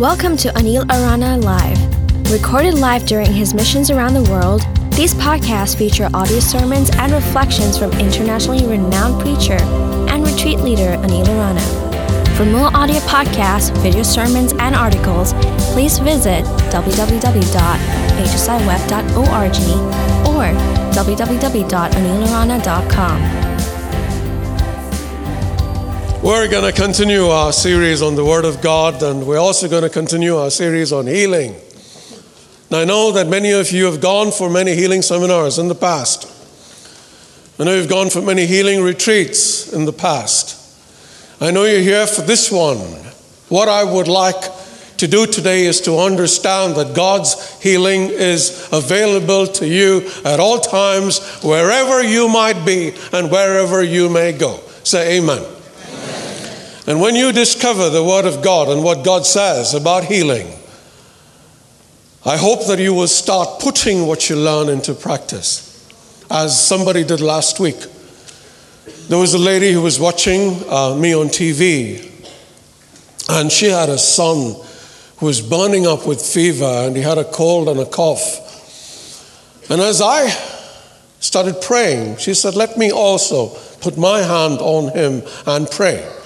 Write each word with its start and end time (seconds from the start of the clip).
Welcome 0.00 0.36
to 0.38 0.48
Anil 0.52 0.90
Arana 0.90 1.36
Live. 1.36 1.78
Recorded 2.32 2.72
live 2.72 3.04
during 3.04 3.30
his 3.30 3.52
missions 3.52 3.90
around 3.90 4.14
the 4.14 4.22
world, 4.30 4.62
these 4.92 5.12
podcasts 5.12 5.76
feature 5.76 6.08
audio 6.14 6.40
sermons 6.40 6.88
and 6.96 7.12
reflections 7.12 7.76
from 7.76 7.92
internationally 7.92 8.66
renowned 8.66 9.20
preacher 9.20 9.58
and 10.08 10.26
retreat 10.26 10.60
leader 10.60 10.96
Anil 11.04 11.28
Arana. 11.28 11.60
For 12.34 12.46
more 12.46 12.74
audio 12.74 13.00
podcasts, 13.00 13.76
video 13.82 14.02
sermons, 14.02 14.54
and 14.54 14.74
articles, 14.74 15.34
please 15.74 15.98
visit 15.98 16.46
www.hsiweb.org 16.72 19.56
or 20.26 20.54
www.anilarana.com. 20.94 23.49
We're 26.22 26.48
going 26.48 26.70
to 26.70 26.78
continue 26.78 27.28
our 27.28 27.50
series 27.50 28.02
on 28.02 28.14
the 28.14 28.24
Word 28.26 28.44
of 28.44 28.60
God, 28.60 29.02
and 29.02 29.26
we're 29.26 29.38
also 29.38 29.70
going 29.70 29.84
to 29.84 29.88
continue 29.88 30.36
our 30.36 30.50
series 30.50 30.92
on 30.92 31.06
healing. 31.06 31.56
Now, 32.70 32.80
I 32.80 32.84
know 32.84 33.10
that 33.12 33.26
many 33.26 33.52
of 33.52 33.70
you 33.70 33.86
have 33.86 34.02
gone 34.02 34.30
for 34.30 34.50
many 34.50 34.74
healing 34.74 35.00
seminars 35.00 35.58
in 35.58 35.68
the 35.68 35.74
past. 35.74 36.26
I 37.58 37.64
know 37.64 37.74
you've 37.74 37.88
gone 37.88 38.10
for 38.10 38.20
many 38.20 38.44
healing 38.44 38.82
retreats 38.82 39.72
in 39.72 39.86
the 39.86 39.94
past. 39.94 40.58
I 41.40 41.52
know 41.52 41.64
you're 41.64 41.80
here 41.80 42.06
for 42.06 42.20
this 42.20 42.52
one. 42.52 42.76
What 43.48 43.70
I 43.70 43.82
would 43.82 44.06
like 44.06 44.42
to 44.98 45.08
do 45.08 45.24
today 45.24 45.64
is 45.64 45.80
to 45.82 45.98
understand 46.00 46.76
that 46.76 46.94
God's 46.94 47.62
healing 47.62 48.10
is 48.10 48.68
available 48.70 49.46
to 49.46 49.66
you 49.66 50.06
at 50.26 50.38
all 50.38 50.60
times, 50.60 51.40
wherever 51.42 52.02
you 52.04 52.28
might 52.28 52.66
be 52.66 52.92
and 53.10 53.30
wherever 53.30 53.82
you 53.82 54.10
may 54.10 54.32
go. 54.32 54.60
Say 54.84 55.16
amen. 55.16 55.59
And 56.90 57.00
when 57.00 57.14
you 57.14 57.30
discover 57.30 57.88
the 57.88 58.02
Word 58.02 58.24
of 58.24 58.42
God 58.42 58.68
and 58.68 58.82
what 58.82 59.04
God 59.04 59.24
says 59.24 59.74
about 59.74 60.02
healing, 60.02 60.48
I 62.26 62.36
hope 62.36 62.66
that 62.66 62.80
you 62.80 62.92
will 62.92 63.06
start 63.06 63.60
putting 63.60 64.08
what 64.08 64.28
you 64.28 64.34
learn 64.34 64.68
into 64.68 64.94
practice, 64.94 65.88
as 66.28 66.60
somebody 66.60 67.04
did 67.04 67.20
last 67.20 67.60
week. 67.60 67.76
There 69.06 69.18
was 69.18 69.34
a 69.34 69.38
lady 69.38 69.70
who 69.70 69.82
was 69.82 70.00
watching 70.00 70.64
uh, 70.68 70.96
me 70.96 71.14
on 71.14 71.28
TV, 71.28 72.10
and 73.28 73.52
she 73.52 73.66
had 73.66 73.88
a 73.88 73.96
son 73.96 74.60
who 75.18 75.26
was 75.26 75.40
burning 75.40 75.86
up 75.86 76.08
with 76.08 76.20
fever, 76.20 76.64
and 76.64 76.96
he 76.96 77.02
had 77.02 77.18
a 77.18 77.24
cold 77.24 77.68
and 77.68 77.78
a 77.78 77.86
cough. 77.86 79.70
And 79.70 79.80
as 79.80 80.02
I 80.02 80.28
started 81.20 81.62
praying, 81.62 82.16
she 82.16 82.34
said, 82.34 82.56
Let 82.56 82.76
me 82.76 82.90
also 82.90 83.50
put 83.80 83.96
my 83.96 84.22
hand 84.22 84.58
on 84.58 84.92
him 84.92 85.22
and 85.46 85.70
pray. 85.70 86.16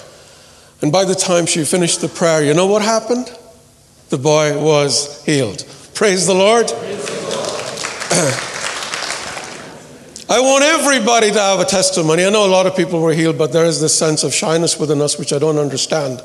And 0.85 0.91
by 0.91 1.03
the 1.03 1.15
time 1.15 1.47
she 1.47 1.65
finished 1.65 2.01
the 2.01 2.07
prayer, 2.07 2.43
you 2.43 2.53
know 2.53 2.67
what 2.67 2.83
happened? 2.83 3.35
The 4.09 4.19
boy 4.19 4.55
was 4.61 5.25
healed. 5.25 5.65
Praise 5.95 6.27
the 6.27 6.35
Lord. 6.35 6.65
I 10.29 10.39
want 10.39 10.63
everybody 10.63 11.31
to 11.31 11.39
have 11.39 11.59
a 11.59 11.65
testimony. 11.65 12.23
I 12.23 12.29
know 12.29 12.45
a 12.45 12.53
lot 12.53 12.67
of 12.67 12.75
people 12.75 13.01
were 13.01 13.15
healed, 13.15 13.35
but 13.35 13.51
there 13.51 13.65
is 13.65 13.81
this 13.81 13.97
sense 13.97 14.23
of 14.23 14.31
shyness 14.31 14.79
within 14.79 15.01
us 15.01 15.17
which 15.17 15.33
I 15.33 15.39
don't 15.39 15.57
understand. 15.57 16.21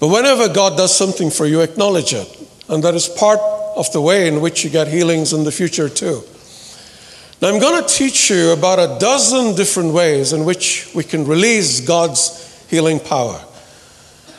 But 0.00 0.08
whenever 0.08 0.52
God 0.52 0.76
does 0.76 0.92
something 0.92 1.30
for 1.30 1.46
you, 1.46 1.60
acknowledge 1.60 2.14
it. 2.14 2.36
And 2.68 2.82
that 2.82 2.96
is 2.96 3.08
part 3.08 3.38
of 3.38 3.92
the 3.92 4.00
way 4.00 4.26
in 4.26 4.40
which 4.40 4.64
you 4.64 4.70
get 4.70 4.88
healings 4.88 5.32
in 5.32 5.44
the 5.44 5.52
future, 5.52 5.88
too. 5.88 6.24
Now, 7.40 7.50
I'm 7.50 7.60
going 7.60 7.80
to 7.80 7.88
teach 7.88 8.28
you 8.28 8.50
about 8.50 8.80
a 8.80 8.98
dozen 8.98 9.54
different 9.54 9.92
ways 9.92 10.32
in 10.32 10.44
which 10.44 10.92
we 10.96 11.04
can 11.04 11.24
release 11.24 11.78
God's 11.78 12.42
healing 12.68 12.98
power. 12.98 13.40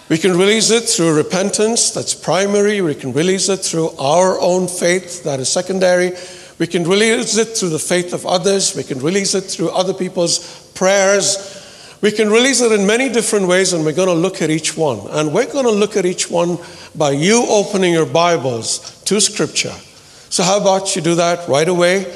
We 0.10 0.18
can 0.18 0.38
release 0.38 0.70
it 0.70 0.84
through 0.84 1.16
repentance, 1.16 1.92
that's 1.92 2.14
primary. 2.14 2.82
We 2.82 2.94
can 2.94 3.14
release 3.14 3.48
it 3.48 3.62
through 3.62 3.92
our 3.92 4.40
own 4.40 4.68
faith, 4.68 5.24
that 5.24 5.40
is 5.40 5.50
secondary. 5.50 6.12
We 6.60 6.68
can 6.68 6.84
release 6.84 7.38
it 7.38 7.58
through 7.58 7.70
the 7.70 7.80
faith 7.80 8.14
of 8.14 8.26
others. 8.26 8.76
We 8.76 8.84
can 8.84 9.00
release 9.00 9.34
it 9.34 9.42
through 9.42 9.70
other 9.70 9.94
people's 9.94 10.72
prayers. 10.76 11.98
We 12.02 12.12
can 12.12 12.30
release 12.30 12.62
it 12.62 12.72
in 12.74 12.86
many 12.86 13.10
different 13.10 13.48
ways, 13.48 13.72
and 13.72 13.86
we're 13.86 13.94
going 13.94 14.10
to 14.10 14.14
look 14.14 14.42
at 14.42 14.50
each 14.50 14.76
one. 14.76 15.00
And 15.10 15.34
we're 15.34 15.52
going 15.52 15.66
to 15.66 15.72
look 15.72 15.96
at 15.96 16.06
each 16.06 16.30
one 16.30 16.58
by 16.96 17.12
you 17.12 17.46
opening 17.48 17.94
your 17.94 18.06
Bibles 18.06 19.02
to 19.04 19.22
Scripture. 19.22 19.74
So, 20.30 20.44
how 20.44 20.60
about 20.60 20.96
you 20.96 21.02
do 21.02 21.16
that 21.16 21.48
right 21.48 21.68
away 21.68 22.14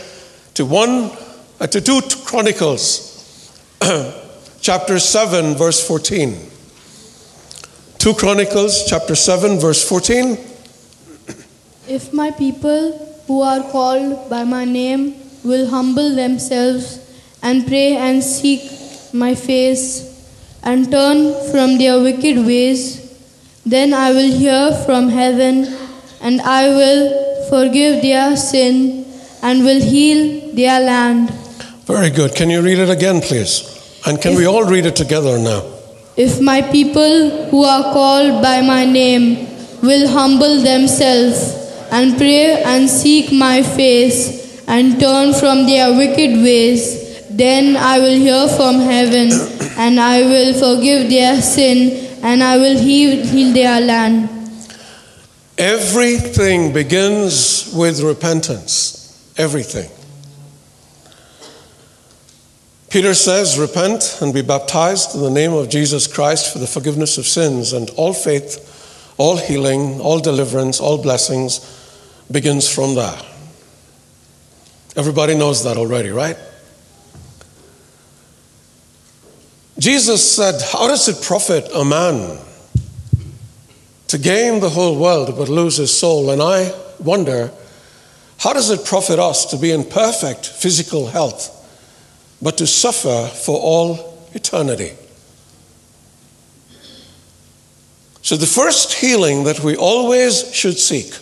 to 0.56 0.66
one, 0.66 1.12
uh, 1.60 1.68
to 1.68 1.80
two 1.80 2.02
Chronicles, 2.26 3.56
chapter 4.62 5.00
7, 5.00 5.56
verse 5.56 5.88
14. 5.88 6.57
2 8.08 8.14
Chronicles 8.14 8.86
chapter 8.88 9.16
7 9.16 9.60
verse 9.60 9.84
14 9.84 10.38
If 11.90 12.14
my 12.14 12.32
people 12.32 12.96
who 13.28 13.42
are 13.42 13.62
called 13.70 14.30
by 14.30 14.46
my 14.46 14.64
name 14.64 15.16
will 15.44 15.70
humble 15.70 16.16
themselves 16.16 17.04
and 17.44 17.68
pray 17.68 17.98
and 17.98 18.24
seek 18.24 18.64
my 19.14 19.36
face 19.36 20.32
and 20.64 20.90
turn 20.90 21.36
from 21.52 21.78
their 21.80 22.00
wicked 22.00 22.38
ways 22.48 22.82
then 23.66 23.94
I 23.94 24.12
will 24.14 24.32
hear 24.32 24.72
from 24.86 25.10
heaven 25.10 25.68
and 26.22 26.40
I 26.40 26.70
will 26.70 27.50
forgive 27.50 28.02
their 28.02 28.38
sin 28.38 29.04
and 29.42 29.66
will 29.66 29.82
heal 29.82 30.56
their 30.56 30.80
land. 30.80 31.30
Very 31.84 32.10
good. 32.10 32.36
Can 32.36 32.50
you 32.50 32.62
read 32.62 32.80
it 32.80 32.90
again 32.90 33.20
please? 33.20 33.68
And 34.08 34.22
can 34.22 34.32
if, 34.32 34.38
we 34.38 34.46
all 34.46 34.64
read 34.64 34.86
it 34.86 34.96
together 34.96 35.38
now 35.38 35.77
if 36.18 36.42
my 36.42 36.62
people 36.64 37.48
who 37.50 37.64
are 37.64 37.94
called 37.94 38.42
by 38.42 38.62
my 38.62 38.86
name 38.86 39.48
will 39.84 40.08
humble 40.10 40.62
themselves 40.62 41.54
and 41.92 42.18
pray 42.18 42.64
and 42.64 42.90
seek 42.90 43.32
my 43.32 43.62
face 43.62 44.68
and 44.68 45.00
turn 45.00 45.34
from 45.34 45.68
their 45.68 45.96
wicked 45.96 46.42
ways, 46.42 47.28
then 47.30 47.78
I 47.78 48.00
will 48.00 48.18
hear 48.18 48.48
from 48.50 48.80
heaven 48.80 49.30
and 49.78 50.00
I 50.00 50.22
will 50.22 50.54
forgive 50.54 51.08
their 51.10 51.40
sin 51.40 52.20
and 52.24 52.44
I 52.44 52.58
will 52.58 52.80
heal, 52.80 53.24
heal 53.24 53.54
their 53.54 53.80
land. 53.80 54.30
Everything 55.60 56.74
begins 56.74 57.72
with 57.76 58.02
repentance. 58.02 59.34
Everything. 59.38 59.90
Peter 62.90 63.14
says, 63.14 63.60
Repent 63.60 64.20
and 64.22 64.34
be 64.34 64.42
baptized 64.42 65.14
in 65.14 65.22
the 65.22 65.30
name 65.30 65.54
of 65.54 65.70
Jesus 65.70 66.08
Christ 66.08 66.54
for 66.54 66.60
the 66.60 66.68
forgiveness 66.68 67.18
of 67.18 67.28
sins, 67.28 67.74
and 67.74 67.90
all 67.92 68.14
faith, 68.14 69.14
all 69.18 69.38
healing, 69.38 70.00
all 70.00 70.20
deliverance, 70.20 70.80
all 70.80 71.02
blessings 71.02 71.60
begins 72.32 72.74
from 72.74 72.96
there. 72.96 73.22
Everybody 74.96 75.36
knows 75.36 75.64
that 75.64 75.78
already, 75.78 76.10
right? 76.10 76.38
Jesus 79.78 80.36
said, 80.36 80.56
How 80.72 80.88
does 80.88 81.08
it 81.08 81.24
profit 81.24 81.70
a 81.74 81.84
man 81.84 82.40
to 84.08 84.18
gain 84.18 84.62
the 84.62 84.70
whole 84.70 84.98
world 84.98 85.36
but 85.38 85.50
lose 85.50 85.78
his 85.78 85.96
soul? 85.96 86.30
And 86.30 86.42
I 86.42 86.74
wonder, 87.00 87.52
how 88.40 88.54
does 88.54 88.70
it 88.70 88.86
profit 88.86 89.20
us 89.20 89.46
to 89.48 89.58
be 89.58 89.72
in 89.72 89.84
perfect 89.84 90.46
physical 90.46 91.08
health? 91.08 91.57
But 92.42 92.58
to 92.58 92.68
suffer 92.68 93.28
for 93.28 93.58
all 93.60 94.28
eternity. 94.34 94.94
So, 98.22 98.36
the 98.36 98.46
first 98.46 98.94
healing 98.94 99.46
that 99.46 99.62
we 99.62 99.76
always 99.76 100.54
should 100.54 100.78
seek 100.78 101.18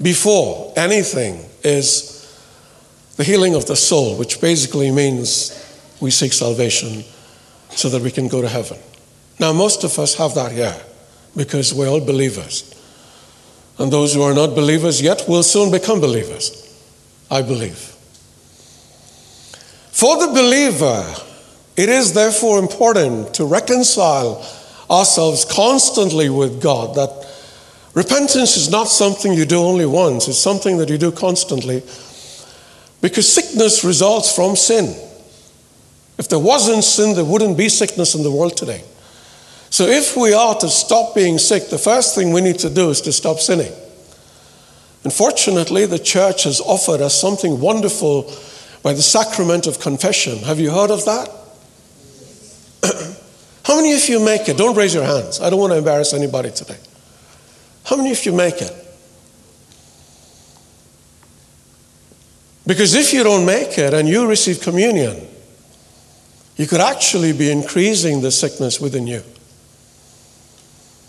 before 0.00 0.72
anything 0.76 1.46
is 1.62 2.12
the 3.16 3.24
healing 3.24 3.54
of 3.54 3.66
the 3.66 3.76
soul, 3.76 4.16
which 4.18 4.40
basically 4.40 4.90
means 4.90 5.58
we 6.00 6.10
seek 6.10 6.32
salvation 6.32 7.04
so 7.70 7.88
that 7.88 8.02
we 8.02 8.10
can 8.10 8.28
go 8.28 8.42
to 8.42 8.48
heaven. 8.48 8.78
Now, 9.38 9.52
most 9.52 9.84
of 9.84 9.98
us 9.98 10.14
have 10.16 10.34
that 10.34 10.52
here 10.52 10.78
because 11.36 11.72
we're 11.72 11.88
all 11.88 12.04
believers. 12.04 12.68
And 13.78 13.92
those 13.92 14.14
who 14.14 14.22
are 14.22 14.34
not 14.34 14.54
believers 14.54 15.00
yet 15.00 15.24
will 15.26 15.42
soon 15.42 15.70
become 15.70 16.00
believers, 16.00 16.68
I 17.30 17.42
believe. 17.42 17.91
For 19.92 20.16
the 20.16 20.32
believer, 20.32 21.14
it 21.76 21.90
is 21.90 22.14
therefore 22.14 22.58
important 22.58 23.34
to 23.34 23.44
reconcile 23.44 24.44
ourselves 24.90 25.44
constantly 25.44 26.30
with 26.30 26.62
God. 26.62 26.96
That 26.96 27.28
repentance 27.92 28.56
is 28.56 28.70
not 28.70 28.88
something 28.88 29.34
you 29.34 29.44
do 29.44 29.60
only 29.60 29.86
once, 29.86 30.28
it's 30.28 30.38
something 30.38 30.78
that 30.78 30.88
you 30.88 30.96
do 30.96 31.12
constantly. 31.12 31.82
Because 33.02 33.30
sickness 33.30 33.84
results 33.84 34.34
from 34.34 34.56
sin. 34.56 34.96
If 36.18 36.28
there 36.28 36.38
wasn't 36.38 36.84
sin, 36.84 37.14
there 37.14 37.24
wouldn't 37.24 37.58
be 37.58 37.68
sickness 37.68 38.14
in 38.14 38.22
the 38.22 38.30
world 38.30 38.56
today. 38.56 38.82
So, 39.70 39.86
if 39.86 40.16
we 40.16 40.32
are 40.32 40.54
to 40.56 40.68
stop 40.68 41.14
being 41.14 41.38
sick, 41.38 41.68
the 41.68 41.78
first 41.78 42.14
thing 42.14 42.32
we 42.32 42.40
need 42.40 42.58
to 42.60 42.70
do 42.70 42.90
is 42.90 43.00
to 43.02 43.12
stop 43.12 43.40
sinning. 43.40 43.72
Unfortunately, 45.04 45.84
the 45.84 45.98
church 45.98 46.44
has 46.44 46.60
offered 46.60 47.00
us 47.00 47.18
something 47.20 47.60
wonderful 47.60 48.30
by 48.82 48.92
the 48.92 49.02
sacrament 49.02 49.66
of 49.66 49.80
confession. 49.80 50.38
Have 50.38 50.58
you 50.58 50.70
heard 50.70 50.90
of 50.90 51.04
that? 51.04 51.28
How 53.64 53.76
many 53.76 53.92
of 53.92 54.08
you 54.08 54.24
make 54.24 54.48
it? 54.48 54.56
Don't 54.56 54.76
raise 54.76 54.92
your 54.92 55.04
hands. 55.04 55.40
I 55.40 55.50
don't 55.50 55.60
want 55.60 55.72
to 55.72 55.78
embarrass 55.78 56.12
anybody 56.12 56.50
today. 56.50 56.78
How 57.84 57.96
many 57.96 58.10
of 58.10 58.24
you 58.24 58.32
make 58.32 58.60
it? 58.60 58.72
Because 62.66 62.94
if 62.94 63.12
you 63.12 63.24
don't 63.24 63.44
make 63.44 63.78
it 63.78 63.92
and 63.92 64.08
you 64.08 64.28
receive 64.28 64.60
communion, 64.60 65.28
you 66.56 66.66
could 66.66 66.80
actually 66.80 67.32
be 67.32 67.50
increasing 67.50 68.20
the 68.20 68.30
sickness 68.30 68.80
within 68.80 69.06
you. 69.06 69.22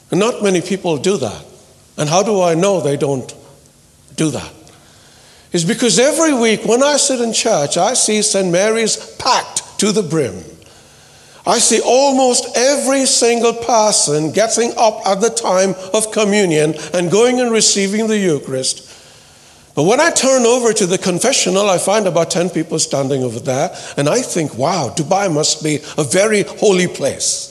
And 0.09 0.19
not 0.19 0.41
many 0.43 0.61
people 0.61 0.97
do 0.97 1.17
that. 1.17 1.45
And 1.97 2.09
how 2.09 2.23
do 2.23 2.41
I 2.41 2.55
know 2.55 2.81
they 2.81 2.97
don't 2.97 3.33
do 4.15 4.31
that? 4.31 4.62
It's 5.53 5.63
because 5.63 5.99
every 5.99 6.33
week 6.33 6.65
when 6.65 6.81
I 6.81 6.97
sit 6.97 7.21
in 7.21 7.31
church, 7.31 7.77
I 7.77 7.93
see 7.93 8.23
St. 8.23 8.51
Mary's 8.51 9.15
packed 9.17 9.79
to 9.79 9.91
the 9.91 10.01
brim. 10.01 10.43
I 11.45 11.59
see 11.59 11.79
almost 11.79 12.57
every 12.57 13.05
single 13.05 13.53
person 13.53 14.31
getting 14.31 14.71
up 14.77 15.05
at 15.05 15.21
the 15.21 15.29
time 15.29 15.75
of 15.93 16.11
communion 16.11 16.73
and 16.93 17.11
going 17.11 17.39
and 17.39 17.51
receiving 17.51 18.07
the 18.07 18.17
Eucharist. 18.17 18.89
But 19.75 19.83
when 19.83 19.99
I 19.99 20.09
turn 20.09 20.45
over 20.45 20.73
to 20.73 20.85
the 20.87 20.97
confessional, 20.97 21.69
I 21.69 21.77
find 21.77 22.07
about 22.07 22.31
10 22.31 22.51
people 22.51 22.79
standing 22.79 23.23
over 23.23 23.39
there, 23.39 23.75
and 23.97 24.07
I 24.07 24.21
think, 24.21 24.55
wow, 24.55 24.93
Dubai 24.95 25.31
must 25.31 25.63
be 25.63 25.79
a 25.97 26.03
very 26.03 26.43
holy 26.43 26.87
place. 26.87 27.49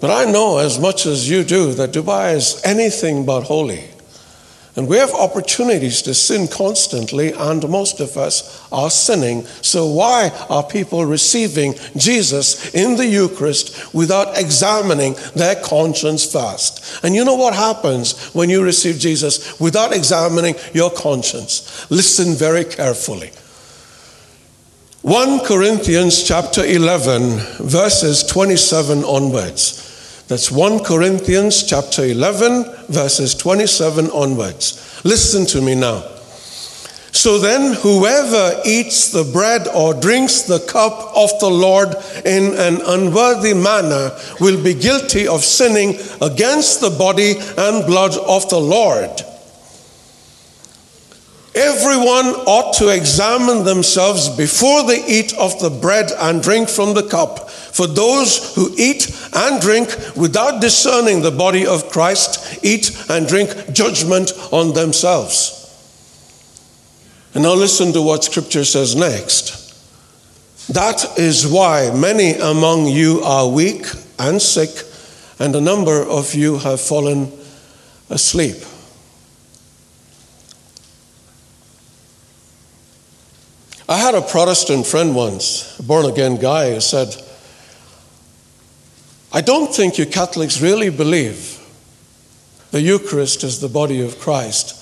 But 0.00 0.10
I 0.10 0.30
know 0.30 0.58
as 0.58 0.78
much 0.78 1.06
as 1.06 1.30
you 1.30 1.44
do 1.44 1.72
that 1.74 1.92
Dubai 1.92 2.34
is 2.34 2.60
anything 2.64 3.24
but 3.24 3.44
holy. 3.44 3.93
And 4.76 4.88
we 4.88 4.96
have 4.96 5.14
opportunities 5.14 6.02
to 6.02 6.14
sin 6.14 6.48
constantly, 6.48 7.32
and 7.32 7.68
most 7.68 8.00
of 8.00 8.16
us 8.16 8.66
are 8.72 8.90
sinning. 8.90 9.46
So, 9.62 9.86
why 9.86 10.30
are 10.50 10.64
people 10.64 11.04
receiving 11.04 11.74
Jesus 11.96 12.74
in 12.74 12.96
the 12.96 13.06
Eucharist 13.06 13.94
without 13.94 14.36
examining 14.36 15.14
their 15.36 15.54
conscience 15.54 16.30
first? 16.30 17.04
And 17.04 17.14
you 17.14 17.24
know 17.24 17.36
what 17.36 17.54
happens 17.54 18.34
when 18.34 18.50
you 18.50 18.64
receive 18.64 18.98
Jesus 18.98 19.60
without 19.60 19.92
examining 19.92 20.56
your 20.72 20.90
conscience? 20.90 21.88
Listen 21.88 22.34
very 22.34 22.64
carefully. 22.64 23.30
1 25.02 25.40
Corinthians 25.40 26.24
chapter 26.24 26.64
11, 26.64 27.38
verses 27.60 28.24
27 28.24 29.04
onwards. 29.04 29.84
That's 30.26 30.50
1 30.50 30.84
Corinthians 30.84 31.64
chapter 31.64 32.02
11, 32.02 32.64
verses 32.88 33.34
27 33.34 34.10
onwards. 34.10 35.02
Listen 35.04 35.44
to 35.46 35.60
me 35.60 35.74
now. 35.74 36.02
So 37.12 37.38
then, 37.38 37.74
whoever 37.74 38.60
eats 38.64 39.12
the 39.12 39.24
bread 39.24 39.68
or 39.68 39.92
drinks 39.92 40.42
the 40.42 40.60
cup 40.60 41.12
of 41.14 41.30
the 41.40 41.50
Lord 41.50 41.94
in 42.24 42.54
an 42.54 42.80
unworthy 42.86 43.52
manner 43.52 44.18
will 44.40 44.62
be 44.62 44.72
guilty 44.72 45.28
of 45.28 45.44
sinning 45.44 45.96
against 46.22 46.80
the 46.80 46.90
body 46.90 47.34
and 47.58 47.86
blood 47.86 48.16
of 48.16 48.48
the 48.48 48.60
Lord. 48.60 49.10
Everyone 51.54 52.34
ought 52.48 52.74
to 52.78 52.88
examine 52.88 53.64
themselves 53.64 54.28
before 54.28 54.82
they 54.84 55.06
eat 55.06 55.32
of 55.38 55.56
the 55.60 55.70
bread 55.70 56.10
and 56.18 56.42
drink 56.42 56.68
from 56.68 56.94
the 56.94 57.06
cup. 57.06 57.48
For 57.74 57.88
those 57.88 58.54
who 58.54 58.72
eat 58.78 59.10
and 59.34 59.60
drink 59.60 59.88
without 60.14 60.60
discerning 60.60 61.22
the 61.22 61.32
body 61.32 61.66
of 61.66 61.90
Christ 61.90 62.64
eat 62.64 62.96
and 63.10 63.26
drink 63.26 63.72
judgment 63.72 64.30
on 64.52 64.74
themselves. 64.74 65.60
And 67.34 67.42
now 67.42 67.54
listen 67.54 67.92
to 67.92 68.00
what 68.00 68.22
Scripture 68.22 68.64
says 68.64 68.94
next. 68.94 69.64
That 70.72 71.18
is 71.18 71.48
why 71.48 71.90
many 71.92 72.34
among 72.34 72.86
you 72.86 73.20
are 73.24 73.48
weak 73.48 73.86
and 74.20 74.40
sick, 74.40 74.70
and 75.40 75.56
a 75.56 75.60
number 75.60 76.00
of 76.00 76.32
you 76.32 76.58
have 76.58 76.80
fallen 76.80 77.32
asleep. 78.08 78.54
I 83.88 83.98
had 83.98 84.14
a 84.14 84.22
Protestant 84.22 84.86
friend 84.86 85.16
once, 85.16 85.76
a 85.80 85.82
born 85.82 86.06
again 86.06 86.36
guy, 86.36 86.74
who 86.74 86.80
said, 86.80 87.16
I 89.34 89.40
don't 89.40 89.74
think 89.74 89.98
you 89.98 90.06
Catholics 90.06 90.62
really 90.62 90.90
believe 90.90 91.60
the 92.70 92.80
Eucharist 92.80 93.42
is 93.42 93.60
the 93.60 93.68
body 93.68 94.00
of 94.00 94.20
Christ. 94.20 94.80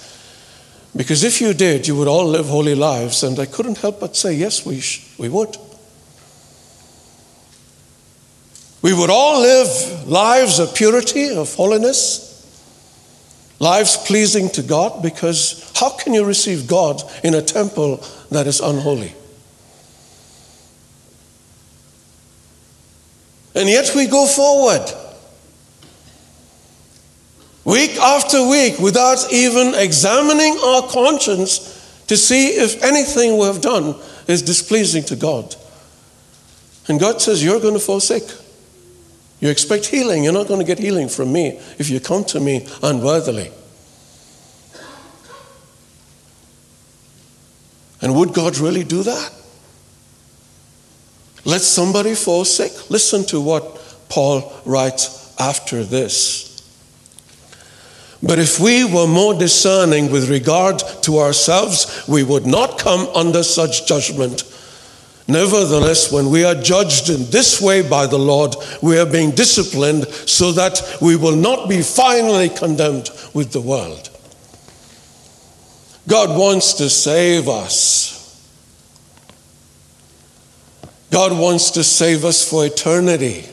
Because 0.94 1.24
if 1.24 1.40
you 1.40 1.54
did, 1.54 1.88
you 1.88 1.96
would 1.96 2.06
all 2.06 2.26
live 2.26 2.46
holy 2.46 2.74
lives. 2.74 3.22
And 3.22 3.38
I 3.38 3.46
couldn't 3.46 3.78
help 3.78 3.98
but 3.98 4.14
say, 4.14 4.34
yes, 4.34 4.66
we, 4.66 4.80
sh- 4.80 5.10
we 5.18 5.30
would. 5.30 5.56
We 8.82 8.92
would 8.92 9.08
all 9.08 9.40
live 9.40 10.06
lives 10.06 10.58
of 10.58 10.74
purity, 10.74 11.34
of 11.34 11.54
holiness, 11.54 12.28
lives 13.58 13.96
pleasing 13.96 14.50
to 14.50 14.62
God, 14.62 15.02
because 15.02 15.72
how 15.76 15.96
can 15.96 16.12
you 16.12 16.26
receive 16.26 16.66
God 16.66 17.02
in 17.24 17.32
a 17.32 17.40
temple 17.40 18.04
that 18.30 18.46
is 18.46 18.60
unholy. 18.60 19.14
And 23.54 23.68
yet 23.68 23.92
we 23.94 24.06
go 24.06 24.26
forward. 24.26 24.90
Week 27.64 27.96
after 27.96 28.46
week 28.48 28.78
without 28.78 29.32
even 29.32 29.74
examining 29.74 30.58
our 30.58 30.88
conscience 30.88 32.04
to 32.08 32.16
see 32.16 32.48
if 32.48 32.82
anything 32.82 33.38
we 33.38 33.46
have 33.46 33.60
done 33.60 33.94
is 34.26 34.42
displeasing 34.42 35.04
to 35.04 35.16
God. 35.16 35.54
And 36.88 36.98
God 36.98 37.20
says, 37.20 37.44
You're 37.44 37.60
going 37.60 37.74
to 37.74 37.80
fall 37.80 38.00
sick. 38.00 38.24
You 39.40 39.48
expect 39.48 39.86
healing. 39.86 40.24
You're 40.24 40.32
not 40.32 40.48
going 40.48 40.60
to 40.60 40.66
get 40.66 40.78
healing 40.78 41.08
from 41.08 41.32
me 41.32 41.60
if 41.78 41.90
you 41.90 42.00
come 42.00 42.24
to 42.26 42.40
me 42.40 42.66
unworthily. 42.82 43.50
And 48.00 48.16
would 48.16 48.34
God 48.34 48.58
really 48.58 48.82
do 48.82 49.02
that? 49.04 49.41
Let 51.44 51.60
somebody 51.60 52.14
fall 52.14 52.44
sick. 52.44 52.90
Listen 52.90 53.24
to 53.26 53.40
what 53.40 53.64
Paul 54.08 54.52
writes 54.64 55.34
after 55.40 55.82
this. 55.82 56.48
But 58.22 58.38
if 58.38 58.60
we 58.60 58.84
were 58.84 59.08
more 59.08 59.34
discerning 59.34 60.12
with 60.12 60.30
regard 60.30 60.78
to 61.02 61.18
ourselves, 61.18 62.04
we 62.06 62.22
would 62.22 62.46
not 62.46 62.78
come 62.78 63.08
under 63.14 63.42
such 63.42 63.86
judgment. 63.88 64.44
Nevertheless, 65.26 66.12
when 66.12 66.30
we 66.30 66.44
are 66.44 66.54
judged 66.54 67.08
in 67.08 67.28
this 67.30 67.60
way 67.60 67.88
by 67.88 68.06
the 68.06 68.18
Lord, 68.18 68.54
we 68.80 68.98
are 68.98 69.06
being 69.06 69.32
disciplined 69.32 70.06
so 70.06 70.52
that 70.52 70.80
we 71.00 71.16
will 71.16 71.34
not 71.34 71.68
be 71.68 71.82
finally 71.82 72.48
condemned 72.48 73.10
with 73.34 73.52
the 73.52 73.60
world. 73.60 74.10
God 76.06 76.36
wants 76.38 76.74
to 76.74 76.88
save 76.90 77.48
us. 77.48 78.21
God 81.12 81.38
wants 81.38 81.72
to 81.72 81.84
save 81.84 82.24
us 82.24 82.48
for 82.48 82.64
eternity. 82.64 83.44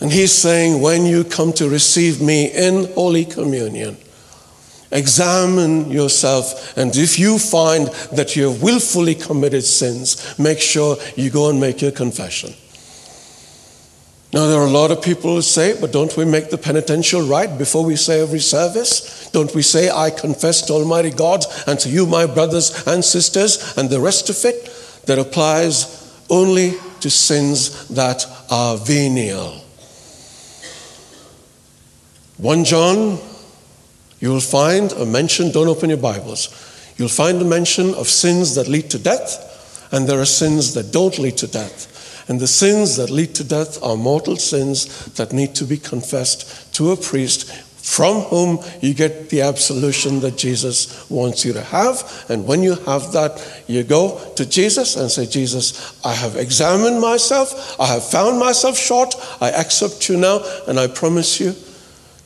And 0.00 0.10
He's 0.12 0.32
saying, 0.32 0.82
when 0.82 1.06
you 1.06 1.22
come 1.22 1.52
to 1.54 1.68
receive 1.68 2.20
me 2.20 2.50
in 2.50 2.92
Holy 2.94 3.24
Communion, 3.24 3.96
examine 4.90 5.92
yourself. 5.92 6.76
And 6.76 6.94
if 6.96 7.20
you 7.20 7.38
find 7.38 7.86
that 8.12 8.34
you 8.34 8.50
have 8.50 8.62
willfully 8.62 9.14
committed 9.14 9.62
sins, 9.62 10.36
make 10.36 10.58
sure 10.58 10.96
you 11.14 11.30
go 11.30 11.50
and 11.50 11.60
make 11.60 11.80
your 11.80 11.92
confession. 11.92 12.52
Now, 14.32 14.48
there 14.48 14.58
are 14.58 14.66
a 14.66 14.70
lot 14.70 14.90
of 14.90 15.00
people 15.00 15.36
who 15.36 15.42
say, 15.42 15.80
but 15.80 15.92
don't 15.92 16.16
we 16.16 16.24
make 16.24 16.50
the 16.50 16.58
penitential 16.58 17.22
rite 17.22 17.56
before 17.56 17.84
we 17.84 17.94
say 17.94 18.20
every 18.20 18.40
service? 18.40 19.30
Don't 19.30 19.54
we 19.54 19.62
say, 19.62 19.88
I 19.88 20.10
confess 20.10 20.62
to 20.62 20.72
Almighty 20.72 21.10
God 21.10 21.44
and 21.68 21.78
to 21.78 21.88
you, 21.88 22.06
my 22.06 22.26
brothers 22.26 22.84
and 22.88 23.04
sisters, 23.04 23.78
and 23.78 23.88
the 23.88 24.00
rest 24.00 24.28
of 24.30 24.44
it? 24.44 24.68
That 25.06 25.20
applies 25.20 26.03
only 26.30 26.74
to 27.00 27.10
sins 27.10 27.88
that 27.88 28.26
are 28.50 28.76
venial. 28.76 29.60
1 32.38 32.64
John, 32.64 33.18
you 34.20 34.30
will 34.30 34.40
find 34.40 34.92
a 34.92 35.06
mention, 35.06 35.52
don't 35.52 35.68
open 35.68 35.90
your 35.90 35.98
Bibles, 35.98 36.48
you'll 36.96 37.08
find 37.08 37.40
a 37.40 37.44
mention 37.44 37.94
of 37.94 38.08
sins 38.08 38.54
that 38.54 38.68
lead 38.68 38.90
to 38.90 38.98
death, 38.98 39.88
and 39.92 40.08
there 40.08 40.20
are 40.20 40.24
sins 40.24 40.74
that 40.74 40.92
don't 40.92 41.18
lead 41.18 41.36
to 41.38 41.46
death. 41.46 41.90
And 42.28 42.40
the 42.40 42.46
sins 42.46 42.96
that 42.96 43.10
lead 43.10 43.34
to 43.34 43.44
death 43.44 43.82
are 43.82 43.96
mortal 43.96 44.36
sins 44.36 45.04
that 45.16 45.32
need 45.32 45.54
to 45.56 45.64
be 45.64 45.76
confessed 45.76 46.72
to 46.74 46.90
a 46.90 46.96
priest 46.96 47.52
from 47.84 48.22
whom 48.22 48.58
you 48.80 48.94
get 48.94 49.28
the 49.28 49.42
absolution 49.42 50.20
that 50.20 50.38
Jesus 50.38 51.08
wants 51.10 51.44
you 51.44 51.52
to 51.52 51.60
have. 51.60 52.24
And 52.30 52.46
when 52.46 52.62
you 52.62 52.76
have 52.76 53.12
that, 53.12 53.62
you 53.66 53.84
go 53.84 54.18
to 54.36 54.46
Jesus 54.46 54.96
and 54.96 55.10
say, 55.10 55.26
Jesus, 55.26 56.02
I 56.02 56.14
have 56.14 56.34
examined 56.36 56.98
myself, 56.98 57.78
I 57.78 57.86
have 57.88 58.02
found 58.02 58.38
myself 58.38 58.78
short, 58.78 59.14
I 59.38 59.50
accept 59.50 60.08
you 60.08 60.16
now, 60.16 60.40
and 60.66 60.80
I 60.80 60.86
promise 60.86 61.38
you, 61.38 61.54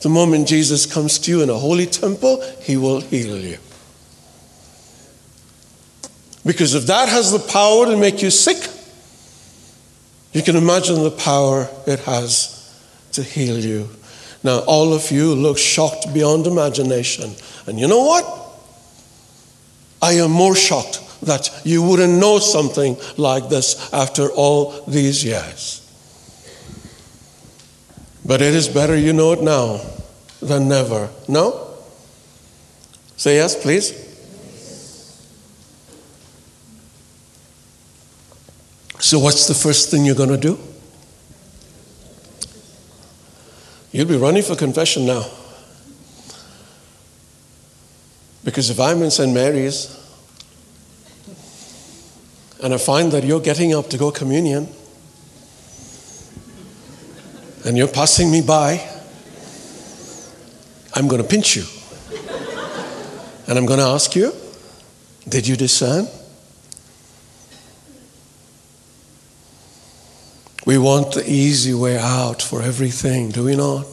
the 0.01 0.09
moment 0.09 0.47
Jesus 0.47 0.87
comes 0.87 1.19
to 1.19 1.33
you 1.33 1.43
in 1.43 1.51
a 1.51 1.59
holy 1.59 1.87
temple, 1.87 2.41
he 2.61 2.77
will 2.77 3.01
heal 3.01 3.37
you. 3.37 3.59
Because 6.47 6.77
if 6.77 6.87
that 6.87 7.09
has 7.09 7.33
the 7.33 7.41
power 7.41 7.87
to 7.87 7.97
make 7.97 8.23
you 8.23 8.31
sick, 8.31 8.71
you 10.33 10.45
can 10.45 10.55
imagine 10.55 11.03
the 11.03 11.11
power 11.11 11.69
it 11.85 11.99
has 12.01 12.55
to 13.11 13.25
heal 13.25 13.59
you. 13.59 13.89
Now, 14.49 14.61
all 14.61 14.95
of 14.95 15.11
you 15.11 15.35
look 15.35 15.59
shocked 15.59 16.15
beyond 16.15 16.47
imagination. 16.47 17.35
And 17.67 17.79
you 17.79 17.87
know 17.87 18.03
what? 18.03 18.25
I 20.01 20.13
am 20.13 20.31
more 20.31 20.57
shocked 20.57 21.03
that 21.21 21.51
you 21.65 21.83
wouldn't 21.83 22.15
know 22.15 22.39
something 22.39 22.97
like 23.19 23.51
this 23.51 23.93
after 23.93 24.31
all 24.31 24.87
these 24.87 25.23
years. 25.23 25.85
But 28.25 28.41
it 28.41 28.55
is 28.55 28.69
better 28.69 28.97
you 28.97 29.13
know 29.13 29.33
it 29.33 29.43
now 29.43 29.83
than 30.41 30.67
never. 30.67 31.11
No? 31.29 31.75
Say 33.19 33.35
yes, 33.35 33.55
please. 33.63 33.93
So, 38.99 39.19
what's 39.19 39.47
the 39.47 39.53
first 39.53 39.91
thing 39.91 40.07
you're 40.07 40.15
going 40.15 40.31
to 40.31 40.39
do? 40.39 40.59
You'll 43.91 44.07
be 44.07 44.17
running 44.17 44.43
for 44.43 44.55
confession 44.55 45.07
now. 45.07 45.27
Because 48.45 48.71
if 48.71 48.79
I'm 48.81 49.03
in 49.03 49.11
St. 49.11 49.33
Mary's 49.33 49.95
and 52.63 52.75
I 52.75 52.79
find 52.79 53.13
that 53.13 53.25
you're 53.25 53.41
getting 53.41 53.75
up 53.75 53.89
to 53.91 53.99
go 53.99 54.11
communion 54.11 54.69
and 57.65 57.77
you're 57.77 57.89
passing 57.89 58.31
me 58.31 58.41
by, 58.41 58.87
I'm 60.95 61.09
going 61.09 61.23
to 61.23 61.29
pinch 61.29 61.57
you. 61.57 61.65
And 63.47 63.59
I'm 63.59 63.67
going 63.67 63.79
to 63.79 63.87
ask 63.87 64.15
you, 64.15 64.33
did 65.29 65.47
you 65.47 65.57
discern? 65.57 66.07
We 70.69 70.77
want 70.77 71.15
the 71.15 71.25
easy 71.27 71.73
way 71.73 71.97
out 71.97 72.43
for 72.43 72.61
everything, 72.61 73.31
do 73.31 73.45
we 73.45 73.57
not? 73.57 73.87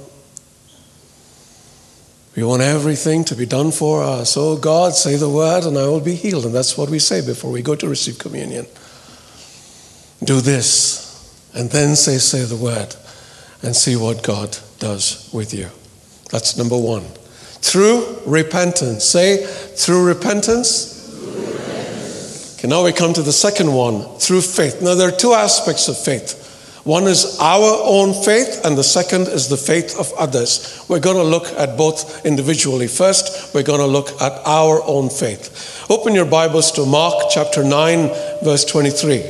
We 2.35 2.43
want 2.43 2.63
everything 2.63 3.23
to 3.23 3.35
be 3.35 3.45
done 3.45 3.71
for 3.71 4.03
us. 4.03 4.35
Oh 4.35 4.57
God, 4.57 4.93
say 4.93 5.15
the 5.15 5.29
word 5.29 5.63
and 5.63 5.77
I 5.77 5.87
will 5.87 6.01
be 6.01 6.15
healed. 6.15 6.45
And 6.45 6.53
that's 6.53 6.77
what 6.77 6.89
we 6.89 6.99
say 6.99 7.25
before 7.25 7.49
we 7.49 7.61
go 7.61 7.75
to 7.75 7.87
receive 7.87 8.19
communion. 8.19 8.65
Do 10.21 10.41
this 10.41 11.49
and 11.53 11.69
then 11.69 11.95
say, 11.95 12.17
say 12.17 12.43
the 12.43 12.57
word 12.57 12.93
and 13.61 13.73
see 13.73 13.95
what 13.95 14.21
God 14.21 14.57
does 14.77 15.29
with 15.33 15.53
you. 15.53 15.69
That's 16.29 16.57
number 16.57 16.77
one. 16.77 17.03
Through 17.61 18.19
repentance. 18.25 19.05
Say, 19.05 19.45
through 19.45 20.05
repentance. 20.05 21.07
Through 21.07 21.41
repentance. 21.41 22.59
Okay, 22.59 22.67
now 22.67 22.83
we 22.83 22.91
come 22.91 23.13
to 23.13 23.23
the 23.23 23.31
second 23.31 23.71
one, 23.71 24.19
through 24.19 24.41
faith. 24.41 24.81
Now, 24.81 24.93
there 24.95 25.07
are 25.07 25.17
two 25.17 25.31
aspects 25.31 25.87
of 25.87 25.97
faith. 25.97 26.41
One 26.85 27.05
is 27.05 27.39
our 27.41 27.81
own 27.81 28.13
faith, 28.13 28.61
and 28.63 28.77
the 28.77 28.83
second 28.83 29.27
is 29.27 29.49
the 29.49 29.57
faith 29.57 29.99
of 29.99 30.13
others. 30.19 30.85
We're 30.87 30.99
going 30.99 31.15
to 31.17 31.23
look 31.23 31.47
at 31.57 31.75
both 31.75 32.23
individually. 32.23 32.85
First, 32.85 33.55
we're 33.55 33.63
going 33.63 33.79
to 33.79 33.87
look 33.87 34.09
at 34.21 34.33
our 34.45 34.83
own 34.83 35.09
faith. 35.09 35.83
Open 35.89 36.13
your 36.13 36.25
Bibles 36.25 36.71
to 36.73 36.85
Mark 36.85 37.15
chapter 37.31 37.63
9, 37.63 38.09
verse 38.43 38.63
23. 38.65 39.25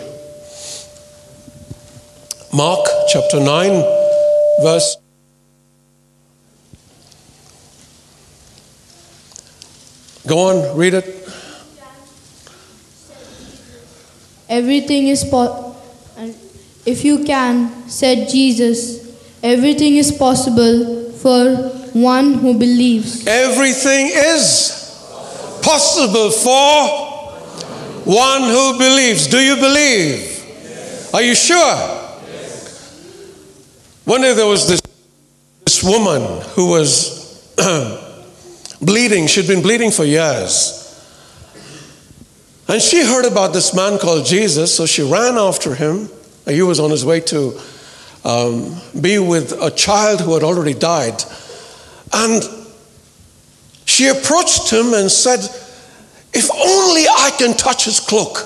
Mark 2.53 2.85
chapter 3.07 3.39
9, 3.39 3.71
verse 4.61 4.97
Go 10.27 10.39
on, 10.39 10.77
read 10.77 10.95
it. 10.95 11.05
Everything 14.49 15.07
is 15.07 15.23
possible 15.23 15.64
if 16.85 17.03
you 17.03 17.23
can, 17.23 17.89
said 17.89 18.29
Jesus, 18.29 19.19
everything 19.41 19.95
is 19.95 20.11
possible 20.11 21.11
for 21.11 21.55
one 21.93 22.35
who 22.35 22.53
believes. 22.53 23.25
Everything 23.25 24.11
is 24.13 24.83
possible 25.63 26.29
for 26.29 27.23
one 28.05 28.43
who 28.43 28.77
believes. 28.77 29.27
Do 29.27 29.39
you 29.39 29.55
believe? 29.55 31.11
Are 31.13 31.23
you 31.23 31.33
sure? 31.33 31.75
One 34.03 34.21
day 34.21 34.35
there 34.35 34.45
was 34.45 34.67
this, 34.67 34.81
this 35.65 35.83
woman 35.83 36.41
who 36.53 36.69
was 36.69 37.51
bleeding. 38.81 39.25
She'd 39.25 39.47
been 39.47 39.63
bleeding 39.63 39.89
for 39.89 40.03
years. 40.03 40.83
And 42.67 42.79
she 42.79 43.03
heard 43.03 43.25
about 43.25 43.53
this 43.53 43.75
man 43.75 43.97
called 43.97 44.25
Jesus, 44.25 44.75
so 44.75 44.85
she 44.85 45.01
ran 45.01 45.37
after 45.37 45.73
him 45.73 46.09
he 46.47 46.61
was 46.61 46.79
on 46.79 46.91
his 46.91 47.03
way 47.03 47.19
to 47.21 47.59
um, 48.23 48.75
be 48.99 49.19
with 49.19 49.51
a 49.61 49.71
child 49.71 50.21
who 50.21 50.33
had 50.33 50.43
already 50.43 50.73
died. 50.73 51.23
And 52.13 52.43
she 53.85 54.07
approached 54.07 54.71
him 54.71 54.93
and 54.93 55.11
said, 55.11 55.39
If 56.33 56.49
only 56.51 57.03
I 57.07 57.31
can 57.37 57.55
touch 57.55 57.85
his 57.85 57.99
cloak, 57.99 58.39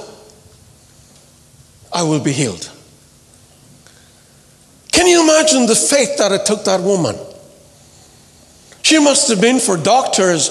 I 1.92 2.04
will 2.04 2.20
be 2.20 2.32
healed. 2.32 2.70
Can 4.92 5.08
you 5.08 5.24
imagine 5.24 5.66
the 5.66 5.76
faith 5.76 6.18
that 6.18 6.32
it 6.32 6.46
took 6.46 6.66
that 6.66 6.82
woman? 6.82 7.16
She 8.82 9.00
must 9.00 9.30
have 9.30 9.40
been 9.40 9.60
for 9.60 9.78
doctors, 9.78 10.50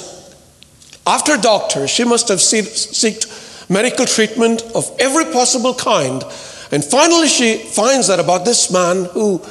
after 1.06 1.36
doctors, 1.36 1.90
she 1.90 2.04
must 2.04 2.28
have 2.28 2.40
sought 2.40 3.26
medical 3.68 4.06
treatment 4.06 4.62
of 4.74 4.90
every 4.98 5.24
possible 5.32 5.74
kind 5.74 6.22
and 6.70 6.84
finally, 6.84 7.28
she 7.28 7.58
finds 7.58 8.10
out 8.10 8.20
about 8.20 8.44
this 8.44 8.70
man 8.70 9.06
who 9.06 9.42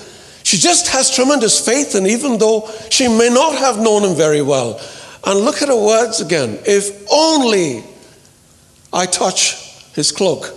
she 0.43 0.57
just 0.57 0.87
has 0.89 1.13
tremendous 1.13 1.63
faith 1.63 1.95
in, 1.95 2.05
even 2.05 2.37
though 2.37 2.69
she 2.89 3.07
may 3.07 3.29
not 3.29 3.55
have 3.55 3.79
known 3.79 4.03
him 4.03 4.15
very 4.15 4.41
well. 4.41 4.79
And 5.25 5.39
look 5.41 5.61
at 5.61 5.67
her 5.67 5.75
words 5.75 6.21
again. 6.21 6.59
If 6.65 7.05
only 7.11 7.83
I 8.93 9.07
touch 9.07 9.83
his 9.93 10.11
cloak, 10.11 10.53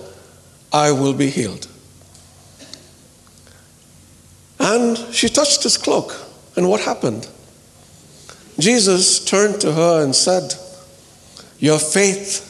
I 0.73 0.93
will 0.93 1.15
be 1.15 1.29
healed. 1.29 1.67
And 4.61 4.97
she 5.13 5.29
touched 5.29 5.63
his 5.63 5.77
cloak. 5.77 6.15
And 6.57 6.69
what 6.69 6.83
happened? 6.83 7.27
Jesus 8.59 9.25
turned 9.25 9.61
to 9.63 9.73
her 9.73 10.05
and 10.05 10.15
said, 10.15 10.55
Your 11.59 11.79
faith 11.79 12.47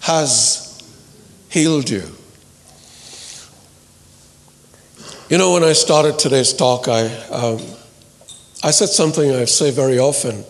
has 0.00 0.82
healed 1.50 1.90
you. 1.90 2.02
You 5.28 5.38
know, 5.38 5.54
when 5.54 5.64
I 5.64 5.72
started 5.72 6.20
today's 6.20 6.52
talk, 6.52 6.86
I, 6.86 7.08
um, 7.30 7.58
I 8.62 8.70
said 8.70 8.90
something 8.90 9.28
I 9.34 9.44
say 9.46 9.72
very 9.72 9.98
often. 9.98 10.44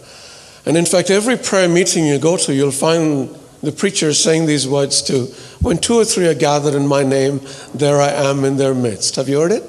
And 0.67 0.77
in 0.77 0.85
fact, 0.85 1.09
every 1.09 1.39
prayer 1.39 1.67
meeting 1.67 2.05
you 2.05 2.19
go 2.19 2.37
to, 2.37 2.53
you'll 2.53 2.71
find 2.73 3.35
the 3.63 3.73
preacher 3.73 4.13
saying 4.13 4.45
these 4.45 4.69
words 4.69 5.01
too. 5.01 5.29
When 5.63 5.79
two 5.79 5.95
or 5.95 6.05
three 6.05 6.29
are 6.29 6.35
gathered 6.35 6.75
in 6.75 6.87
my 6.87 7.05
name, 7.05 7.41
there 7.75 8.03
I 8.03 8.11
am 8.11 8.45
in 8.45 8.59
their 8.59 8.75
midst. 8.75 9.17
Have 9.17 9.31
you 9.31 9.41
heard 9.41 9.53
it? 9.53 9.63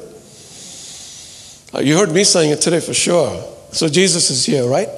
Uh, 1.74 1.80
you 1.80 1.98
heard 1.98 2.12
me 2.12 2.26
saying 2.26 2.52
it 2.52 2.60
today 2.60 2.82
for 2.82 2.94
sure. 2.94 3.42
So 3.72 3.88
Jesus 3.88 4.30
is 4.30 4.46
here, 4.46 4.68
right? 4.68 4.90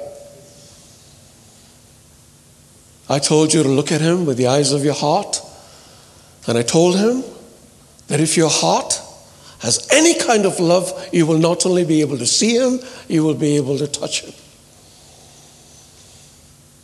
I 3.07 3.19
told 3.19 3.53
you 3.53 3.61
to 3.61 3.69
look 3.69 3.91
at 3.91 4.01
him 4.01 4.25
with 4.25 4.37
the 4.37 4.47
eyes 4.47 4.71
of 4.71 4.83
your 4.83 4.95
heart. 4.95 5.39
And 6.47 6.57
I 6.57 6.63
told 6.63 6.97
him 6.97 7.23
that 8.07 8.19
if 8.19 8.35
your 8.37 8.49
heart 8.49 9.03
has 9.59 9.87
any 9.91 10.17
kind 10.17 10.45
of 10.45 10.59
love, 10.59 11.09
you 11.11 11.25
will 11.25 11.37
not 11.37 11.65
only 11.65 11.85
be 11.85 12.01
able 12.01 12.17
to 12.17 12.25
see 12.25 12.55
him, 12.55 12.79
you 13.07 13.23
will 13.23 13.35
be 13.35 13.57
able 13.57 13.77
to 13.77 13.87
touch 13.87 14.21
him. 14.23 14.33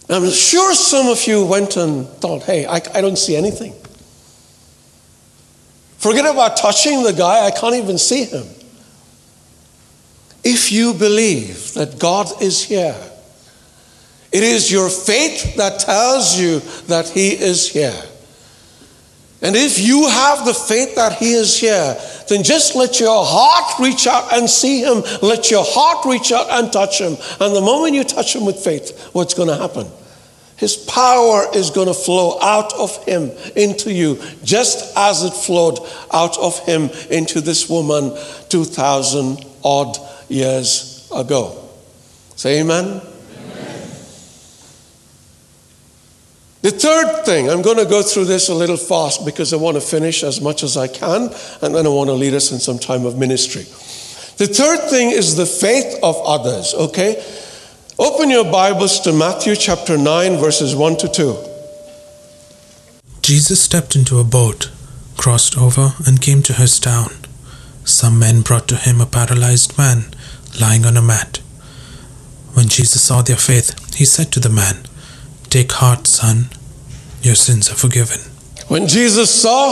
I'm 0.09 0.29
sure 0.29 0.75
some 0.75 1.07
of 1.07 1.25
you 1.25 1.45
went 1.45 1.77
and 1.77 2.07
thought, 2.07 2.43
hey, 2.43 2.65
I, 2.65 2.75
I 2.93 3.01
don't 3.01 3.17
see 3.17 3.35
anything. 3.35 3.73
Forget 5.97 6.25
about 6.25 6.57
touching 6.57 7.01
the 7.03 7.13
guy, 7.13 7.45
I 7.45 7.51
can't 7.51 7.75
even 7.75 7.97
see 7.97 8.25
him. 8.25 8.45
If 10.43 10.71
you 10.71 10.93
believe 10.93 11.73
that 11.73 11.97
God 11.97 12.41
is 12.41 12.63
here, 12.63 12.95
it 14.31 14.43
is 14.43 14.71
your 14.71 14.89
faith 14.89 15.55
that 15.55 15.79
tells 15.79 16.37
you 16.37 16.59
that 16.87 17.07
He 17.07 17.29
is 17.29 17.69
here. 17.71 18.03
And 19.45 19.55
if 19.55 19.77
you 19.77 20.09
have 20.09 20.43
the 20.43 20.55
faith 20.55 20.95
that 20.95 21.19
He 21.19 21.33
is 21.33 21.59
here, 21.59 21.95
then 22.29 22.41
just 22.41 22.75
let 22.75 22.99
your 22.99 23.23
heart 23.23 23.79
reach 23.79 24.07
out 24.07 24.33
and 24.33 24.49
see 24.49 24.81
Him. 24.81 25.03
Let 25.21 25.51
your 25.51 25.63
heart 25.63 26.03
reach 26.03 26.31
out 26.31 26.49
and 26.49 26.73
touch 26.73 26.99
Him. 26.99 27.15
And 27.39 27.55
the 27.55 27.61
moment 27.61 27.93
you 27.93 28.03
touch 28.03 28.35
Him 28.35 28.43
with 28.43 28.57
faith, 28.57 29.09
what's 29.13 29.35
going 29.35 29.49
to 29.49 29.55
happen? 29.55 29.85
His 30.57 30.75
power 30.75 31.45
is 31.53 31.69
going 31.69 31.85
to 31.85 31.93
flow 31.93 32.39
out 32.41 32.73
of 32.73 33.05
Him 33.05 33.29
into 33.55 33.93
you, 33.93 34.19
just 34.43 34.97
as 34.97 35.23
it 35.23 35.33
flowed 35.33 35.77
out 36.11 36.39
of 36.39 36.57
Him 36.65 36.89
into 37.11 37.39
this 37.39 37.69
woman 37.69 38.17
2,000 38.49 39.45
odd 39.63 39.95
years 40.27 41.07
ago. 41.15 41.69
Say 42.35 42.61
amen. 42.61 42.99
The 46.65 46.71
third 46.71 47.25
thing, 47.25 47.47
I'm 47.47 47.61
going 47.61 47.77
to 47.77 47.85
go 47.85 48.01
through 48.01 48.25
this 48.25 48.49
a 48.49 48.55
little 48.55 48.75
fast 48.75 49.23
because 49.23 49.53
I 49.53 49.57
want 49.57 49.75
to 49.77 49.81
finish 49.81 50.23
as 50.23 50.41
much 50.41 50.63
as 50.63 50.75
I 50.75 50.87
can, 50.87 51.29
and 51.61 51.75
then 51.75 51.85
I 51.85 51.89
want 51.89 52.09
to 52.09 52.15
lead 52.15 52.33
us 52.33 52.51
in 52.51 52.57
some 52.57 52.79
time 52.79 53.05
of 53.05 53.19
ministry. 53.19 53.61
The 54.37 54.47
third 54.51 54.89
thing 54.89 55.11
is 55.11 55.35
the 55.35 55.45
faith 55.45 55.99
of 56.01 56.15
others, 56.25 56.73
okay? 56.73 57.23
Open 57.99 58.31
your 58.31 58.51
Bibles 58.51 58.99
to 59.01 59.13
Matthew 59.13 59.55
chapter 59.55 59.95
9, 59.95 60.37
verses 60.37 60.75
1 60.75 60.97
to 60.97 61.07
2. 61.07 61.37
Jesus 63.21 63.61
stepped 63.61 63.95
into 63.95 64.17
a 64.17 64.23
boat, 64.23 64.71
crossed 65.17 65.59
over, 65.59 65.91
and 66.07 66.19
came 66.19 66.41
to 66.41 66.53
his 66.53 66.79
town. 66.79 67.11
Some 67.83 68.17
men 68.17 68.41
brought 68.41 68.67
to 68.69 68.75
him 68.75 68.99
a 69.01 69.05
paralyzed 69.05 69.77
man 69.77 70.05
lying 70.59 70.83
on 70.83 70.97
a 70.97 71.01
mat. 71.03 71.41
When 72.55 72.69
Jesus 72.69 73.03
saw 73.03 73.21
their 73.21 73.35
faith, 73.35 73.95
he 73.95 74.05
said 74.05 74.31
to 74.31 74.39
the 74.39 74.49
man, 74.49 74.87
Take 75.49 75.71
heart, 75.71 76.07
son, 76.07 76.49
your 77.21 77.35
sins 77.35 77.71
are 77.71 77.75
forgiven. 77.75 78.19
When 78.67 78.87
Jesus 78.87 79.29
saw 79.29 79.71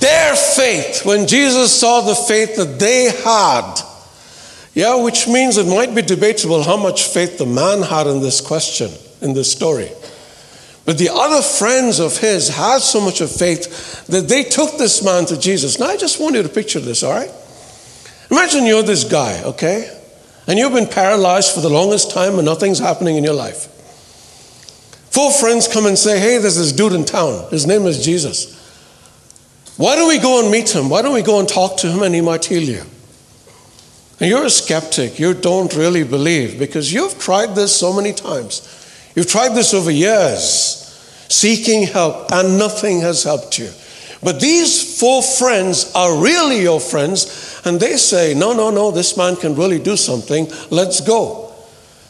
their 0.00 0.34
faith, 0.34 1.04
when 1.04 1.26
Jesus 1.26 1.72
saw 1.78 2.00
the 2.00 2.14
faith 2.14 2.56
that 2.56 2.78
they 2.78 3.04
had, 3.04 3.80
yeah, 4.74 5.02
which 5.02 5.26
means 5.26 5.56
it 5.56 5.66
might 5.66 5.94
be 5.94 6.02
debatable 6.02 6.62
how 6.62 6.76
much 6.76 7.04
faith 7.04 7.38
the 7.38 7.46
man 7.46 7.82
had 7.82 8.06
in 8.06 8.20
this 8.20 8.40
question, 8.40 8.90
in 9.22 9.32
this 9.32 9.50
story. 9.50 9.90
But 10.84 10.98
the 10.98 11.08
other 11.10 11.42
friends 11.42 11.98
of 11.98 12.18
his 12.18 12.48
had 12.48 12.78
so 12.78 13.00
much 13.00 13.20
of 13.20 13.30
faith 13.30 14.06
that 14.06 14.28
they 14.28 14.44
took 14.44 14.76
this 14.76 15.02
man 15.02 15.24
to 15.26 15.38
Jesus. 15.38 15.78
Now, 15.80 15.86
I 15.86 15.96
just 15.96 16.20
want 16.20 16.34
you 16.34 16.42
to 16.42 16.48
picture 16.48 16.78
this, 16.78 17.02
all 17.02 17.12
right? 17.12 17.30
Imagine 18.30 18.66
you're 18.66 18.82
this 18.82 19.04
guy, 19.04 19.42
okay? 19.44 19.95
And 20.46 20.58
you've 20.58 20.72
been 20.72 20.86
paralyzed 20.86 21.54
for 21.54 21.60
the 21.60 21.68
longest 21.68 22.10
time 22.10 22.36
and 22.36 22.44
nothing's 22.44 22.78
happening 22.78 23.16
in 23.16 23.24
your 23.24 23.34
life. 23.34 23.72
Four 25.10 25.32
friends 25.32 25.66
come 25.66 25.86
and 25.86 25.98
say, 25.98 26.18
Hey, 26.20 26.38
there's 26.38 26.56
this 26.56 26.72
dude 26.72 26.92
in 26.92 27.04
town. 27.04 27.48
His 27.50 27.66
name 27.66 27.82
is 27.82 28.04
Jesus. 28.04 28.54
Why 29.76 29.96
don't 29.96 30.08
we 30.08 30.18
go 30.18 30.42
and 30.42 30.50
meet 30.50 30.74
him? 30.74 30.88
Why 30.88 31.02
don't 31.02 31.14
we 31.14 31.22
go 31.22 31.40
and 31.40 31.48
talk 31.48 31.78
to 31.78 31.88
him 31.88 32.02
and 32.02 32.14
he 32.14 32.20
might 32.20 32.44
heal 32.44 32.62
you? 32.62 32.82
And 34.20 34.30
you're 34.30 34.46
a 34.46 34.50
skeptic. 34.50 35.18
You 35.18 35.34
don't 35.34 35.74
really 35.74 36.04
believe 36.04 36.58
because 36.58 36.92
you've 36.92 37.18
tried 37.18 37.54
this 37.54 37.74
so 37.74 37.92
many 37.92 38.12
times. 38.12 38.62
You've 39.14 39.26
tried 39.26 39.50
this 39.50 39.74
over 39.74 39.90
years, 39.90 40.42
seeking 41.28 41.84
help, 41.84 42.32
and 42.32 42.58
nothing 42.58 43.00
has 43.00 43.24
helped 43.24 43.58
you. 43.58 43.70
But 44.22 44.40
these 44.40 44.98
four 44.98 45.22
friends 45.22 45.92
are 45.94 46.22
really 46.22 46.62
your 46.62 46.80
friends, 46.80 47.55
and 47.66 47.80
they 47.80 47.96
say, 47.96 48.32
No, 48.32 48.52
no, 48.52 48.70
no, 48.70 48.90
this 48.90 49.16
man 49.16 49.36
can 49.36 49.56
really 49.56 49.80
do 49.80 49.96
something. 49.96 50.48
Let's 50.70 51.00
go. 51.00 51.52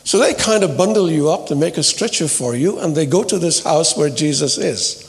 So 0.05 0.19
they 0.19 0.35
kind 0.35 0.63
of 0.63 0.77
bundle 0.77 1.11
you 1.11 1.31
up 1.31 1.47
to 1.49 1.57
make 1.57 1.79
a 1.79 1.83
stretcher 1.83 2.29
for 2.29 2.55
you, 2.55 2.79
and 2.79 2.95
they 2.95 3.07
go 3.07 3.25
to 3.25 3.39
this 3.39 3.65
house 3.65 3.97
where 3.97 4.11
Jesus 4.11 4.59
is. 4.59 5.03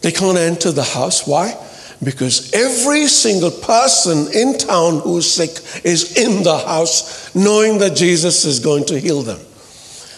They 0.00 0.10
can't 0.10 0.38
enter 0.38 0.72
the 0.72 0.82
house. 0.82 1.26
Why? 1.28 1.54
Because 2.02 2.52
every 2.52 3.06
single 3.06 3.52
person 3.52 4.32
in 4.34 4.58
town 4.58 4.98
who's 5.00 5.30
sick 5.30 5.50
is 5.84 6.16
in 6.16 6.42
the 6.42 6.58
house, 6.58 7.32
knowing 7.36 7.78
that 7.78 7.94
Jesus 7.94 8.44
is 8.44 8.58
going 8.58 8.86
to 8.86 8.98
heal 8.98 9.22
them. 9.22 9.38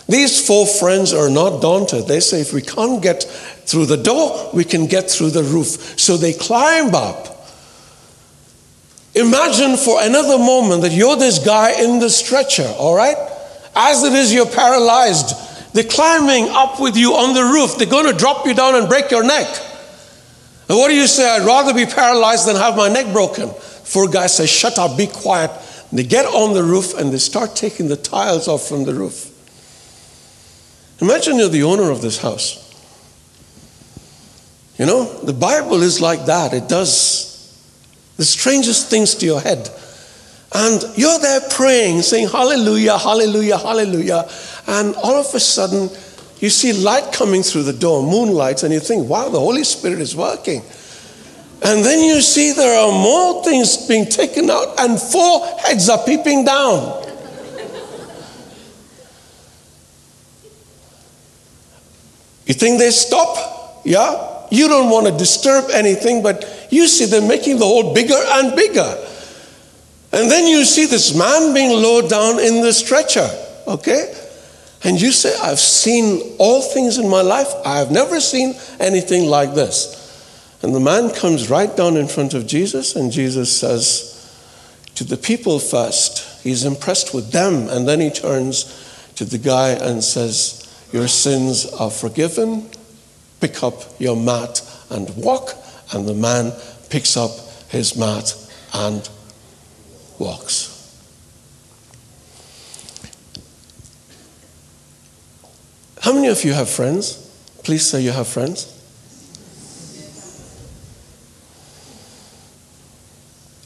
These 0.08 0.46
four 0.46 0.66
friends 0.66 1.12
are 1.12 1.28
not 1.28 1.60
daunted. 1.60 2.06
They 2.06 2.20
say, 2.20 2.40
if 2.40 2.52
we 2.52 2.62
can't 2.62 3.02
get 3.02 3.24
through 3.24 3.86
the 3.86 3.96
door, 3.96 4.50
we 4.54 4.64
can 4.64 4.86
get 4.86 5.10
through 5.10 5.30
the 5.30 5.42
roof. 5.42 5.98
So 5.98 6.16
they 6.16 6.32
climb 6.32 6.94
up. 6.94 7.33
Imagine 9.14 9.76
for 9.76 10.02
another 10.02 10.38
moment 10.38 10.82
that 10.82 10.92
you're 10.92 11.16
this 11.16 11.38
guy 11.38 11.80
in 11.80 12.00
the 12.00 12.10
stretcher, 12.10 12.66
all 12.78 12.96
right? 12.96 13.16
As 13.74 14.02
it 14.02 14.12
is, 14.12 14.32
you're 14.32 14.46
paralyzed. 14.46 15.72
They're 15.72 15.84
climbing 15.84 16.48
up 16.50 16.80
with 16.80 16.96
you 16.96 17.14
on 17.14 17.34
the 17.34 17.42
roof. 17.42 17.76
They're 17.76 17.86
going 17.86 18.10
to 18.10 18.16
drop 18.16 18.46
you 18.46 18.54
down 18.54 18.74
and 18.74 18.88
break 18.88 19.10
your 19.10 19.24
neck. 19.24 19.46
And 20.68 20.78
what 20.78 20.88
do 20.88 20.94
you 20.94 21.06
say? 21.06 21.28
I'd 21.28 21.46
rather 21.46 21.74
be 21.74 21.86
paralyzed 21.86 22.48
than 22.48 22.56
have 22.56 22.76
my 22.76 22.88
neck 22.88 23.12
broken. 23.12 23.50
Four 23.50 24.08
guys 24.08 24.36
say, 24.36 24.46
Shut 24.46 24.78
up, 24.78 24.96
be 24.96 25.06
quiet. 25.06 25.50
They 25.92 26.02
get 26.02 26.26
on 26.26 26.54
the 26.54 26.64
roof 26.64 26.94
and 26.98 27.12
they 27.12 27.18
start 27.18 27.54
taking 27.54 27.88
the 27.88 27.96
tiles 27.96 28.48
off 28.48 28.66
from 28.66 28.84
the 28.84 28.94
roof. 28.94 29.30
Imagine 31.00 31.38
you're 31.38 31.48
the 31.48 31.62
owner 31.62 31.90
of 31.90 32.02
this 32.02 32.18
house. 32.18 32.60
You 34.78 34.86
know, 34.86 35.20
the 35.20 35.32
Bible 35.32 35.82
is 35.82 36.00
like 36.00 36.26
that. 36.26 36.52
It 36.52 36.68
does 36.68 37.33
the 38.16 38.24
strangest 38.24 38.90
things 38.90 39.14
to 39.16 39.26
your 39.26 39.40
head. 39.40 39.68
And 40.52 40.84
you're 40.96 41.18
there 41.18 41.40
praying, 41.50 42.02
saying, 42.02 42.28
Hallelujah, 42.28 42.96
Hallelujah, 42.96 43.58
Hallelujah. 43.58 44.28
And 44.66 44.94
all 44.96 45.16
of 45.16 45.34
a 45.34 45.40
sudden, 45.40 45.90
you 46.38 46.50
see 46.50 46.72
light 46.72 47.12
coming 47.12 47.42
through 47.42 47.62
the 47.62 47.72
door, 47.72 48.02
moonlight, 48.02 48.62
and 48.62 48.72
you 48.72 48.80
think, 48.80 49.08
wow, 49.08 49.28
the 49.28 49.40
Holy 49.40 49.64
Spirit 49.64 50.00
is 50.00 50.14
working. 50.14 50.62
And 51.62 51.82
then 51.82 52.00
you 52.04 52.20
see 52.20 52.52
there 52.52 52.78
are 52.78 52.92
more 52.92 53.42
things 53.42 53.86
being 53.88 54.04
taken 54.04 54.50
out, 54.50 54.78
and 54.78 55.00
four 55.00 55.46
heads 55.58 55.88
are 55.88 56.04
peeping 56.04 56.44
down. 56.44 57.02
You 62.46 62.52
think 62.52 62.78
they 62.78 62.90
stop? 62.90 63.80
Yeah? 63.86 64.46
You 64.50 64.68
don't 64.68 64.90
want 64.90 65.06
to 65.06 65.16
disturb 65.16 65.70
anything, 65.72 66.22
but 66.22 66.63
you 66.74 66.86
see 66.86 67.06
them 67.06 67.28
making 67.28 67.58
the 67.58 67.64
hole 67.64 67.94
bigger 67.94 68.18
and 68.18 68.54
bigger. 68.56 69.06
And 70.12 70.30
then 70.30 70.46
you 70.46 70.64
see 70.64 70.86
this 70.86 71.16
man 71.16 71.54
being 71.54 71.70
lowered 71.70 72.08
down 72.08 72.38
in 72.38 72.62
the 72.62 72.72
stretcher, 72.72 73.28
okay? 73.66 74.14
And 74.84 75.00
you 75.00 75.12
say, 75.12 75.34
I've 75.42 75.58
seen 75.58 76.36
all 76.38 76.62
things 76.62 76.98
in 76.98 77.08
my 77.08 77.22
life. 77.22 77.48
I 77.64 77.78
have 77.78 77.90
never 77.90 78.20
seen 78.20 78.54
anything 78.78 79.26
like 79.26 79.54
this. 79.54 80.02
And 80.62 80.74
the 80.74 80.80
man 80.80 81.10
comes 81.10 81.50
right 81.50 81.74
down 81.76 81.96
in 81.96 82.06
front 82.06 82.34
of 82.34 82.46
Jesus, 82.46 82.94
and 82.94 83.10
Jesus 83.10 83.54
says 83.58 84.10
to 84.94 85.04
the 85.04 85.16
people 85.16 85.58
first, 85.58 86.42
he's 86.42 86.64
impressed 86.64 87.12
with 87.14 87.32
them, 87.32 87.68
and 87.68 87.88
then 87.88 88.00
he 88.00 88.10
turns 88.10 89.12
to 89.16 89.24
the 89.24 89.38
guy 89.38 89.70
and 89.70 90.02
says, 90.02 90.60
Your 90.92 91.08
sins 91.08 91.66
are 91.72 91.90
forgiven 91.90 92.70
pick 93.46 93.62
up 93.62 93.74
your 94.00 94.16
mat 94.16 94.62
and 94.88 95.14
walk. 95.16 95.54
And 95.94 96.08
the 96.08 96.14
man 96.14 96.52
picks 96.90 97.16
up 97.16 97.30
his 97.68 97.96
mat 97.96 98.34
and 98.72 99.08
walks. 100.18 100.70
How 106.00 106.12
many 106.12 106.28
of 106.28 106.44
you 106.44 106.52
have 106.52 106.68
friends? 106.68 107.16
Please 107.62 107.88
say 107.88 108.02
you 108.02 108.10
have 108.10 108.28
friends. 108.28 108.70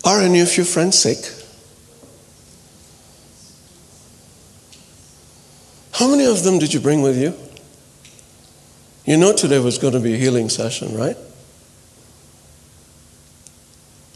Are 0.05 0.21
any 0.21 0.41
of 0.41 0.57
your 0.57 0.64
friends 0.64 0.99
sick? 0.99 1.19
How 5.93 6.09
many 6.09 6.25
of 6.27 6.45
them 6.45 6.61
did 6.61 6.73
you 6.73 6.81
bring 6.81 7.03
with 7.03 7.19
you? 7.19 7.35
You 9.05 9.17
know 9.17 9.33
today 9.33 9.59
was 9.59 9.79
going 9.79 9.95
to 9.95 10.01
be 10.01 10.14
a 10.14 10.17
healing 10.17 10.49
session, 10.49 10.97
right? 10.97 11.17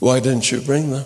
Why 0.03 0.19
didn't 0.19 0.51
you 0.51 0.61
bring 0.61 0.91
them? 0.91 1.05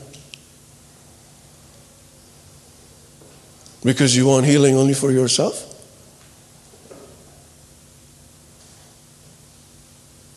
Because 3.85 4.17
you 4.17 4.27
want 4.27 4.47
healing 4.47 4.75
only 4.75 4.95
for 4.95 5.13
yourself? 5.13 5.75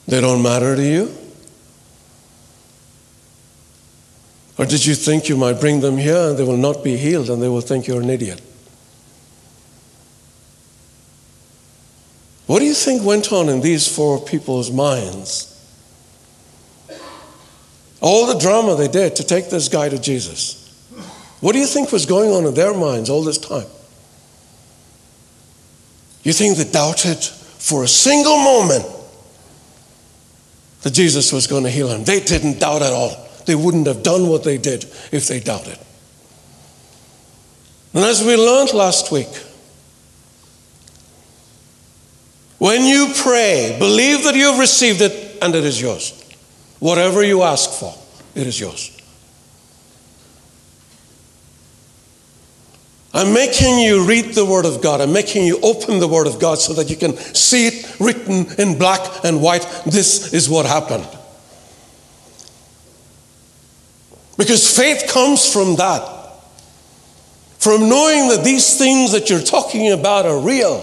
They 0.10 0.19
don't 0.19 0.43
matter 0.43 0.76
to 0.76 0.84
you? 0.84 1.15
Or 4.58 4.65
did 4.65 4.86
you 4.86 4.93
think 4.93 5.30
you 5.30 5.38
might 5.38 5.62
bring 5.62 5.80
them 5.80 5.98
here 5.98 6.28
and 6.28 6.38
they 6.38 6.43
will 6.43 6.58
not 6.58 6.84
be 6.84 6.98
healed 6.98 7.30
and 7.30 7.41
they 7.41 7.48
will 7.48 7.62
think 7.62 7.88
you're 7.88 8.02
an 8.02 8.10
idiot? 8.10 8.41
What 12.45 12.60
do 12.60 12.65
you 12.65 12.74
think 12.74 13.06
went 13.06 13.32
on 13.32 13.48
in 13.48 13.62
these 13.62 13.88
four 13.88 14.19
people's 14.19 14.69
minds? 14.69 15.59
All 18.01 18.27
the 18.27 18.39
drama 18.39 18.75
they 18.75 18.88
did 18.88 19.15
to 19.17 19.23
take 19.23 19.49
this 19.49 19.67
guy 19.67 19.89
to 19.89 19.99
Jesus. 19.99 20.55
What 21.41 21.53
do 21.53 21.59
you 21.59 21.65
think 21.65 21.91
was 21.91 22.05
going 22.05 22.31
on 22.31 22.45
in 22.45 22.53
their 22.53 22.73
minds 22.73 23.09
all 23.09 23.23
this 23.23 23.38
time? 23.38 23.67
You 26.23 26.33
think 26.33 26.57
they 26.57 26.69
doubted 26.69 27.17
for 27.17 27.83
a 27.83 27.88
single 27.88 28.38
moment 28.38 28.85
that 30.81 30.93
Jesus 30.93 31.31
was 31.31 31.47
going 31.47 31.63
to 31.63 31.69
heal 31.69 31.88
him? 31.89 32.03
They 32.03 32.19
didn't 32.19 32.59
doubt 32.59 32.81
at 32.81 32.93
all. 32.93 33.27
They 33.45 33.55
wouldn't 33.55 33.88
have 33.88 34.03
done 34.03 34.27
what 34.27 34.43
they 34.43 34.57
did 34.57 34.83
if 35.12 35.27
they 35.27 35.39
doubted. 35.39 35.77
And 37.93 38.03
as 38.03 38.23
we 38.23 38.35
learned 38.35 38.73
last 38.73 39.12
week, 39.12 39.29
When 42.59 42.83
you 42.83 43.13
pray, 43.15 43.77
believe 43.79 44.25
that 44.25 44.35
you 44.35 44.51
have 44.51 44.59
received 44.59 45.01
it 45.01 45.41
and 45.41 45.55
it 45.55 45.63
is 45.63 45.81
yours. 45.81 46.18
Whatever 46.79 47.23
you 47.23 47.43
ask 47.43 47.69
for, 47.71 47.93
it 48.35 48.47
is 48.47 48.59
yours. 48.59 48.95
I'm 53.13 53.33
making 53.33 53.79
you 53.79 54.05
read 54.05 54.33
the 54.33 54.45
Word 54.45 54.65
of 54.65 54.81
God. 54.81 55.01
I'm 55.01 55.11
making 55.11 55.45
you 55.45 55.59
open 55.61 55.99
the 55.99 56.07
Word 56.07 56.27
of 56.27 56.39
God 56.39 56.59
so 56.59 56.73
that 56.73 56.89
you 56.89 56.95
can 56.95 57.17
see 57.17 57.67
it 57.67 57.99
written 57.99 58.45
in 58.59 58.77
black 58.77 59.25
and 59.25 59.41
white. 59.41 59.67
This 59.85 60.31
is 60.31 60.47
what 60.47 60.65
happened. 60.65 61.07
Because 64.37 64.73
faith 64.73 65.11
comes 65.11 65.51
from 65.51 65.75
that. 65.77 66.17
From 67.57 67.89
knowing 67.89 68.29
that 68.29 68.43
these 68.45 68.77
things 68.77 69.11
that 69.11 69.29
you're 69.29 69.41
talking 69.41 69.91
about 69.91 70.25
are 70.25 70.39
real. 70.39 70.79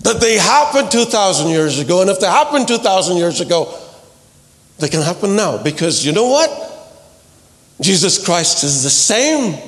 That 0.00 0.20
they 0.20 0.36
happened 0.36 0.90
2,000 0.90 1.48
years 1.48 1.78
ago. 1.78 2.02
And 2.02 2.10
if 2.10 2.20
they 2.20 2.26
happened 2.26 2.68
2,000 2.68 3.16
years 3.16 3.40
ago, 3.40 3.74
they 4.80 4.88
can 4.88 5.02
happen 5.02 5.36
now. 5.36 5.62
Because 5.62 6.04
you 6.04 6.12
know 6.12 6.28
what? 6.28 6.50
Jesus 7.80 8.22
Christ 8.24 8.64
is 8.64 8.82
the 8.82 8.90
same. 8.90 9.58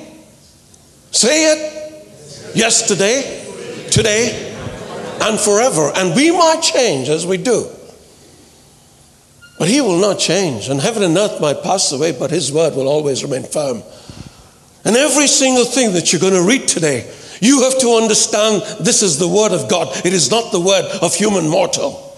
Say 1.11 1.53
it. 1.53 2.55
Yesterday, 2.55 3.43
today, 3.89 4.55
and 5.21 5.39
forever. 5.39 5.91
And 5.95 6.15
we 6.15 6.31
might 6.31 6.61
change 6.61 7.09
as 7.09 7.25
we 7.25 7.37
do. 7.37 7.67
But 9.57 9.67
he 9.69 9.81
will 9.81 9.99
not 9.99 10.19
change. 10.19 10.69
And 10.69 10.79
heaven 10.79 11.03
and 11.03 11.17
earth 11.17 11.39
might 11.39 11.63
pass 11.63 11.91
away, 11.91 12.11
but 12.11 12.31
his 12.31 12.51
word 12.51 12.75
will 12.75 12.87
always 12.87 13.23
remain 13.23 13.43
firm. 13.43 13.81
And 14.85 14.95
every 14.95 15.27
single 15.27 15.65
thing 15.65 15.93
that 15.93 16.11
you're 16.11 16.21
going 16.21 16.33
to 16.33 16.47
read 16.47 16.67
today, 16.67 17.11
you 17.39 17.63
have 17.63 17.79
to 17.79 17.91
understand 17.91 18.61
this 18.79 19.01
is 19.01 19.17
the 19.17 19.27
word 19.27 19.51
of 19.51 19.69
God. 19.69 20.05
It 20.05 20.13
is 20.13 20.29
not 20.29 20.51
the 20.51 20.59
word 20.59 20.85
of 21.01 21.15
human 21.15 21.47
mortal. 21.47 22.12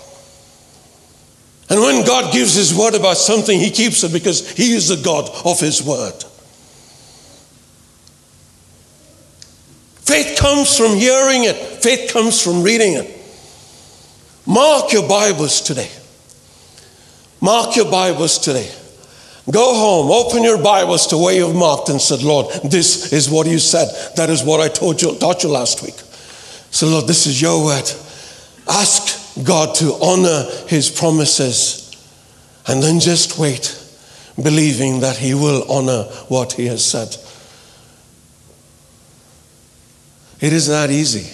And 1.70 1.82
when 1.82 2.06
God 2.06 2.32
gives 2.32 2.54
his 2.54 2.78
word 2.78 2.94
about 2.94 3.18
something, 3.18 3.60
he 3.60 3.72
keeps 3.72 4.04
it 4.04 4.14
because 4.14 4.52
he 4.52 4.74
is 4.74 4.88
the 4.90 4.98
God 4.98 5.30
of 5.46 5.60
his 5.60 5.82
word. 5.82 6.14
Faith 10.06 10.38
comes 10.38 10.78
from 10.78 10.96
hearing 10.96 11.46
it, 11.46 11.56
faith 11.56 12.14
comes 12.14 12.42
from 12.42 12.62
reading 12.62 12.94
it. 12.94 13.12
Mark 14.46 14.94
your 14.94 15.08
Bibles 15.08 15.62
today. 15.62 15.90
Mark 17.42 17.76
your 17.76 17.90
Bibles 17.90 18.38
today. 18.38 18.72
Go 19.50 19.74
home, 19.74 20.12
open 20.12 20.44
your 20.44 20.62
Bibles 20.62 21.08
to 21.08 21.18
where 21.18 21.36
you've 21.36 21.56
marked 21.56 21.90
and 21.90 22.00
said, 22.00 22.22
Lord, 22.22 22.48
this 22.64 23.12
is 23.14 23.30
what 23.30 23.48
you 23.48 23.60
said. 23.60 23.88
That 24.16 24.30
is 24.30 24.44
what 24.44 24.60
I 24.60 24.68
told 24.68 25.02
you, 25.02 25.16
taught 25.16 25.44
you 25.44 25.50
last 25.50 25.84
week. 25.84 25.96
So, 26.72 26.88
Lord, 26.88 27.08
this 27.08 27.26
is 27.26 27.42
your 27.42 27.64
word. 27.64 27.90
Ask 28.68 29.15
God 29.44 29.76
to 29.76 29.94
honor 30.02 30.46
his 30.68 30.90
promises 30.90 31.92
and 32.68 32.82
then 32.82 33.00
just 33.00 33.38
wait, 33.38 33.78
believing 34.42 35.02
that 35.02 35.18
he 35.18 35.34
will 35.34 35.70
honor 35.72 36.04
what 36.28 36.54
he 36.54 36.68
has 36.68 36.84
said. 36.84 37.16
It 40.42 40.54
is 40.54 40.68
that 40.68 40.90
easy. 40.90 41.32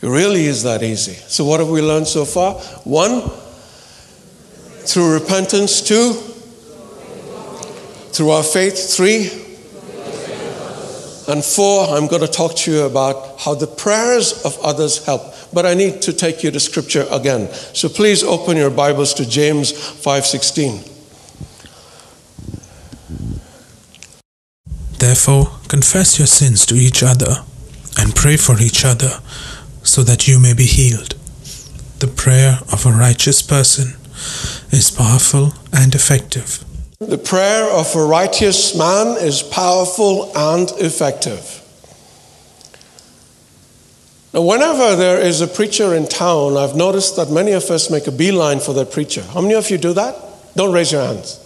It 0.00 0.08
really 0.08 0.46
is 0.46 0.62
that 0.64 0.82
easy. 0.82 1.14
So, 1.14 1.44
what 1.44 1.60
have 1.60 1.68
we 1.68 1.80
learned 1.80 2.08
so 2.08 2.24
far? 2.24 2.54
One, 2.84 3.30
through 4.84 5.14
repentance. 5.14 5.80
Two, 5.80 6.12
through 8.12 8.30
our 8.30 8.42
faith. 8.42 8.94
Three, 8.96 9.30
and 11.28 11.44
four, 11.44 11.86
I'm 11.86 12.08
going 12.08 12.22
to 12.22 12.28
talk 12.28 12.56
to 12.56 12.72
you 12.72 12.82
about 12.82 13.40
how 13.40 13.54
the 13.54 13.66
prayers 13.66 14.44
of 14.44 14.58
others 14.62 15.04
help. 15.04 15.31
But 15.52 15.66
I 15.66 15.74
need 15.74 16.02
to 16.02 16.12
take 16.12 16.42
you 16.42 16.50
to 16.50 16.60
scripture 16.60 17.06
again. 17.10 17.48
So 17.74 17.88
please 17.88 18.22
open 18.22 18.56
your 18.56 18.70
Bibles 18.70 19.14
to 19.14 19.26
James 19.26 19.72
5:16. 19.72 20.84
Therefore, 24.98 25.50
confess 25.68 26.18
your 26.18 26.28
sins 26.28 26.64
to 26.66 26.74
each 26.74 27.02
other 27.02 27.44
and 27.98 28.14
pray 28.14 28.36
for 28.36 28.60
each 28.60 28.84
other 28.84 29.20
so 29.82 30.02
that 30.04 30.26
you 30.26 30.38
may 30.38 30.54
be 30.54 30.64
healed. 30.64 31.14
The 31.98 32.06
prayer 32.06 32.60
of 32.72 32.86
a 32.86 32.90
righteous 32.90 33.42
person 33.42 33.96
is 34.70 34.90
powerful 34.90 35.54
and 35.72 35.94
effective. 35.94 36.64
The 37.00 37.18
prayer 37.18 37.68
of 37.70 37.94
a 37.96 38.04
righteous 38.04 38.74
man 38.74 39.16
is 39.18 39.42
powerful 39.42 40.30
and 40.36 40.70
effective. 40.78 41.61
Now, 44.32 44.42
whenever 44.42 44.96
there 44.96 45.20
is 45.20 45.42
a 45.42 45.46
preacher 45.46 45.94
in 45.94 46.06
town, 46.06 46.56
I've 46.56 46.74
noticed 46.74 47.16
that 47.16 47.30
many 47.30 47.52
of 47.52 47.70
us 47.70 47.90
make 47.90 48.06
a 48.06 48.12
beeline 48.12 48.60
for 48.60 48.72
that 48.74 48.90
preacher. 48.90 49.22
How 49.22 49.42
many 49.42 49.54
of 49.54 49.68
you 49.70 49.76
do 49.76 49.92
that? 49.92 50.16
Don't 50.56 50.72
raise 50.72 50.90
your 50.90 51.02
hands. 51.02 51.38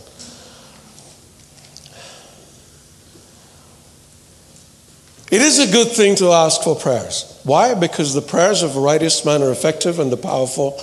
It 5.29 5.43
is 5.43 5.59
a 5.59 5.73
good 5.73 5.89
thing 5.89 6.15
to 6.17 6.31
ask 6.31 6.63
for 6.63 6.77
prayers. 6.77 7.41
Why? 7.43 7.75
Because 7.75 8.15
the 8.15 8.23
prayers 8.23 8.63
of 8.63 8.77
a 8.77 8.81
righteous 8.81 9.25
man 9.25 9.43
are 9.43 9.51
effective 9.51 9.99
and 9.99 10.13
the 10.13 10.17
powerful. 10.17 10.81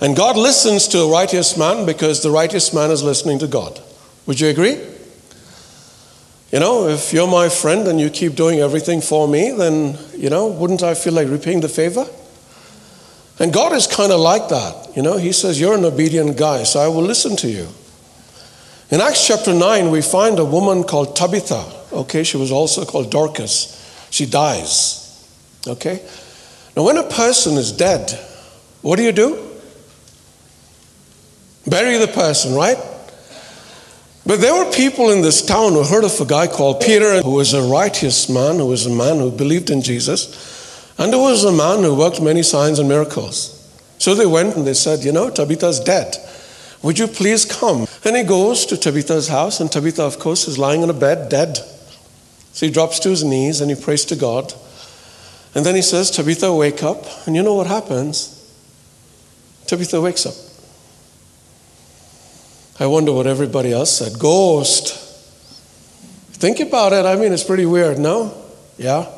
And 0.00 0.16
God 0.16 0.36
listens 0.36 0.88
to 0.88 0.98
a 0.98 1.10
righteous 1.10 1.56
man 1.56 1.86
because 1.86 2.22
the 2.22 2.30
righteous 2.30 2.74
man 2.74 2.90
is 2.90 3.04
listening 3.04 3.38
to 3.38 3.46
God. 3.46 3.80
Would 4.26 4.40
you 4.40 4.48
agree? 4.48 4.84
You 6.50 6.60
know, 6.60 6.88
if 6.88 7.12
you're 7.12 7.28
my 7.28 7.50
friend 7.50 7.86
and 7.88 8.00
you 8.00 8.08
keep 8.08 8.34
doing 8.34 8.60
everything 8.60 9.02
for 9.02 9.28
me, 9.28 9.50
then, 9.50 9.98
you 10.16 10.30
know, 10.30 10.46
wouldn't 10.46 10.82
I 10.82 10.94
feel 10.94 11.12
like 11.12 11.28
repaying 11.28 11.60
the 11.60 11.68
favor? 11.68 12.06
And 13.38 13.52
God 13.52 13.72
is 13.72 13.86
kind 13.86 14.10
of 14.12 14.20
like 14.20 14.48
that. 14.48 14.96
You 14.96 15.02
know, 15.02 15.18
He 15.18 15.32
says, 15.32 15.60
You're 15.60 15.74
an 15.74 15.84
obedient 15.84 16.38
guy, 16.38 16.62
so 16.62 16.80
I 16.80 16.88
will 16.88 17.02
listen 17.02 17.36
to 17.36 17.48
you. 17.48 17.68
In 18.90 19.02
Acts 19.02 19.26
chapter 19.26 19.52
9, 19.52 19.90
we 19.90 20.00
find 20.00 20.38
a 20.38 20.44
woman 20.44 20.84
called 20.84 21.14
Tabitha. 21.14 21.64
Okay, 21.92 22.24
she 22.24 22.38
was 22.38 22.50
also 22.50 22.86
called 22.86 23.10
Dorcas. 23.10 24.08
She 24.10 24.24
dies. 24.24 25.04
Okay? 25.66 26.02
Now, 26.74 26.84
when 26.84 26.96
a 26.96 27.02
person 27.02 27.54
is 27.54 27.72
dead, 27.72 28.10
what 28.80 28.96
do 28.96 29.02
you 29.02 29.12
do? 29.12 29.46
Bury 31.66 31.98
the 31.98 32.08
person, 32.08 32.54
right? 32.54 32.78
But 34.28 34.42
there 34.42 34.52
were 34.52 34.70
people 34.70 35.08
in 35.08 35.22
this 35.22 35.40
town 35.40 35.72
who 35.72 35.82
heard 35.82 36.04
of 36.04 36.20
a 36.20 36.26
guy 36.26 36.48
called 36.48 36.82
Peter, 36.82 37.22
who 37.22 37.30
was 37.30 37.54
a 37.54 37.62
righteous 37.62 38.28
man, 38.28 38.56
who 38.56 38.66
was 38.66 38.84
a 38.84 38.90
man 38.90 39.16
who 39.16 39.30
believed 39.30 39.70
in 39.70 39.80
Jesus, 39.80 40.92
and 40.98 41.14
who 41.14 41.20
was 41.20 41.44
a 41.44 41.50
man 41.50 41.82
who 41.82 41.94
worked 41.94 42.20
many 42.20 42.42
signs 42.42 42.78
and 42.78 42.90
miracles. 42.90 43.54
So 43.96 44.14
they 44.14 44.26
went 44.26 44.54
and 44.54 44.66
they 44.66 44.74
said, 44.74 45.02
You 45.02 45.12
know, 45.12 45.30
Tabitha's 45.30 45.80
dead. 45.80 46.14
Would 46.82 46.98
you 46.98 47.06
please 47.06 47.46
come? 47.46 47.86
And 48.04 48.16
he 48.18 48.22
goes 48.22 48.66
to 48.66 48.76
Tabitha's 48.76 49.28
house, 49.28 49.60
and 49.60 49.72
Tabitha, 49.72 50.02
of 50.02 50.18
course, 50.18 50.46
is 50.46 50.58
lying 50.58 50.82
on 50.82 50.90
a 50.90 50.92
bed, 50.92 51.30
dead. 51.30 51.56
So 52.52 52.66
he 52.66 52.70
drops 52.70 53.00
to 53.00 53.08
his 53.08 53.24
knees 53.24 53.62
and 53.62 53.70
he 53.70 53.82
prays 53.82 54.04
to 54.04 54.14
God. 54.14 54.52
And 55.54 55.64
then 55.64 55.74
he 55.74 55.80
says, 55.80 56.10
Tabitha, 56.10 56.54
wake 56.54 56.82
up. 56.82 57.06
And 57.26 57.34
you 57.34 57.42
know 57.42 57.54
what 57.54 57.66
happens? 57.66 58.34
Tabitha 59.66 60.02
wakes 60.02 60.26
up. 60.26 60.47
I 62.80 62.86
wonder 62.86 63.12
what 63.12 63.26
everybody 63.26 63.72
else 63.72 63.98
said. 63.98 64.18
Ghost. 64.18 65.06
Think 66.34 66.60
about 66.60 66.92
it. 66.92 67.04
I 67.04 67.16
mean, 67.16 67.32
it's 67.32 67.42
pretty 67.42 67.66
weird, 67.66 67.98
no? 67.98 68.32
Yeah? 68.76 69.10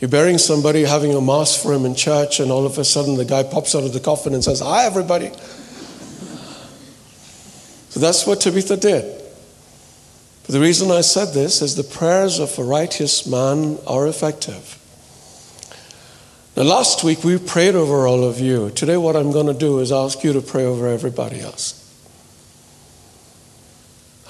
You're 0.00 0.10
burying 0.10 0.38
somebody, 0.38 0.82
having 0.82 1.14
a 1.14 1.20
mass 1.20 1.60
for 1.62 1.72
him 1.72 1.84
in 1.84 1.94
church, 1.94 2.40
and 2.40 2.50
all 2.50 2.66
of 2.66 2.78
a 2.78 2.84
sudden 2.84 3.16
the 3.16 3.24
guy 3.24 3.44
pops 3.44 3.74
out 3.74 3.84
of 3.84 3.92
the 3.92 4.00
coffin 4.00 4.34
and 4.34 4.42
says, 4.42 4.60
Hi, 4.60 4.86
everybody. 4.86 5.30
So 7.90 8.00
that's 8.00 8.26
what 8.26 8.40
Tabitha 8.40 8.76
did. 8.76 9.20
But 10.46 10.52
the 10.52 10.60
reason 10.60 10.90
I 10.90 11.02
said 11.02 11.34
this 11.34 11.60
is 11.60 11.76
the 11.76 11.84
prayers 11.84 12.38
of 12.38 12.58
a 12.58 12.64
righteous 12.64 13.26
man 13.26 13.78
are 13.86 14.06
effective. 14.08 14.78
Now, 16.56 16.62
last 16.64 17.04
week 17.04 17.22
we 17.22 17.38
prayed 17.38 17.74
over 17.74 18.06
all 18.06 18.24
of 18.24 18.40
you. 18.40 18.70
Today, 18.70 18.96
what 18.96 19.16
I'm 19.16 19.32
going 19.32 19.46
to 19.46 19.54
do 19.54 19.78
is 19.78 19.92
ask 19.92 20.24
you 20.24 20.32
to 20.32 20.40
pray 20.40 20.64
over 20.64 20.88
everybody 20.88 21.40
else. 21.40 21.79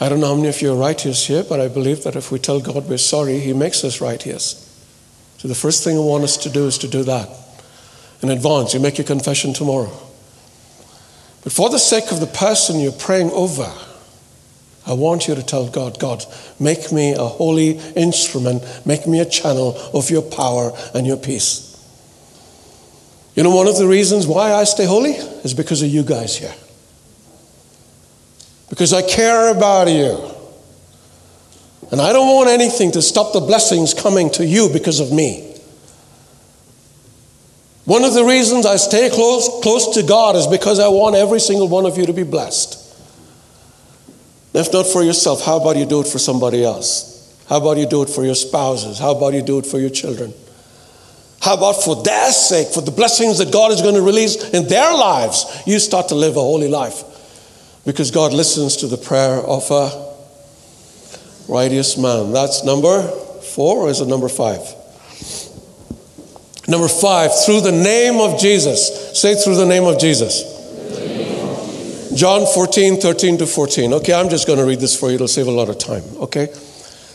I 0.03 0.09
don't 0.09 0.21
know 0.21 0.29
how 0.29 0.35
many 0.35 0.49
of 0.49 0.63
you 0.63 0.73
are 0.73 0.77
righteous 0.77 1.27
here, 1.27 1.45
but 1.45 1.61
I 1.61 1.69
believe 1.69 2.05
that 2.05 2.17
if 2.17 2.33
we 2.33 2.39
tell 2.39 2.59
God 2.59 2.89
we're 2.89 2.97
sorry, 2.97 3.39
He 3.39 3.53
makes 3.53 3.85
us 3.85 4.01
righteous. 4.01 4.67
So 5.37 5.47
the 5.47 5.55
first 5.55 5.85
thing 5.85 5.99
I 5.99 6.01
want 6.01 6.25
us 6.25 6.39
to 6.39 6.49
do 6.49 6.67
is 6.67 6.79
to 6.79 6.89
do 6.89 7.03
that 7.03 7.29
in 8.23 8.31
advance. 8.31 8.73
You 8.73 8.81
make 8.81 8.97
your 8.97 9.07
confession 9.07 9.53
tomorrow. 9.53 9.93
But 11.45 11.53
for 11.53 11.69
the 11.69 11.79
sake 11.79 12.11
of 12.13 12.21
the 12.21 12.27
person 12.27 12.81
you're 12.81 12.93
praying 12.93 13.31
over, 13.33 13.71
I 14.87 14.95
want 14.95 15.29
you 15.29 15.35
to 15.35 15.43
tell 15.43 15.69
God, 15.69 15.99
God, 15.99 16.25
make 16.59 16.91
me 16.93 17.13
a 17.13 17.25
holy 17.25 17.79
instrument, 17.95 18.63
make 18.87 19.07
me 19.07 19.21
a 19.21 19.27
channel 19.27 19.77
of 19.93 20.09
your 20.09 20.23
power 20.23 20.73
and 20.95 21.07
your 21.07 21.19
peace. 21.19 21.67
You 23.35 23.43
know, 23.43 23.55
one 23.55 23.69
of 23.69 23.77
the 23.77 23.87
reasons 23.87 24.27
why 24.27 24.53
I 24.53 24.65
stay 24.65 24.87
holy 24.87 25.13
is 25.13 25.53
because 25.53 25.83
of 25.83 25.89
you 25.89 26.03
guys 26.03 26.37
here 26.37 26.55
because 28.71 28.95
I 28.95 29.03
care 29.03 29.55
about 29.55 29.89
you. 29.89 30.35
And 31.91 32.01
I 32.01 32.13
don't 32.13 32.29
want 32.29 32.49
anything 32.49 32.93
to 32.93 33.03
stop 33.03 33.33
the 33.33 33.41
blessings 33.41 33.93
coming 33.93 34.31
to 34.31 34.47
you 34.47 34.71
because 34.73 35.01
of 35.01 35.13
me. 35.13 35.49
One 37.85 38.05
of 38.05 38.15
the 38.15 38.25
reasons 38.25 38.65
I 38.65 38.77
stay 38.77 39.11
close, 39.11 39.49
close 39.63 39.95
to 39.95 40.05
God 40.05 40.37
is 40.37 40.47
because 40.47 40.79
I 40.79 40.87
want 40.89 41.17
every 41.17 41.41
single 41.41 41.69
one 41.69 41.85
of 41.85 41.99
you 41.99 42.07
to 42.07 42.13
be 42.13 42.23
blessed. 42.23 42.77
If 44.55 44.73
not 44.73 44.87
for 44.87 45.03
yourself, 45.03 45.45
how 45.45 45.61
about 45.61 45.77
you 45.77 45.87
do 45.87 46.01
it 46.01 46.07
for 46.07 46.21
somebody 46.21 46.65
else? 46.65 47.11
How 47.49 47.57
about 47.57 47.79
you 47.79 47.87
do 47.87 48.03
it 48.03 48.11
for 48.11 48.25
your 48.25 48.37
spouses? 48.37 49.01
How 49.01 49.11
about 49.17 49.35
you 49.35 49.43
do 49.43 49.59
it 49.59 49.67
for 49.67 49.81
your 49.81 49.91
children? 49.91 50.33
How 51.41 51.55
about 51.55 51.83
for 51.83 52.01
their 52.03 52.31
sake, 52.31 52.69
for 52.69 52.83
the 52.83 52.91
blessings 52.93 53.39
that 53.39 53.53
God 53.53 53.73
is 53.73 53.83
going 53.83 53.95
to 53.97 54.03
release 54.03 54.51
in 54.51 54.69
their 54.69 54.93
lives, 54.93 55.63
you 55.67 55.81
start 55.81 56.09
to 56.09 56.15
live 56.15 56.37
a 56.37 56.41
holy 56.41 56.69
life? 56.69 57.03
Because 57.85 58.11
God 58.11 58.33
listens 58.33 58.77
to 58.79 58.87
the 58.87 58.97
prayer 58.97 59.39
of 59.39 59.71
a 59.71 60.11
righteous 61.49 61.97
man. 61.97 62.33
That's 62.33 62.65
number 62.65 63.03
four, 63.03 63.87
or 63.87 63.91
is 63.91 64.01
it 64.01 64.07
number 64.07 64.29
five? 64.29 64.61
Number 66.69 66.89
five, 66.89 67.31
through 67.45 67.63
the 67.63 67.73
name 67.73 68.21
of 68.21 68.39
Jesus. 68.39 69.19
Say 69.21 69.35
through 69.35 69.57
the 69.57 69.67
name 69.67 69.85
of 69.85 69.99
Jesus. 69.99 70.59
John 72.15 72.47
14, 72.47 73.01
13 73.01 73.39
to 73.39 73.47
14. 73.47 73.93
Okay, 73.95 74.13
I'm 74.13 74.29
just 74.29 74.47
going 74.47 74.59
to 74.59 74.65
read 74.65 74.81
this 74.81 74.99
for 74.99 75.09
you. 75.09 75.15
It'll 75.15 75.29
save 75.29 75.47
a 75.47 75.53
lot 75.53 75.69
of 75.69 75.79
time. 75.79 76.03
Okay? 76.19 76.47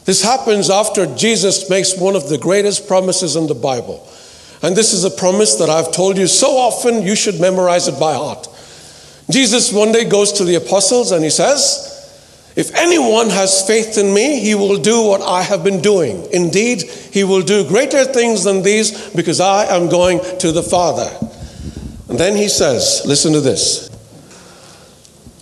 This 0.05 0.21
happens 0.23 0.69
after 0.69 1.05
Jesus 1.15 1.69
makes 1.69 1.97
one 1.97 2.15
of 2.15 2.29
the 2.29 2.37
greatest 2.37 2.87
promises 2.87 3.35
in 3.35 3.47
the 3.47 3.55
Bible. 3.55 4.07
And 4.61 4.75
this 4.75 4.93
is 4.93 5.03
a 5.03 5.11
promise 5.11 5.55
that 5.55 5.69
I've 5.69 5.91
told 5.91 6.17
you 6.17 6.27
so 6.27 6.57
often, 6.57 7.01
you 7.01 7.15
should 7.15 7.39
memorize 7.39 7.87
it 7.87 7.99
by 7.99 8.13
heart. 8.13 8.47
Jesus 9.29 9.73
one 9.73 9.91
day 9.91 10.05
goes 10.05 10.33
to 10.33 10.43
the 10.43 10.55
apostles 10.55 11.11
and 11.11 11.23
he 11.23 11.29
says, 11.29 12.51
If 12.55 12.75
anyone 12.75 13.29
has 13.29 13.65
faith 13.65 13.97
in 13.97 14.13
me, 14.13 14.39
he 14.39 14.53
will 14.53 14.77
do 14.77 15.01
what 15.01 15.21
I 15.21 15.41
have 15.41 15.63
been 15.63 15.81
doing. 15.81 16.27
Indeed, 16.31 16.83
he 16.83 17.23
will 17.23 17.41
do 17.41 17.67
greater 17.67 18.05
things 18.05 18.43
than 18.43 18.61
these 18.61 19.09
because 19.15 19.39
I 19.39 19.65
am 19.75 19.89
going 19.89 20.19
to 20.39 20.51
the 20.51 20.63
Father. 20.63 21.09
And 22.07 22.19
then 22.19 22.35
he 22.35 22.47
says, 22.47 23.03
Listen 23.05 23.33
to 23.33 23.41
this. 23.41 23.89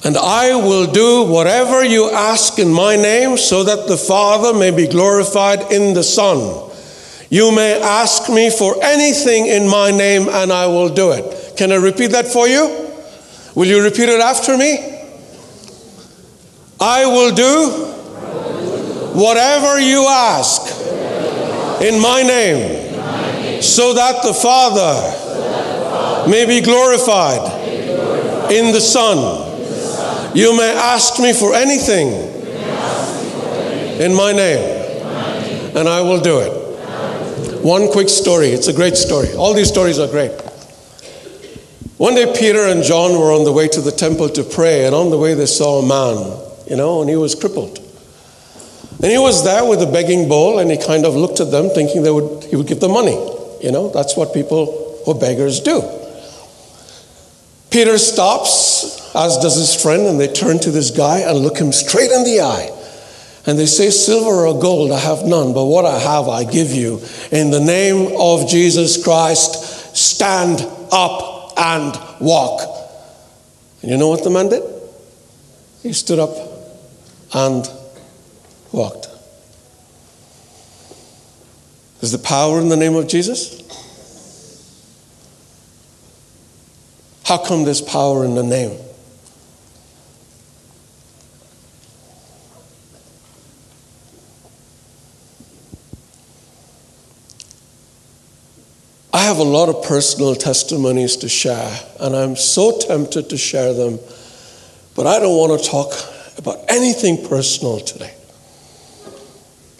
And 0.05 0.17
I 0.17 0.55
will 0.55 0.91
do 0.91 1.23
whatever 1.23 1.83
you 1.83 2.09
ask 2.11 2.59
in 2.59 2.73
my 2.73 2.95
name 2.95 3.37
so 3.37 3.63
that 3.63 3.87
the 3.87 3.97
Father 3.97 4.57
may 4.57 4.71
be 4.71 4.87
glorified 4.87 5.71
in 5.71 5.93
the 5.93 6.03
Son. 6.03 6.69
You 7.29 7.53
may 7.53 7.81
ask 7.81 8.29
me 8.29 8.49
for 8.49 8.75
anything 8.83 9.47
in 9.47 9.67
my 9.67 9.91
name 9.91 10.27
and 10.29 10.51
I 10.51 10.67
will 10.67 10.89
do 10.89 11.11
it. 11.11 11.57
Can 11.57 11.71
I 11.71 11.75
repeat 11.75 12.11
that 12.11 12.27
for 12.27 12.47
you? 12.47 12.82
Will 13.55 13.67
you 13.67 13.83
repeat 13.83 14.09
it 14.09 14.19
after 14.19 14.57
me? 14.57 14.77
I 16.79 17.05
will 17.05 17.33
do 17.33 17.93
whatever 19.13 19.79
you 19.79 20.05
ask 20.07 20.81
in 21.81 22.01
my 22.01 22.23
name 22.23 23.61
so 23.61 23.93
that 23.93 24.23
the 24.23 24.33
Father 24.33 26.29
may 26.29 26.45
be 26.45 26.61
glorified 26.61 27.61
in 28.51 28.73
the 28.73 28.81
Son. 28.81 30.35
You 30.35 30.57
may 30.57 30.73
ask 30.73 31.19
me 31.19 31.31
for 31.31 31.53
anything 31.53 32.07
in 34.01 34.13
my 34.15 34.31
name, 34.33 35.77
and 35.77 35.87
I 35.87 36.01
will 36.01 36.19
do 36.19 36.39
it. 36.39 37.63
One 37.63 37.87
quick 37.91 38.09
story. 38.09 38.47
It's 38.47 38.67
a 38.67 38.73
great 38.73 38.97
story. 38.97 39.31
All 39.35 39.53
these 39.53 39.69
stories 39.69 39.99
are 39.99 40.07
great. 40.07 40.42
One 41.97 42.15
day, 42.15 42.33
Peter 42.37 42.65
and 42.65 42.83
John 42.83 43.11
were 43.19 43.31
on 43.31 43.43
the 43.43 43.51
way 43.51 43.67
to 43.67 43.81
the 43.81 43.91
temple 43.91 44.29
to 44.29 44.43
pray, 44.43 44.85
and 44.85 44.95
on 44.95 45.11
the 45.11 45.17
way, 45.17 45.35
they 45.35 45.45
saw 45.45 45.79
a 45.79 45.85
man, 45.85 46.39
you 46.67 46.75
know, 46.75 47.01
and 47.01 47.09
he 47.09 47.15
was 47.15 47.35
crippled. 47.35 47.77
And 49.01 49.11
he 49.11 49.17
was 49.17 49.43
there 49.43 49.65
with 49.65 49.81
a 49.81 49.91
begging 49.91 50.27
bowl, 50.27 50.59
and 50.59 50.71
he 50.71 50.77
kind 50.77 51.05
of 51.05 51.15
looked 51.15 51.39
at 51.39 51.51
them, 51.51 51.69
thinking 51.69 52.03
they 52.03 52.11
would, 52.11 52.45
he 52.45 52.55
would 52.55 52.67
give 52.67 52.79
them 52.79 52.93
money. 52.93 53.17
You 53.61 53.71
know, 53.71 53.89
that's 53.89 54.17
what 54.17 54.33
people 54.33 55.01
or 55.05 55.13
beggars 55.13 55.59
do. 55.59 55.81
Peter 57.69 57.97
stops 57.97 59.13
as 59.15 59.37
does 59.37 59.55
his 59.55 59.79
friend, 59.79 60.07
and 60.07 60.19
they 60.19 60.27
turn 60.27 60.59
to 60.59 60.71
this 60.71 60.89
guy 60.89 61.19
and 61.19 61.39
look 61.39 61.57
him 61.57 61.71
straight 61.71 62.11
in 62.11 62.23
the 62.23 62.41
eye. 62.41 62.69
And 63.45 63.59
they 63.59 63.65
say, 63.65 63.89
Silver 63.89 64.47
or 64.47 64.59
gold 64.59 64.91
I 64.91 64.99
have 64.99 65.25
none, 65.25 65.53
but 65.53 65.65
what 65.65 65.85
I 65.85 65.99
have 65.99 66.27
I 66.27 66.43
give 66.43 66.71
you. 66.71 67.01
In 67.31 67.51
the 67.51 67.59
name 67.59 68.15
of 68.17 68.49
Jesus 68.49 69.03
Christ, 69.03 69.95
stand 69.95 70.65
up 70.91 71.32
and 71.57 71.97
walk. 72.19 72.61
And 73.81 73.91
you 73.91 73.97
know 73.97 74.09
what 74.09 74.23
the 74.23 74.29
man 74.29 74.49
did? 74.49 74.63
He 75.81 75.93
stood 75.93 76.19
up 76.19 76.35
and 77.33 77.69
walked. 78.71 79.07
Is 82.01 82.11
the 82.11 82.19
power 82.19 82.59
in 82.59 82.69
the 82.69 82.77
name 82.77 82.95
of 82.95 83.07
Jesus? 83.07 83.61
How 87.25 87.37
come 87.37 87.63
there's 87.63 87.81
power 87.81 88.25
in 88.25 88.35
the 88.35 88.43
name? 88.43 88.77
I 99.23 99.27
have 99.27 99.37
a 99.37 99.43
lot 99.43 99.69
of 99.69 99.85
personal 99.85 100.35
testimonies 100.35 101.15
to 101.15 101.29
share, 101.29 101.79
and 102.01 102.13
I'm 102.13 102.35
so 102.35 102.77
tempted 102.77 103.29
to 103.29 103.37
share 103.37 103.73
them, 103.73 103.97
but 104.97 105.07
I 105.07 105.17
don't 105.19 105.37
want 105.37 105.61
to 105.61 105.65
talk 105.65 105.93
about 106.37 106.57
anything 106.67 107.25
personal 107.29 107.79
today. 107.79 108.13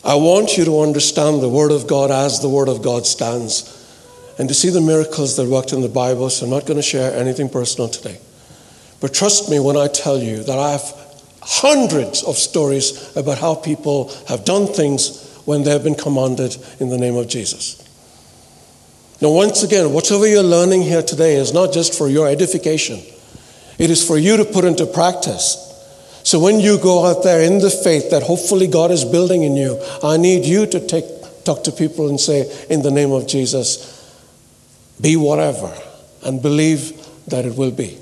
I 0.02 0.16
want 0.16 0.58
you 0.58 0.64
to 0.64 0.80
understand 0.80 1.42
the 1.42 1.50
Word 1.50 1.74
of 1.74 1.88
God 1.88 2.10
as 2.10 2.40
the 2.40 2.48
Word 2.48 2.70
of 2.70 2.82
God 2.82 3.06
stands 3.06 3.68
and 4.40 4.48
to 4.48 4.56
see 4.56 4.70
the 4.70 4.80
miracles 4.80 5.36
that 5.36 5.50
worked 5.50 5.74
in 5.74 5.82
the 5.82 5.90
Bible, 5.90 6.30
so 6.30 6.46
I'm 6.46 6.50
not 6.50 6.66
going 6.66 6.78
to 6.78 6.82
share 6.82 7.14
anything 7.14 7.50
personal 7.50 7.90
today. 7.90 8.22
But 9.02 9.14
trust 9.14 9.50
me 9.50 9.60
when 9.60 9.76
I 9.76 9.90
tell 9.90 10.20
you 10.20 10.42
that 10.44 10.58
I 10.58 10.72
have 10.72 11.18
hundreds 11.42 12.24
of 12.24 12.38
stories 12.38 13.14
about 13.18 13.40
how 13.40 13.56
people 13.56 14.10
have 14.30 14.46
done 14.46 14.68
things 14.68 15.38
when 15.44 15.64
they 15.64 15.72
have 15.72 15.84
been 15.84 15.96
commanded 15.96 16.56
in 16.80 16.88
the 16.88 16.98
name 16.98 17.18
of 17.18 17.28
Jesus. 17.28 17.84
Now, 19.22 19.30
once 19.30 19.64
again, 19.64 19.94
whatever 19.94 20.28
you're 20.28 20.44
learning 20.44 20.82
here 20.82 21.04
today 21.04 21.36
is 21.36 21.54
not 21.54 21.72
just 21.72 21.98
for 21.98 22.10
your 22.10 22.28
edification, 22.28 23.00
it 23.78 23.90
is 23.90 24.06
for 24.06 24.18
you 24.18 24.38
to 24.38 24.46
put 24.46 24.66
into 24.66 24.86
practice. 24.86 25.70
So 26.24 26.40
when 26.40 26.60
you 26.60 26.78
go 26.80 27.06
out 27.06 27.24
there 27.24 27.42
in 27.42 27.60
the 27.60 27.70
faith 27.70 28.12
that 28.12 28.24
hopefully 28.24 28.68
God 28.68 28.92
is 28.92 29.04
building 29.06 29.44
in 29.44 29.56
you, 29.56 29.82
I 30.02 30.18
need 30.18 30.46
you 30.46 30.66
to 30.68 30.80
take, 30.86 31.06
talk 31.44 31.64
to 31.66 31.72
people 31.72 32.10
and 32.10 32.20
say, 32.20 32.50
in 32.70 32.82
the 32.82 32.92
name 32.92 33.12
of 33.12 33.28
Jesus, 33.28 33.90
be 35.00 35.16
whatever, 35.16 35.74
and 36.24 36.42
believe 36.42 36.94
that 37.28 37.46
it 37.46 37.56
will 37.56 37.72
be. 37.72 37.98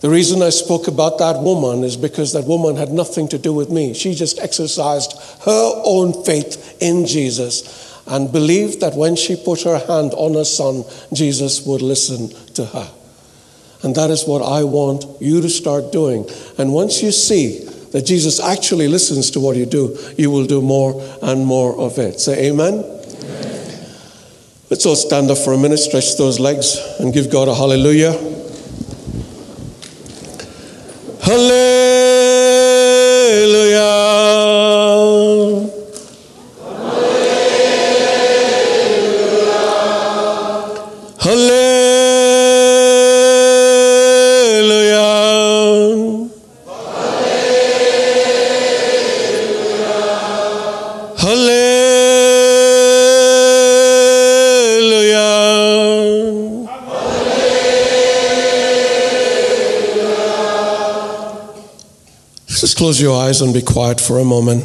The 0.00 0.10
reason 0.10 0.42
I 0.42 0.50
spoke 0.50 0.88
about 0.88 1.18
that 1.18 1.40
woman 1.40 1.82
is 1.82 1.96
because 1.96 2.32
that 2.32 2.44
woman 2.44 2.76
had 2.76 2.90
nothing 2.90 3.28
to 3.28 3.38
do 3.38 3.52
with 3.52 3.70
me. 3.70 3.94
She 3.94 4.14
just 4.14 4.38
exercised 4.38 5.12
her 5.44 5.82
own 5.84 6.24
faith 6.24 6.76
in 6.80 7.06
Jesus 7.06 7.95
and 8.06 8.30
believed 8.30 8.80
that 8.80 8.94
when 8.94 9.16
she 9.16 9.36
put 9.36 9.62
her 9.62 9.78
hand 9.78 10.12
on 10.14 10.34
her 10.34 10.44
son, 10.44 10.84
Jesus 11.12 11.64
would 11.66 11.82
listen 11.82 12.28
to 12.54 12.64
her. 12.64 12.90
And 13.82 13.94
that 13.94 14.10
is 14.10 14.24
what 14.24 14.42
I 14.42 14.64
want 14.64 15.04
you 15.20 15.40
to 15.40 15.48
start 15.48 15.92
doing. 15.92 16.28
And 16.58 16.72
once 16.72 17.02
you 17.02 17.12
see 17.12 17.64
that 17.92 18.02
Jesus 18.02 18.40
actually 18.40 18.88
listens 18.88 19.30
to 19.32 19.40
what 19.40 19.56
you 19.56 19.66
do, 19.66 19.96
you 20.16 20.30
will 20.30 20.46
do 20.46 20.60
more 20.62 21.02
and 21.22 21.44
more 21.44 21.76
of 21.78 21.98
it. 21.98 22.20
Say 22.20 22.48
amen. 22.48 22.84
amen. 22.84 23.86
Let's 24.70 24.86
all 24.86 24.96
stand 24.96 25.30
up 25.30 25.38
for 25.38 25.52
a 25.52 25.58
minute, 25.58 25.78
stretch 25.78 26.16
those 26.16 26.40
legs, 26.40 26.78
and 27.00 27.12
give 27.12 27.30
God 27.30 27.48
a 27.48 27.54
hallelujah. 27.54 28.12
Hallelujah. 28.12 28.35
Close 62.86 63.00
your 63.00 63.20
eyes 63.20 63.40
and 63.40 63.52
be 63.52 63.60
quiet 63.60 64.00
for 64.00 64.20
a 64.20 64.24
moment. 64.24 64.62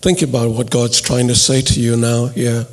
Think 0.00 0.22
about 0.22 0.50
what 0.50 0.72
God's 0.72 1.00
trying 1.00 1.28
to 1.28 1.36
say 1.36 1.62
to 1.62 1.80
you 1.80 1.96
now 1.96 2.26
here. 2.26 2.66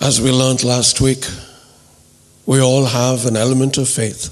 As 0.00 0.22
we 0.22 0.30
learned 0.32 0.64
last 0.64 1.02
week, 1.02 1.26
we 2.48 2.62
all 2.62 2.86
have 2.86 3.26
an 3.26 3.36
element 3.36 3.76
of 3.76 3.86
faith, 3.86 4.30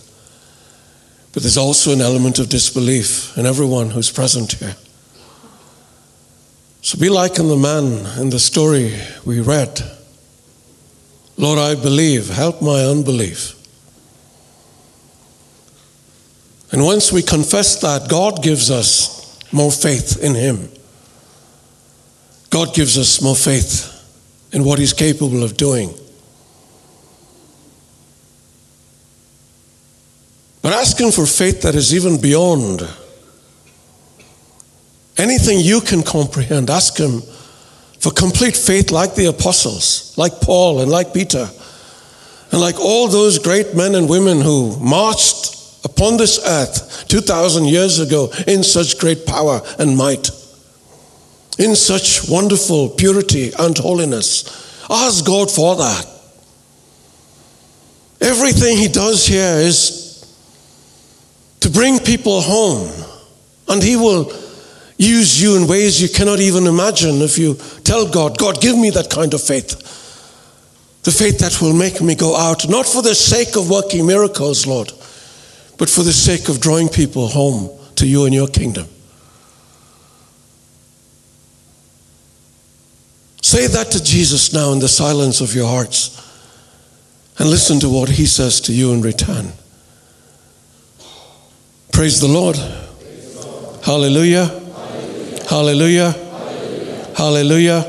but 1.35 1.43
there's 1.43 1.59
also 1.59 1.93
an 1.93 2.01
element 2.01 2.39
of 2.39 2.49
disbelief 2.49 3.37
in 3.37 3.45
everyone 3.45 3.91
who's 3.91 4.11
present 4.11 4.53
here. 4.53 4.75
So 6.81 6.99
be 6.99 7.11
like 7.11 7.39
in 7.39 7.49
the 7.49 7.59
man 7.59 8.07
in 8.19 8.31
the 8.31 8.39
story 8.39 8.99
we 9.27 9.41
read. 9.41 9.83
Lord, 11.37 11.59
I 11.59 11.75
believe. 11.75 12.31
Help 12.31 12.63
my 12.63 12.87
unbelief. 12.87 13.55
And 16.73 16.83
once 16.87 17.13
we 17.13 17.21
confess 17.21 17.83
that, 17.83 18.09
God 18.09 18.43
gives 18.43 18.71
us 18.71 19.39
more 19.53 19.71
faith 19.71 20.25
in 20.25 20.35
Him. 20.35 20.71
God 22.49 22.75
gives 22.75 22.97
us 22.97 23.21
more 23.21 23.37
faith 23.37 23.93
in 24.53 24.65
what 24.65 24.79
He's 24.79 24.95
capable 24.95 25.43
of 25.43 25.59
doing. 25.59 25.95
But 30.67 30.75
ask 30.75 30.99
Him 30.99 31.13
for 31.13 31.27
faith 31.27 31.63
that 31.63 31.77
is 31.77 31.95
even 31.95 32.21
beyond 32.21 32.83
anything 35.17 35.61
you 35.61 35.81
can 35.81 36.03
comprehend. 36.03 36.71
Ask 36.71 36.99
Him 36.99 37.23
for 38.01 38.11
complete 38.11 38.57
faith, 38.57 38.91
like 38.91 39.15
the 39.15 39.27
apostles, 39.27 40.13
like 40.19 40.41
Paul 40.41 40.81
and 40.81 40.91
like 40.91 41.15
Peter, 41.15 41.49
and 42.51 42.61
like 42.61 42.81
all 42.81 43.07
those 43.07 43.39
great 43.39 43.77
men 43.77 43.95
and 43.95 44.09
women 44.09 44.41
who 44.41 44.77
marched 44.81 45.85
upon 45.85 46.17
this 46.17 46.45
earth 46.45 47.07
2,000 47.07 47.67
years 47.67 48.01
ago 48.01 48.33
in 48.49 48.65
such 48.65 48.99
great 48.99 49.25
power 49.25 49.61
and 49.79 49.97
might, 49.97 50.31
in 51.61 51.77
such 51.77 52.29
wonderful 52.29 52.89
purity 52.89 53.53
and 53.57 53.79
holiness. 53.79 54.83
Ask 54.91 55.25
God 55.25 55.49
for 55.49 55.77
that. 55.77 56.07
Everything 58.21 58.77
He 58.77 58.89
does 58.89 59.29
here 59.29 59.59
is 59.59 60.06
to 61.67 61.73
bring 61.73 61.99
people 61.99 62.41
home. 62.41 62.89
And 63.69 63.83
He 63.83 63.97
will 63.97 64.33
use 64.99 65.43
you 65.43 65.57
in 65.57 65.67
ways 65.67 66.01
you 66.01 66.09
cannot 66.09 66.39
even 66.39 66.65
imagine 66.65 67.21
if 67.23 67.39
you 67.39 67.57
tell 67.83 68.09
God, 68.09 68.39
God, 68.39 68.61
give 68.61 68.79
me 68.79 68.91
that 68.91 69.11
kind 69.11 69.35
of 69.35 69.43
faith. 69.43 69.71
The 71.03 71.11
faith 71.11 71.41
that 71.41 71.61
will 71.61 71.75
make 71.75 72.01
me 72.01 72.15
go 72.15 72.37
out, 72.37 72.69
not 72.69 72.87
for 72.87 73.03
the 73.03 73.17
sake 73.17 73.57
of 73.57 73.69
working 73.69 74.07
miracles, 74.07 74.65
Lord, 74.65 74.93
but 75.77 75.91
for 75.91 76.05
the 76.05 76.13
sake 76.13 76.49
of 76.49 76.61
drawing 76.61 76.89
people 76.89 77.27
home 77.27 77.77
to 77.97 78.07
you 78.07 78.27
and 78.27 78.35
your 78.35 78.47
kingdom. 78.47 78.87
Say 83.43 83.67
that 83.67 83.91
to 83.91 84.03
Jesus 84.03 84.53
now 84.53 84.73
in 84.73 84.79
the 84.79 84.89
silence 84.89 85.41
of 85.41 85.53
your 85.53 85.67
hearts 85.67 86.15
and 87.39 87.51
listen 87.51 87.81
to 87.81 87.89
what 87.89 88.11
he 88.11 88.27
says 88.27 88.61
to 88.63 88.73
you 88.73 88.93
in 88.93 89.03
return. 89.03 89.53
Praise 91.97 92.21
the 92.21 92.29
Lord. 92.29 92.57
Hallelujah. 93.83 94.45
Hallelujah. 95.49 96.13
Hallelujah. 97.17 97.83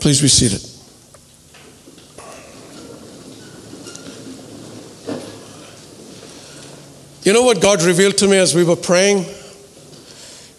Please 0.00 0.20
be 0.20 0.28
seated. 0.28 0.60
You 7.22 7.32
know 7.32 7.42
what 7.42 7.62
God 7.62 7.82
revealed 7.82 8.18
to 8.18 8.28
me 8.28 8.36
as 8.36 8.54
we 8.54 8.64
were 8.64 8.76
praying? 8.76 9.24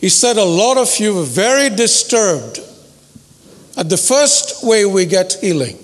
He 0.02 0.10
said, 0.10 0.38
A 0.38 0.44
lot 0.44 0.78
of 0.78 1.00
you 1.00 1.14
were 1.14 1.24
very 1.24 1.70
disturbed 1.70 2.60
at 3.78 3.88
the 3.88 3.98
first 3.98 4.66
way 4.66 4.84
we 4.84 5.06
get 5.06 5.34
healing. 5.34 5.78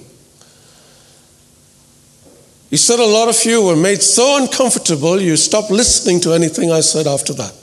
He 2.72 2.78
said 2.78 3.00
a 3.02 3.06
lot 3.06 3.28
of 3.28 3.44
you 3.44 3.62
were 3.62 3.76
made 3.76 4.02
so 4.02 4.42
uncomfortable 4.42 5.20
you 5.20 5.36
stopped 5.36 5.72
listening 5.72 6.22
to 6.22 6.32
anything 6.32 6.72
I 6.72 6.80
said 6.80 7.06
after 7.06 7.34
that. 7.34 7.54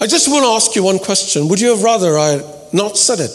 I 0.00 0.08
just 0.08 0.28
want 0.28 0.44
to 0.44 0.48
ask 0.48 0.74
you 0.74 0.82
one 0.82 0.98
question. 0.98 1.48
Would 1.48 1.60
you 1.60 1.70
have 1.70 1.84
rather 1.84 2.18
I 2.18 2.42
not 2.72 2.98
said 2.98 3.20
it? 3.20 3.30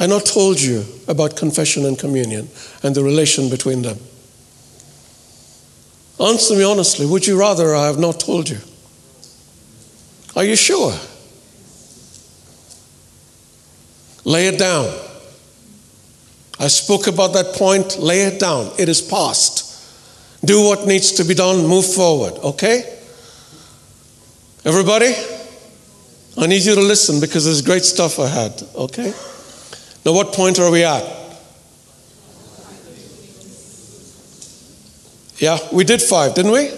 I 0.00 0.06
not 0.06 0.24
told 0.24 0.58
you 0.58 0.82
about 1.08 1.36
confession 1.36 1.84
and 1.84 1.98
communion 1.98 2.48
and 2.82 2.94
the 2.94 3.04
relation 3.04 3.50
between 3.50 3.82
them. 3.82 3.98
Answer 6.18 6.56
me 6.56 6.64
honestly. 6.64 7.04
Would 7.04 7.26
you 7.26 7.38
rather 7.38 7.74
I 7.74 7.84
have 7.84 7.98
not 7.98 8.18
told 8.18 8.48
you? 8.48 8.60
Are 10.34 10.44
you 10.44 10.56
sure? 10.56 10.94
Lay 14.24 14.46
it 14.48 14.58
down. 14.58 14.90
I 16.64 16.68
spoke 16.68 17.08
about 17.08 17.34
that 17.34 17.54
point. 17.56 17.98
Lay 17.98 18.22
it 18.22 18.40
down. 18.40 18.72
It 18.78 18.88
is 18.88 19.02
past. 19.02 20.40
Do 20.42 20.64
what 20.64 20.86
needs 20.86 21.12
to 21.12 21.24
be 21.24 21.34
done. 21.34 21.66
Move 21.66 21.84
forward. 21.84 22.32
Okay? 22.42 22.98
Everybody? 24.64 25.12
I 26.38 26.46
need 26.46 26.64
you 26.64 26.74
to 26.74 26.80
listen 26.80 27.20
because 27.20 27.44
there's 27.44 27.60
great 27.60 27.84
stuff 27.84 28.18
ahead. 28.18 28.62
Okay? 28.74 29.12
Now, 30.06 30.14
what 30.14 30.32
point 30.32 30.58
are 30.58 30.70
we 30.70 30.84
at? 30.84 31.02
Yeah, 35.36 35.58
we 35.70 35.84
did 35.84 36.00
five, 36.00 36.34
didn't 36.34 36.52
we? 36.52 36.70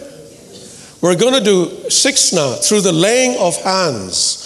We're 1.01 1.15
going 1.15 1.35
to 1.35 1.45
do 1.45 1.91
six 1.91 2.33
now 2.33 2.55
through 2.55 2.81
the 2.81 2.93
laying 2.93 3.39
of 3.39 3.55
hands. 3.63 4.46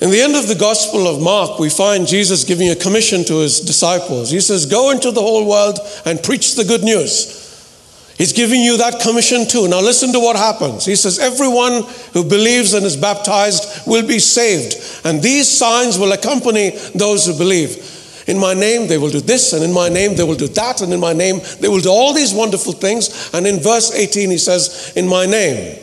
In 0.00 0.10
the 0.10 0.20
end 0.20 0.36
of 0.36 0.46
the 0.46 0.54
Gospel 0.54 1.08
of 1.08 1.20
Mark, 1.20 1.58
we 1.58 1.68
find 1.68 2.06
Jesus 2.06 2.44
giving 2.44 2.70
a 2.70 2.76
commission 2.76 3.24
to 3.24 3.40
his 3.40 3.58
disciples. 3.58 4.30
He 4.30 4.40
says, 4.40 4.64
Go 4.64 4.90
into 4.90 5.10
the 5.10 5.20
whole 5.20 5.48
world 5.48 5.80
and 6.04 6.22
preach 6.22 6.54
the 6.54 6.64
good 6.64 6.84
news. 6.84 7.46
He's 8.16 8.32
giving 8.32 8.60
you 8.60 8.76
that 8.78 9.00
commission 9.00 9.46
too. 9.46 9.66
Now, 9.66 9.80
listen 9.80 10.12
to 10.12 10.20
what 10.20 10.36
happens. 10.36 10.84
He 10.84 10.94
says, 10.94 11.18
Everyone 11.18 11.82
who 12.12 12.22
believes 12.22 12.74
and 12.74 12.86
is 12.86 12.96
baptized 12.96 13.88
will 13.88 14.06
be 14.06 14.20
saved, 14.20 14.76
and 15.04 15.20
these 15.20 15.48
signs 15.48 15.98
will 15.98 16.12
accompany 16.12 16.70
those 16.94 17.26
who 17.26 17.36
believe. 17.36 17.96
In 18.28 18.38
my 18.38 18.54
name, 18.54 18.86
they 18.86 18.98
will 18.98 19.10
do 19.10 19.20
this, 19.20 19.52
and 19.52 19.64
in 19.64 19.72
my 19.72 19.88
name, 19.88 20.14
they 20.14 20.22
will 20.22 20.36
do 20.36 20.48
that, 20.48 20.80
and 20.80 20.92
in 20.92 21.00
my 21.00 21.12
name, 21.12 21.40
they 21.60 21.68
will 21.68 21.80
do 21.80 21.90
all 21.90 22.12
these 22.12 22.32
wonderful 22.32 22.72
things. 22.72 23.30
And 23.32 23.48
in 23.48 23.58
verse 23.58 23.92
18, 23.92 24.30
he 24.30 24.38
says, 24.38 24.92
In 24.94 25.08
my 25.08 25.26
name. 25.26 25.80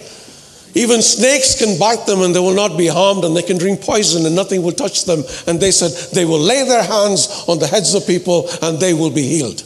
Even 0.75 1.01
snakes 1.01 1.57
can 1.57 1.79
bite 1.79 2.05
them 2.05 2.21
and 2.21 2.35
they 2.35 2.39
will 2.39 2.53
not 2.53 2.77
be 2.77 2.87
harmed, 2.87 3.23
and 3.23 3.35
they 3.35 3.41
can 3.41 3.57
drink 3.57 3.81
poison 3.81 4.25
and 4.25 4.35
nothing 4.35 4.61
will 4.61 4.73
touch 4.73 5.05
them. 5.05 5.23
And 5.47 5.57
they 5.59 5.71
said 5.71 5.91
they 6.13 6.25
will 6.25 6.39
lay 6.39 6.67
their 6.67 6.83
hands 6.83 7.45
on 7.47 7.59
the 7.59 7.67
heads 7.67 7.95
of 7.95 8.05
people 8.05 8.49
and 8.61 8.77
they 8.77 8.93
will 8.93 9.09
be 9.09 9.23
healed. 9.23 9.63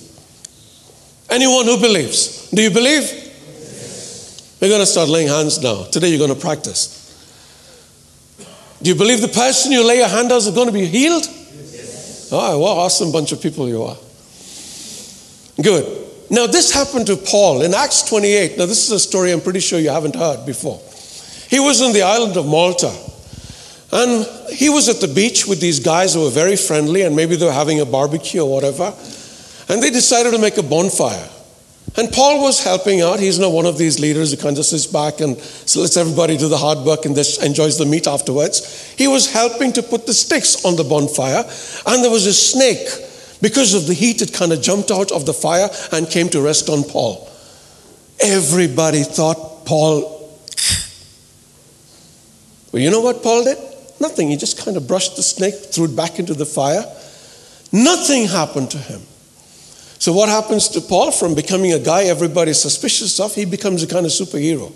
Anyone 1.29 1.65
who 1.65 1.79
believes. 1.79 2.49
Do 2.51 2.61
you 2.61 2.69
believe? 2.69 3.09
We're 4.61 4.69
going 4.69 4.81
to 4.81 4.85
start 4.85 5.09
laying 5.09 5.29
hands 5.29 5.61
now. 5.61 5.83
Today 5.85 6.09
you're 6.09 6.19
going 6.19 6.33
to 6.33 6.39
practice. 6.39 6.97
Do 8.81 8.89
you 8.89 8.95
believe 8.95 9.21
the 9.21 9.27
person 9.29 9.71
you 9.71 9.85
lay 9.85 9.97
your 9.97 10.07
hand 10.07 10.31
on 10.31 10.37
is 10.37 10.49
going 10.51 10.67
to 10.67 10.73
be 10.73 10.85
healed? 10.85 11.25
Yes. 11.25 12.29
Oh, 12.31 12.59
what 12.59 12.77
awesome 12.77 13.11
bunch 13.11 13.31
of 13.31 13.41
people 13.41 13.67
you 13.67 13.83
are. 13.83 13.97
Good. 15.61 16.07
Now, 16.29 16.45
this 16.45 16.71
happened 16.71 17.07
to 17.07 17.17
Paul 17.17 17.63
in 17.63 17.73
Acts 17.73 18.03
28. 18.03 18.57
Now, 18.57 18.67
this 18.67 18.85
is 18.85 18.91
a 18.91 18.99
story 18.99 19.31
I'm 19.31 19.41
pretty 19.41 19.59
sure 19.59 19.79
you 19.79 19.89
haven't 19.89 20.15
heard 20.15 20.45
before. 20.45 20.79
He 21.49 21.59
was 21.59 21.81
on 21.81 21.93
the 21.93 22.03
island 22.03 22.37
of 22.37 22.45
Malta. 22.45 22.95
And 23.91 24.27
he 24.53 24.69
was 24.69 24.87
at 24.87 25.01
the 25.01 25.07
beach 25.07 25.47
with 25.47 25.59
these 25.59 25.79
guys 25.79 26.13
who 26.13 26.21
were 26.21 26.29
very 26.29 26.55
friendly, 26.55 27.01
and 27.01 27.15
maybe 27.15 27.35
they 27.35 27.45
were 27.45 27.51
having 27.51 27.79
a 27.79 27.85
barbecue 27.85 28.41
or 28.41 28.51
whatever. 28.51 28.93
And 29.67 29.81
they 29.81 29.89
decided 29.89 30.31
to 30.31 30.39
make 30.39 30.57
a 30.57 30.63
bonfire. 30.63 31.27
And 31.97 32.11
Paul 32.11 32.43
was 32.43 32.63
helping 32.63 33.01
out. 33.01 33.19
He's 33.19 33.39
not 33.39 33.51
one 33.51 33.65
of 33.65 33.79
these 33.79 33.99
leaders 33.99 34.29
who 34.29 34.37
kind 34.37 34.57
of 34.59 34.65
sits 34.65 34.85
back 34.85 35.21
and 35.21 35.35
lets 35.75 35.97
everybody 35.97 36.37
do 36.37 36.47
the 36.47 36.57
hard 36.57 36.79
work 36.85 37.05
and 37.05 37.15
just 37.15 37.43
enjoys 37.43 37.79
the 37.79 37.85
meat 37.85 38.05
afterwards. 38.05 38.93
He 38.95 39.07
was 39.07 39.31
helping 39.31 39.73
to 39.73 39.81
put 39.81 40.05
the 40.05 40.13
sticks 40.13 40.63
on 40.63 40.75
the 40.75 40.83
bonfire, 40.83 41.43
and 41.87 42.03
there 42.03 42.11
was 42.11 42.27
a 42.27 42.33
snake. 42.33 42.87
Because 43.41 43.73
of 43.73 43.87
the 43.87 43.95
heat, 43.95 44.21
it 44.21 44.33
kind 44.33 44.53
of 44.53 44.61
jumped 44.61 44.91
out 44.91 45.11
of 45.11 45.25
the 45.25 45.33
fire 45.33 45.69
and 45.91 46.07
came 46.07 46.29
to 46.29 46.41
rest 46.41 46.69
on 46.69 46.83
Paul. 46.83 47.27
Everybody 48.19 49.01
thought 49.01 49.65
Paul 49.65 50.19
well, 52.71 52.81
you 52.81 52.91
know 52.91 53.01
what 53.01 53.23
Paul 53.23 53.43
did? 53.43 53.57
Nothing. 53.99 54.29
He 54.29 54.37
just 54.37 54.63
kind 54.63 54.77
of 54.77 54.87
brushed 54.87 55.15
the 55.15 55.23
snake, 55.23 55.55
threw 55.55 55.85
it 55.85 55.95
back 55.95 56.19
into 56.19 56.33
the 56.33 56.45
fire. 56.45 56.83
Nothing 57.71 58.25
happened 58.25 58.71
to 58.71 58.77
him. 58.77 59.01
So, 59.99 60.13
what 60.13 60.29
happens 60.29 60.69
to 60.69 60.81
Paul 60.81 61.11
from 61.11 61.35
becoming 61.35 61.73
a 61.73 61.79
guy 61.79 62.03
everybody's 62.03 62.59
suspicious 62.59 63.19
of? 63.19 63.35
He 63.35 63.45
becomes 63.45 63.83
a 63.83 63.87
kind 63.87 64.05
of 64.05 64.11
superhero. 64.11 64.71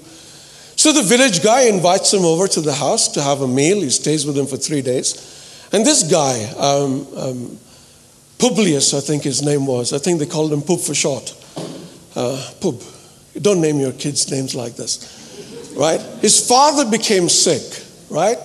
So, 0.76 0.92
the 0.92 1.04
village 1.04 1.42
guy 1.42 1.62
invites 1.62 2.14
him 2.14 2.26
over 2.26 2.48
to 2.50 2.62
the 2.62 2.74
house 2.74 3.08
to 3.10 3.22
have 3.22 3.42
a 3.42 3.48
meal. 3.48 3.82
He 3.82 3.90
stays 3.90 4.26
with 4.26 4.38
him 4.38 4.48
for 4.48 4.58
three 4.58 4.82
days. 4.82 5.70
And 5.72 5.86
this 5.86 6.04
guy, 6.04 6.44
um, 6.58 7.08
um, 7.16 7.58
Publius, 8.38 8.94
I 8.94 9.00
think 9.00 9.24
his 9.24 9.42
name 9.42 9.66
was, 9.66 9.94
I 9.94 9.98
think 9.98 10.20
they 10.20 10.26
called 10.26 10.52
him 10.52 10.62
Pub 10.62 10.80
for 10.80 10.94
short. 10.94 11.34
Uh, 12.16 12.52
Pub. 12.60 12.82
Don't 13.42 13.62
name 13.62 13.80
your 13.80 13.94
kids 13.94 14.30
names 14.30 14.54
like 14.54 14.76
this, 14.76 15.74
right? 15.76 16.00
His 16.22 16.48
father 16.48 16.90
became 16.90 17.30
sick 17.30 17.83
right? 18.10 18.38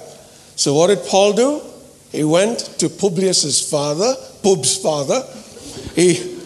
So 0.56 0.74
what 0.74 0.88
did 0.88 1.00
Paul 1.06 1.32
do? 1.32 1.62
He 2.10 2.24
went 2.24 2.58
to 2.78 2.88
Publius's 2.88 3.68
father, 3.70 4.14
Pub's 4.42 4.76
father. 4.76 5.22
He 5.94 6.38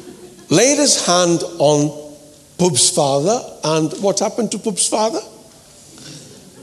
laid 0.51 0.79
his 0.79 1.07
hand 1.07 1.43
on 1.59 2.15
Pub's 2.59 2.91
father, 2.91 3.41
and 3.65 3.93
what 4.03 4.19
happened 4.19 4.51
to 4.53 4.59
Pub's 4.59 4.89
father? 4.89 5.21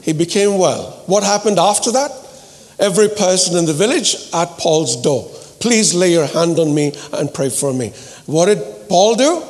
He 0.02 0.12
became 0.12 0.58
well. 0.58 1.02
What 1.06 1.22
happened 1.22 1.58
after 1.58 1.92
that? 1.92 2.10
every 2.80 3.08
person 3.08 3.56
in 3.56 3.66
the 3.66 3.74
village 3.74 4.16
at 4.32 4.48
Paul's 4.58 5.00
door. 5.02 5.30
Please 5.60 5.94
lay 5.94 6.12
your 6.12 6.26
hand 6.26 6.58
on 6.58 6.74
me 6.74 6.92
and 7.12 7.32
pray 7.32 7.50
for 7.50 7.72
me. 7.72 7.90
What 8.26 8.46
did 8.46 8.88
Paul 8.88 9.14
do? 9.14 9.42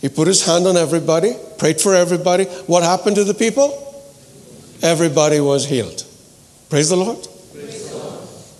He 0.00 0.08
put 0.08 0.26
his 0.26 0.44
hand 0.44 0.66
on 0.66 0.76
everybody, 0.76 1.34
prayed 1.58 1.80
for 1.80 1.94
everybody. 1.94 2.44
What 2.66 2.82
happened 2.82 3.16
to 3.16 3.24
the 3.24 3.34
people? 3.34 3.84
Everybody 4.82 5.40
was 5.40 5.66
healed. 5.66 6.04
Praise 6.68 6.90
the 6.90 6.96
Lord. 6.96 7.26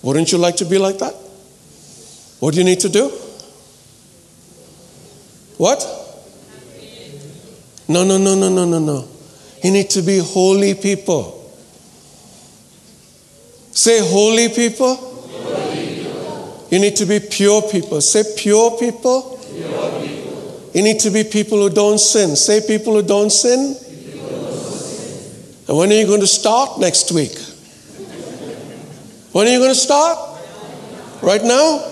Wouldn't 0.03 0.33
you 0.33 0.39
like 0.39 0.57
to 0.57 0.65
be 0.65 0.79
like 0.79 0.99
that? 0.99 1.15
What 2.41 2.55
do 2.55 2.59
you 2.59 2.65
need 2.65 2.81
to 2.81 2.89
do? 2.89 3.09
What? 5.59 5.85
No, 7.89 8.05
no, 8.05 8.17
no, 8.17 8.35
no, 8.35 8.49
no, 8.49 8.65
no, 8.65 8.79
no. 8.79 9.09
You 9.63 9.73
need 9.73 9.91
to 9.91 10.03
be 10.03 10.19
holy 10.19 10.75
people. 10.75 11.35
Say 13.73 14.01
holy 14.01 14.49
people. 14.49 15.05
You 16.71 16.79
need 16.79 16.97
to 16.97 17.07
be 17.07 17.19
pure 17.19 17.63
people. 17.63 18.01
Say 18.01 18.25
pure 18.37 18.79
people. 18.79 19.41
You 20.75 20.83
need 20.83 21.01
to 21.01 21.11
be 21.11 21.25
people 21.25 21.59
who 21.59 21.71
don't 21.71 21.99
sin. 21.99 22.37
Say. 22.37 22.67
People 22.67 22.95
who 22.95 23.03
don't 23.03 23.31
sin. 23.31 23.77
And 25.67 25.77
when 25.77 25.91
are 25.91 25.95
you 25.95 26.07
going 26.07 26.21
to 26.21 26.27
start? 26.27 26.79
Next 26.79 27.11
week. 27.11 27.37
When 29.33 29.47
are 29.47 29.51
you 29.51 29.59
going 29.59 29.71
to 29.71 29.75
start? 29.75 30.41
Right 31.23 31.43
now? 31.43 31.85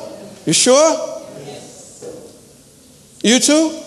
You 0.47 0.53
sure? 0.53 1.23
You 3.23 3.41
too? 3.41 3.83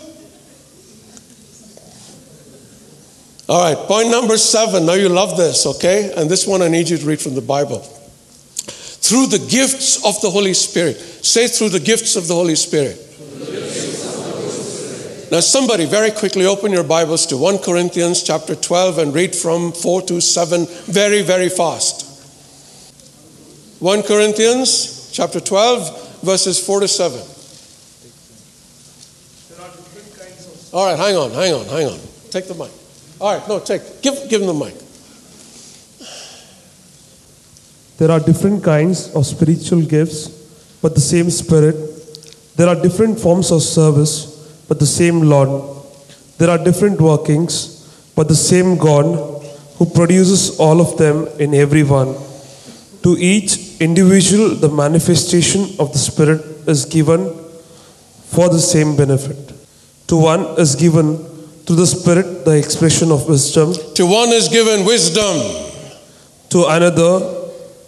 All 3.48 3.64
right, 3.64 3.88
point 3.88 4.10
number 4.10 4.38
seven. 4.38 4.86
Now 4.86 4.94
you 4.94 5.10
love 5.10 5.36
this, 5.36 5.66
okay? 5.66 6.14
And 6.16 6.30
this 6.30 6.46
one 6.46 6.62
I 6.62 6.68
need 6.68 6.90
you 6.90 6.98
to 6.98 7.06
read 7.06 7.20
from 7.20 7.34
the 7.34 7.42
Bible. 7.42 7.80
Through 7.80 9.28
the 9.28 9.40
gifts 9.40 10.06
of 10.06 10.22
the 10.22 10.30
Holy 10.30 10.54
Spirit. 10.54 10.98
Say, 10.98 11.48
through 11.48 11.70
the 11.70 11.80
gifts 11.80 12.16
of 12.16 12.28
the 12.28 12.36
Holy 12.36 12.56
Spirit. 12.56 12.98
Now, 15.32 15.40
somebody 15.40 15.86
very 15.86 16.12
quickly 16.12 16.46
open 16.46 16.72
your 16.72 16.84
Bibles 16.84 17.26
to 17.28 17.38
1 17.38 17.60
Corinthians 17.60 18.24
chapter 18.24 18.56
12 18.56 18.98
and 18.98 19.14
read 19.14 19.36
from 19.36 19.72
4 19.72 20.02
to 20.04 20.20
7 20.20 20.66
very, 20.86 21.22
very 21.22 21.50
fast. 21.50 22.09
1 23.80 24.04
Corinthians 24.04 25.10
chapter 25.14 25.40
12, 25.40 26.22
verses 26.22 26.60
4 26.66 26.82
to 26.82 26.88
7. 26.90 27.18
All 30.74 30.86
right, 30.86 31.00
hang 31.00 31.16
on, 31.16 31.32
hang 31.32 31.54
on, 31.54 31.66
hang 31.66 31.88
on. 31.88 32.00
Take 32.30 32.50
the 32.50 32.56
mic. 32.56 32.70
All 33.22 33.34
right, 33.34 33.48
no, 33.48 33.60
take. 33.60 34.02
Give, 34.02 34.14
give 34.30 34.42
him 34.42 34.48
the 34.48 34.54
mic. 34.54 34.76
There 37.98 38.12
are 38.12 38.20
different 38.20 38.66
kinds 38.66 39.16
of 39.16 39.26
spiritual 39.26 39.84
gifts, 39.84 40.28
but 40.82 40.94
the 40.94 41.02
same 41.02 41.30
Spirit. 41.30 41.76
There 42.58 42.68
are 42.68 42.76
different 42.76 43.18
forms 43.18 43.50
of 43.50 43.62
service, 43.62 44.66
but 44.68 44.80
the 44.80 44.86
same 44.86 45.22
Lord. 45.22 45.86
There 46.38 46.50
are 46.50 46.62
different 46.62 47.00
workings, 47.00 48.12
but 48.14 48.28
the 48.28 48.36
same 48.36 48.78
God 48.78 49.42
who 49.78 49.86
produces 49.86 50.60
all 50.60 50.82
of 50.82 50.98
them 50.98 51.28
in 51.40 51.54
everyone. 51.54 52.16
To 53.04 53.16
each 53.18 53.69
individual, 53.80 54.56
the 54.56 54.70
manifestation 54.70 55.76
of 55.80 55.92
the 55.94 56.00
Spirit 56.00 56.42
is 56.68 56.86
given 56.86 57.34
for 58.30 58.50
the 58.50 58.60
same 58.60 58.96
benefit. 58.96 59.38
To 60.08 60.18
one 60.18 60.42
is 60.60 60.76
given 60.76 61.18
through 61.66 61.78
the 61.78 61.88
Spirit 61.88 62.46
the 62.46 62.52
expression 62.58 63.12
of 63.12 63.28
wisdom, 63.28 63.74
To 63.96 64.06
one 64.06 64.30
is 64.30 64.48
given 64.50 64.86
wisdom, 64.86 65.38
to 66.50 66.66
another 66.66 67.36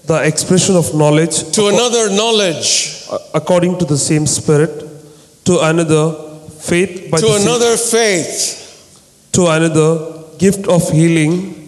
the 0.06 0.24
expression 0.24 0.76
of 0.76 0.94
knowledge. 0.96 1.52
To 1.54 1.68
another, 1.68 2.10
knowledge, 2.10 3.04
according 3.34 3.78
to 3.80 3.86
the 3.86 3.98
same 3.98 4.26
Spirit, 4.28 4.84
to 5.46 5.60
another 5.60 6.14
faith 6.60 7.10
by 7.12 7.20
to 7.20 7.26
the 7.26 7.38
same- 7.38 7.48
another, 7.48 7.78
faith, 7.78 9.32
to 9.34 9.48
another 9.48 10.00
gift 10.38 10.68
of 10.68 10.90
healing, 10.92 11.61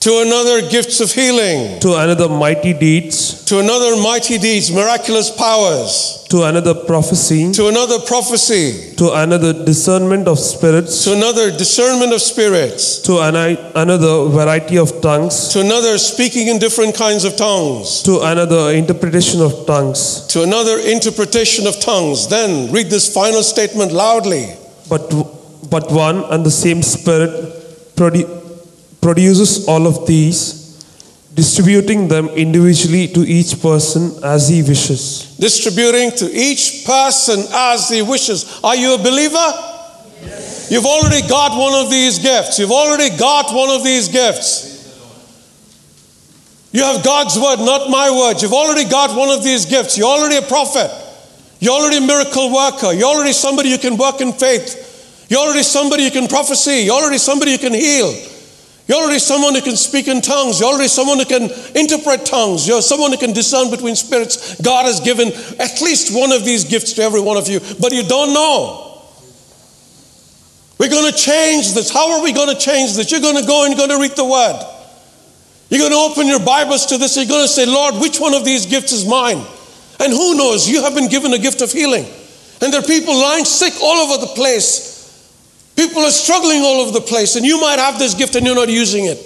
to 0.00 0.20
another, 0.20 0.66
gifts 0.70 0.98
of 1.00 1.12
healing, 1.12 1.78
to 1.80 1.94
another 1.94 2.26
mighty 2.26 2.72
deeds, 2.72 3.44
to 3.44 3.58
another, 3.58 4.00
mighty 4.00 4.38
deeds, 4.38 4.72
miraculous 4.72 5.30
powers, 5.30 6.24
to 6.30 6.44
another 6.44 6.72
prophecy, 6.72 7.52
to 7.52 7.68
another, 7.68 7.98
prophecy, 7.98 8.94
to 8.96 9.12
another 9.12 9.52
discernment 9.52 10.26
of 10.26 10.38
spirits, 10.38 11.04
to 11.04 11.12
another, 11.12 11.50
discernment 11.50 12.14
of 12.14 12.22
spirits, 12.22 12.98
to 13.02 13.20
an- 13.20 13.58
another 13.74 14.24
variety 14.30 14.78
of 14.78 15.02
tongues, 15.02 15.48
to 15.52 15.60
another, 15.60 15.98
speaking 15.98 16.48
in 16.48 16.58
different 16.58 16.94
kinds 16.94 17.24
of 17.24 17.36
tongues, 17.36 18.02
to 18.02 18.20
another 18.22 18.70
interpretation 18.72 19.42
of 19.42 19.66
tongues. 19.66 20.26
to 20.28 20.42
another, 20.42 20.78
interpretation 20.78 21.66
of 21.66 21.78
tongues. 21.78 22.26
Then 22.28 22.72
read 22.72 22.88
this 22.88 23.12
final 23.12 23.42
statement 23.42 23.92
loudly. 23.92 24.54
But, 24.88 25.10
but 25.68 25.92
one 25.92 26.24
and 26.32 26.44
the 26.44 26.50
same 26.50 26.82
Spirit 26.82 27.30
produ- 27.96 28.39
produces 29.00 29.66
all 29.68 29.86
of 29.86 30.06
these, 30.06 30.58
distributing 31.34 32.08
them 32.08 32.28
individually 32.28 33.08
to 33.08 33.20
each 33.20 33.60
person 33.60 34.12
as 34.24 34.48
he 34.48 34.62
wishes. 34.62 35.36
distributing 35.38 36.10
to 36.10 36.30
each 36.30 36.84
person 36.84 37.40
as 37.52 37.88
he 37.88 38.02
wishes. 38.02 38.60
Are 38.62 38.76
you 38.76 38.94
a 38.94 38.98
believer? 38.98 39.48
You've 40.68 40.86
already 40.86 41.26
got 41.26 41.56
one 41.58 41.84
of 41.84 41.90
these 41.90 42.18
gifts. 42.18 42.58
You've 42.58 42.70
already 42.70 43.16
got 43.16 43.54
one 43.54 43.70
of 43.70 43.82
these 43.82 44.08
gifts. 44.08 44.68
You 46.72 46.84
have 46.84 47.02
God's 47.02 47.36
word, 47.36 47.58
not 47.58 47.90
my 47.90 48.10
word. 48.10 48.40
You've 48.40 48.52
already 48.52 48.88
got 48.88 49.16
one 49.16 49.30
of 49.30 49.42
these 49.42 49.66
gifts. 49.66 49.98
You're 49.98 50.06
already 50.06 50.36
a 50.36 50.42
prophet. 50.42 50.90
You're 51.58 51.74
already 51.74 51.96
a 51.96 52.00
miracle 52.00 52.52
worker. 52.54 52.92
You're 52.92 53.08
already 53.08 53.32
somebody 53.32 53.70
who 53.70 53.78
can 53.78 53.96
work 53.96 54.20
in 54.20 54.32
faith. 54.32 55.26
You're 55.28 55.40
already 55.40 55.64
somebody 55.64 56.04
who 56.04 56.10
can 56.10 56.28
prophesy. 56.28 56.84
You're 56.84 56.94
already 56.94 57.18
somebody 57.18 57.52
who 57.52 57.58
can 57.58 57.74
heal. 57.74 58.14
You're 58.90 58.98
already 58.98 59.20
someone 59.20 59.54
who 59.54 59.60
can 59.60 59.76
speak 59.76 60.08
in 60.08 60.20
tongues. 60.20 60.58
You're 60.58 60.70
already 60.70 60.88
someone 60.88 61.20
who 61.20 61.24
can 61.24 61.44
interpret 61.76 62.26
tongues. 62.26 62.66
You're 62.66 62.82
someone 62.82 63.12
who 63.12 63.18
can 63.18 63.32
discern 63.32 63.70
between 63.70 63.94
spirits. 63.94 64.60
God 64.60 64.86
has 64.86 64.98
given 64.98 65.28
at 65.28 65.80
least 65.80 66.12
one 66.12 66.32
of 66.32 66.44
these 66.44 66.64
gifts 66.64 66.94
to 66.94 67.02
every 67.02 67.20
one 67.20 67.36
of 67.36 67.46
you, 67.46 67.60
but 67.78 67.92
you 67.92 68.02
don't 68.02 68.34
know. 68.34 69.00
We're 70.80 70.90
going 70.90 71.08
to 71.08 71.16
change 71.16 71.72
this. 71.72 71.88
How 71.88 72.18
are 72.18 72.20
we 72.24 72.32
going 72.32 72.52
to 72.52 72.60
change 72.60 72.96
this? 72.96 73.12
You're 73.12 73.20
going 73.20 73.40
to 73.40 73.46
go 73.46 73.64
and 73.64 73.70
you're 73.70 73.86
going 73.86 73.96
to 73.96 74.02
read 74.02 74.16
the 74.16 74.24
word. 74.24 74.60
You're 75.68 75.78
going 75.78 75.92
to 75.92 76.10
open 76.10 76.26
your 76.26 76.44
Bibles 76.44 76.86
to 76.86 76.98
this. 76.98 77.16
You're 77.16 77.26
going 77.26 77.46
to 77.46 77.48
say, 77.48 77.66
Lord, 77.66 77.94
which 77.94 78.18
one 78.18 78.34
of 78.34 78.44
these 78.44 78.66
gifts 78.66 78.90
is 78.90 79.06
mine? 79.06 79.46
And 80.00 80.12
who 80.12 80.34
knows? 80.36 80.68
You 80.68 80.82
have 80.82 80.96
been 80.96 81.08
given 81.08 81.32
a 81.32 81.38
gift 81.38 81.62
of 81.62 81.70
healing. 81.70 82.06
And 82.60 82.72
there 82.72 82.80
are 82.80 82.84
people 82.84 83.14
lying 83.14 83.44
sick 83.44 83.74
all 83.80 84.10
over 84.10 84.26
the 84.26 84.32
place. 84.34 84.99
People 85.80 86.02
are 86.02 86.10
struggling 86.10 86.60
all 86.60 86.82
over 86.82 86.92
the 86.92 87.00
place, 87.00 87.36
and 87.36 87.46
you 87.46 87.58
might 87.58 87.78
have 87.78 87.98
this 87.98 88.12
gift 88.12 88.36
and 88.36 88.44
you're 88.44 88.54
not 88.54 88.68
using 88.68 89.06
it. 89.06 89.16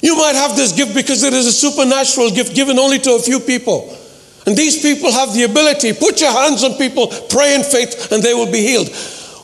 You 0.00 0.16
might 0.16 0.34
have 0.34 0.56
this 0.56 0.72
gift 0.72 0.94
because 0.94 1.22
it 1.22 1.34
is 1.34 1.44
a 1.46 1.52
supernatural 1.52 2.30
gift 2.30 2.56
given 2.56 2.78
only 2.78 2.98
to 3.00 3.12
a 3.16 3.18
few 3.18 3.38
people. 3.38 3.94
And 4.46 4.56
these 4.56 4.80
people 4.80 5.12
have 5.12 5.34
the 5.34 5.42
ability. 5.42 5.92
Put 5.92 6.22
your 6.22 6.32
hands 6.32 6.64
on 6.64 6.78
people, 6.78 7.08
pray 7.28 7.54
in 7.54 7.62
faith, 7.62 8.10
and 8.10 8.22
they 8.22 8.32
will 8.32 8.50
be 8.50 8.62
healed. 8.62 8.88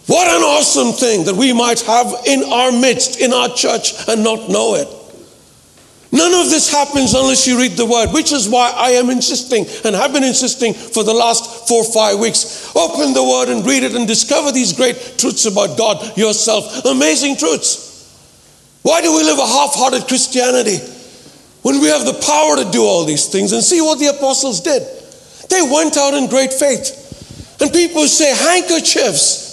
What 0.07 0.27
an 0.29 0.41
awesome 0.41 0.95
thing 0.95 1.27
that 1.27 1.37
we 1.37 1.53
might 1.53 1.83
have 1.83 2.14
in 2.25 2.43
our 2.45 2.72
midst, 2.72 3.20
in 3.20 3.35
our 3.35 3.51
church, 3.51 3.93
and 4.09 4.25
not 4.25 4.49
know 4.49 4.77
it. 4.77 4.89
None 6.15 6.33
of 6.33 6.49
this 6.49 6.71
happens 6.71 7.12
unless 7.12 7.45
you 7.45 7.59
read 7.59 7.73
the 7.73 7.85
word, 7.85 8.12
which 8.12 8.31
is 8.31 8.49
why 8.49 8.73
I 8.73 8.91
am 8.91 9.11
insisting 9.11 9.67
and 9.85 9.97
have 9.97 10.12
been 10.12 10.23
insisting 10.23 10.73
for 10.73 11.03
the 11.03 11.12
last 11.12 11.67
four 11.67 11.83
or 11.83 11.93
five 11.93 12.21
weeks. 12.21 12.71
Open 12.77 13.12
the 13.12 13.25
word 13.25 13.49
and 13.49 13.67
read 13.67 13.83
it 13.83 13.97
and 13.97 14.07
discover 14.07 14.53
these 14.53 14.73
great 14.73 15.19
truths 15.19 15.45
about 15.45 15.77
God 15.77 16.17
yourself. 16.17 16.85
Amazing 16.85 17.37
truths. 17.37 17.91
Why 18.83 19.03
do 19.03 19.12
we 19.17 19.25
live 19.25 19.41
a 19.41 19.47
half 19.47 19.75
hearted 19.75 20.07
Christianity 20.07 20.79
when 21.62 21.81
we 21.81 21.89
have 21.89 22.07
the 22.07 22.15
power 22.23 22.62
to 22.62 22.71
do 22.71 22.85
all 22.85 23.05
these 23.05 23.27
things? 23.27 23.51
And 23.51 23.61
see 23.61 23.81
what 23.81 23.99
the 23.99 24.15
apostles 24.15 24.61
did. 24.61 24.87
They 25.51 25.62
went 25.62 25.97
out 25.97 26.15
in 26.15 26.29
great 26.29 26.53
faith. 26.53 27.59
And 27.61 27.73
people 27.73 28.07
say 28.07 28.31
handkerchiefs. 28.31 29.51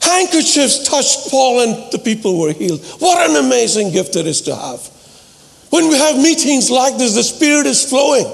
Handkerchiefs 0.00 0.88
touched 0.88 1.28
Paul 1.28 1.62
and 1.62 1.90
the 1.90 1.98
people 1.98 2.38
were 2.38 2.52
healed. 2.52 2.84
What 3.00 3.28
an 3.28 3.44
amazing 3.44 3.90
gift 3.90 4.14
it 4.14 4.28
is 4.28 4.42
to 4.42 4.54
have. 4.54 4.95
When 5.70 5.88
we 5.88 5.96
have 5.96 6.16
meetings 6.16 6.70
like 6.70 6.96
this, 6.96 7.14
the 7.14 7.22
Spirit 7.22 7.66
is 7.66 7.88
flowing. 7.88 8.26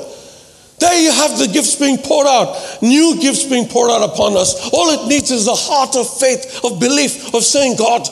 There 0.78 1.00
you 1.00 1.12
have 1.12 1.38
the 1.38 1.46
gifts 1.46 1.76
being 1.76 1.96
poured 1.96 2.26
out, 2.26 2.58
new 2.82 3.20
gifts 3.20 3.44
being 3.44 3.68
poured 3.68 3.90
out 3.90 4.02
upon 4.02 4.36
us. 4.36 4.70
All 4.72 4.90
it 4.90 5.08
needs 5.08 5.30
is 5.30 5.46
a 5.46 5.54
heart 5.54 5.94
of 5.94 6.08
faith, 6.18 6.60
of 6.64 6.80
belief, 6.80 7.32
of 7.34 7.44
saying, 7.44 7.76
God, 7.76 8.02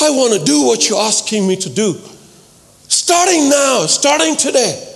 I 0.00 0.10
want 0.10 0.38
to 0.38 0.44
do 0.44 0.64
what 0.64 0.88
you're 0.88 1.00
asking 1.00 1.48
me 1.48 1.56
to 1.56 1.68
do. 1.68 1.94
Starting 2.86 3.48
now, 3.50 3.86
starting 3.86 4.36
today. 4.36 4.86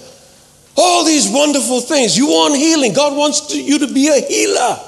All 0.76 1.04
these 1.04 1.28
wonderful 1.28 1.80
things. 1.80 2.16
You 2.16 2.26
want 2.26 2.56
healing. 2.56 2.92
God 2.92 3.16
wants 3.16 3.48
to, 3.48 3.60
you 3.60 3.80
to 3.80 3.92
be 3.92 4.08
a 4.08 4.20
healer 4.20 4.78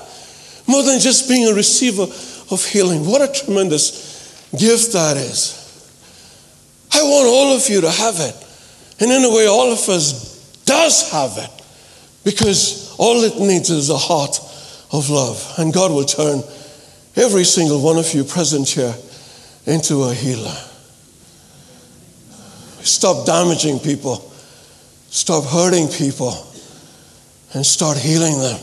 more 0.69 0.83
than 0.83 1.01
just 1.01 1.29
being 1.29 1.49
a 1.49 1.55
receiver 1.55 2.03
of 2.03 2.65
healing. 2.65 3.07
What 3.07 3.21
a 3.21 3.33
tremendous 3.33 4.49
gift 4.53 4.93
that 4.93 5.17
is. 5.17 5.63
I 6.93 7.03
want 7.03 7.27
all 7.27 7.57
of 7.57 7.69
you 7.69 7.81
to 7.81 7.91
have 7.91 8.15
it. 8.19 8.46
And 9.01 9.11
in 9.11 9.25
a 9.25 9.31
way, 9.31 9.47
all 9.47 9.73
of 9.73 9.89
us 9.89 10.63
does 10.65 11.11
have 11.11 11.37
it 11.37 11.51
because 12.25 12.95
all 12.99 13.23
it 13.25 13.39
needs 13.39 13.71
is 13.71 13.91
a 13.91 13.97
heart 13.97 14.39
of 14.93 15.11
love. 15.11 15.55
And 15.59 15.73
God 15.73 15.93
will 15.93 16.05
turn 16.05 16.43
every 17.15 17.45
single 17.45 17.83
one 17.83 17.99
of 17.99 18.13
you 18.15 18.25
present 18.25 18.69
here 18.69 18.95
into 19.67 20.05
a 20.05 20.15
healer. 20.15 20.57
Stop 22.83 23.27
damaging 23.27 23.81
people, 23.81 24.19
stop 25.09 25.45
hurting 25.45 25.89
people, 25.89 26.47
and 27.53 27.67
start 27.67 27.99
healing 27.99 28.39
them. 28.39 28.61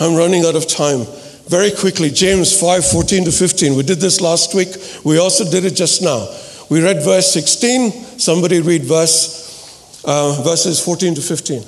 I'm 0.00 0.14
running 0.14 0.44
out 0.44 0.54
of 0.54 0.68
time. 0.68 1.06
Very 1.48 1.72
quickly, 1.72 2.10
James 2.10 2.58
5 2.58 2.86
14 2.86 3.24
to 3.24 3.32
15. 3.32 3.74
We 3.74 3.82
did 3.82 3.98
this 3.98 4.20
last 4.20 4.54
week. 4.54 4.68
We 5.04 5.18
also 5.18 5.50
did 5.50 5.64
it 5.64 5.74
just 5.74 6.02
now. 6.02 6.28
We 6.70 6.82
read 6.82 7.02
verse 7.02 7.32
16. 7.32 8.18
Somebody 8.18 8.60
read 8.60 8.84
verse, 8.84 10.02
uh, 10.04 10.42
verses 10.42 10.84
14 10.84 11.14
to 11.14 11.20
15. 11.20 11.62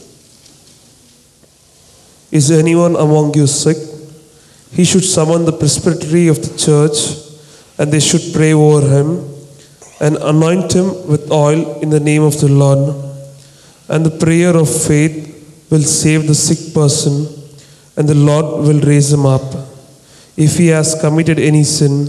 Is 2.30 2.50
anyone 2.50 2.96
among 2.96 3.34
you 3.34 3.46
sick? 3.46 3.76
He 4.72 4.84
should 4.84 5.04
summon 5.04 5.44
the 5.44 5.52
presbytery 5.52 6.28
of 6.28 6.40
the 6.40 6.56
church, 6.56 7.16
and 7.78 7.90
they 7.90 7.98
should 7.98 8.32
pray 8.32 8.52
over 8.52 8.86
him 8.86 9.26
and 10.00 10.16
anoint 10.16 10.72
him 10.72 11.08
with 11.08 11.30
oil 11.32 11.80
in 11.80 11.90
the 11.90 11.98
name 11.98 12.22
of 12.22 12.40
the 12.40 12.48
Lord. 12.48 12.94
And 13.88 14.06
the 14.06 14.16
prayer 14.16 14.56
of 14.56 14.68
faith 14.68 15.66
will 15.70 15.82
save 15.82 16.26
the 16.26 16.34
sick 16.34 16.72
person, 16.72 17.26
and 17.96 18.08
the 18.08 18.14
Lord 18.14 18.64
will 18.66 18.80
raise 18.80 19.12
him 19.12 19.26
up. 19.26 19.42
If 20.36 20.56
he 20.56 20.68
has 20.68 20.98
committed 21.00 21.38
any 21.38 21.64
sin, 21.64 22.06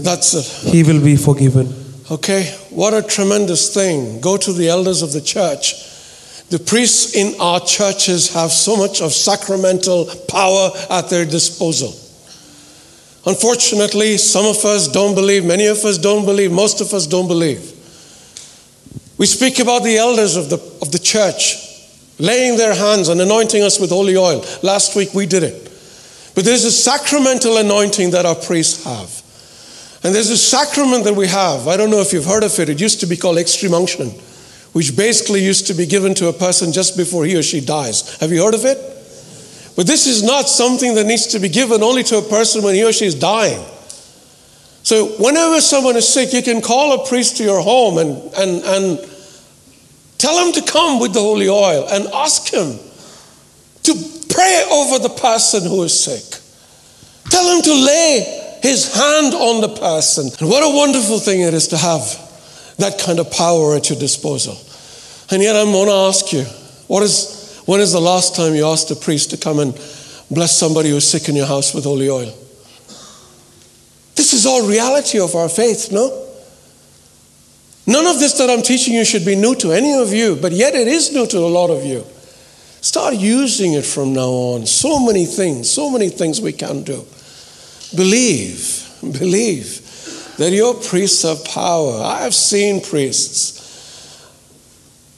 he 0.70 0.82
will 0.82 1.02
be 1.02 1.16
forgiven. 1.16 1.81
Okay, 2.10 2.44
what 2.70 2.94
a 2.94 3.02
tremendous 3.02 3.72
thing. 3.72 4.20
Go 4.20 4.36
to 4.36 4.52
the 4.52 4.68
elders 4.68 5.02
of 5.02 5.12
the 5.12 5.20
church. 5.20 5.88
The 6.50 6.58
priests 6.58 7.14
in 7.14 7.40
our 7.40 7.60
churches 7.60 8.34
have 8.34 8.50
so 8.50 8.76
much 8.76 9.00
of 9.00 9.12
sacramental 9.12 10.06
power 10.28 10.70
at 10.90 11.08
their 11.08 11.24
disposal. 11.24 11.94
Unfortunately, 13.24 14.18
some 14.18 14.46
of 14.46 14.64
us 14.64 14.88
don't 14.88 15.14
believe, 15.14 15.44
many 15.44 15.66
of 15.66 15.78
us 15.84 15.96
don't 15.96 16.26
believe, 16.26 16.50
most 16.50 16.80
of 16.80 16.92
us 16.92 17.06
don't 17.06 17.28
believe. 17.28 17.60
We 19.16 19.26
speak 19.26 19.60
about 19.60 19.84
the 19.84 19.96
elders 19.96 20.34
of 20.34 20.50
the, 20.50 20.56
of 20.82 20.90
the 20.90 20.98
church 20.98 21.68
laying 22.18 22.56
their 22.56 22.74
hands 22.74 23.08
and 23.08 23.20
anointing 23.20 23.62
us 23.62 23.78
with 23.78 23.90
holy 23.90 24.16
oil. 24.16 24.44
Last 24.62 24.96
week 24.96 25.14
we 25.14 25.26
did 25.26 25.44
it. 25.44 25.70
But 26.34 26.44
there's 26.44 26.64
a 26.64 26.72
sacramental 26.72 27.58
anointing 27.58 28.10
that 28.10 28.26
our 28.26 28.34
priests 28.34 28.84
have. 28.84 29.21
And 30.04 30.14
there's 30.14 30.30
a 30.30 30.36
sacrament 30.36 31.04
that 31.04 31.14
we 31.14 31.28
have. 31.28 31.68
I 31.68 31.76
don't 31.76 31.90
know 31.90 32.00
if 32.00 32.12
you've 32.12 32.24
heard 32.24 32.42
of 32.42 32.58
it. 32.58 32.68
It 32.68 32.80
used 32.80 33.00
to 33.00 33.06
be 33.06 33.16
called 33.16 33.38
extreme 33.38 33.72
unction, 33.72 34.08
which 34.72 34.96
basically 34.96 35.44
used 35.44 35.68
to 35.68 35.74
be 35.74 35.86
given 35.86 36.14
to 36.14 36.28
a 36.28 36.32
person 36.32 36.72
just 36.72 36.96
before 36.96 37.24
he 37.24 37.36
or 37.36 37.42
she 37.42 37.60
dies. 37.60 38.18
Have 38.18 38.32
you 38.32 38.42
heard 38.42 38.54
of 38.54 38.64
it? 38.64 38.78
But 39.76 39.86
this 39.86 40.06
is 40.06 40.22
not 40.22 40.48
something 40.48 40.96
that 40.96 41.06
needs 41.06 41.28
to 41.28 41.38
be 41.38 41.48
given 41.48 41.82
only 41.82 42.02
to 42.04 42.18
a 42.18 42.22
person 42.22 42.62
when 42.62 42.74
he 42.74 42.84
or 42.84 42.92
she 42.92 43.06
is 43.06 43.14
dying. 43.14 43.64
So 44.82 45.06
whenever 45.22 45.60
someone 45.60 45.96
is 45.96 46.08
sick, 46.08 46.32
you 46.32 46.42
can 46.42 46.60
call 46.60 47.00
a 47.00 47.06
priest 47.06 47.36
to 47.36 47.44
your 47.44 47.62
home 47.62 47.98
and, 47.98 48.18
and, 48.34 48.64
and 48.64 49.10
tell 50.18 50.44
him 50.44 50.52
to 50.54 50.62
come 50.62 50.98
with 50.98 51.14
the 51.14 51.20
holy 51.20 51.48
oil 51.48 51.86
and 51.88 52.08
ask 52.08 52.52
him 52.52 52.76
to 53.84 53.94
pray 54.28 54.64
over 54.70 54.98
the 54.98 55.14
person 55.20 55.62
who 55.62 55.84
is 55.84 55.98
sick. 55.98 56.40
Tell 57.30 57.56
him 57.56 57.62
to 57.62 57.72
lay 57.72 58.41
his 58.62 58.94
hand 58.94 59.34
on 59.34 59.60
the 59.60 59.68
person. 59.68 60.30
And 60.38 60.48
what 60.48 60.62
a 60.62 60.74
wonderful 60.74 61.18
thing 61.18 61.40
it 61.40 61.52
is 61.52 61.68
to 61.68 61.76
have 61.76 62.00
that 62.78 62.98
kind 62.98 63.18
of 63.18 63.30
power 63.30 63.74
at 63.74 63.90
your 63.90 63.98
disposal. 63.98 64.56
And 65.30 65.42
yet, 65.42 65.56
I'm 65.56 65.72
going 65.72 65.88
to 65.88 65.92
ask 65.92 66.32
you 66.32 66.44
what 66.86 67.02
is, 67.02 67.62
when 67.66 67.80
is 67.80 67.92
the 67.92 68.00
last 68.00 68.36
time 68.36 68.54
you 68.54 68.66
asked 68.66 68.90
a 68.90 68.96
priest 68.96 69.30
to 69.30 69.36
come 69.36 69.58
and 69.58 69.74
bless 70.30 70.56
somebody 70.56 70.90
who's 70.90 71.06
sick 71.06 71.28
in 71.28 71.36
your 71.36 71.46
house 71.46 71.74
with 71.74 71.84
holy 71.84 72.08
oil? 72.08 72.32
This 74.14 74.32
is 74.32 74.46
all 74.46 74.68
reality 74.68 75.18
of 75.18 75.34
our 75.34 75.48
faith, 75.48 75.90
no? 75.90 76.28
None 77.86 78.06
of 78.06 78.20
this 78.20 78.34
that 78.38 78.48
I'm 78.48 78.62
teaching 78.62 78.94
you 78.94 79.04
should 79.04 79.24
be 79.24 79.34
new 79.34 79.56
to 79.56 79.72
any 79.72 79.94
of 79.94 80.12
you, 80.12 80.36
but 80.36 80.52
yet 80.52 80.74
it 80.74 80.86
is 80.86 81.12
new 81.12 81.26
to 81.26 81.38
a 81.38 81.48
lot 81.48 81.70
of 81.70 81.84
you. 81.84 82.04
Start 82.80 83.14
using 83.14 83.74
it 83.74 83.84
from 83.84 84.12
now 84.12 84.28
on. 84.28 84.66
So 84.66 85.04
many 85.04 85.24
things, 85.24 85.70
so 85.70 85.90
many 85.90 86.08
things 86.08 86.40
we 86.40 86.52
can 86.52 86.84
do. 86.84 87.04
Believe, 87.94 88.88
believe 89.02 89.80
that 90.38 90.50
your 90.52 90.74
priests 90.74 91.22
have 91.22 91.44
power. 91.44 92.00
I 92.02 92.22
have 92.22 92.34
seen 92.34 92.80
priests. 92.80 93.60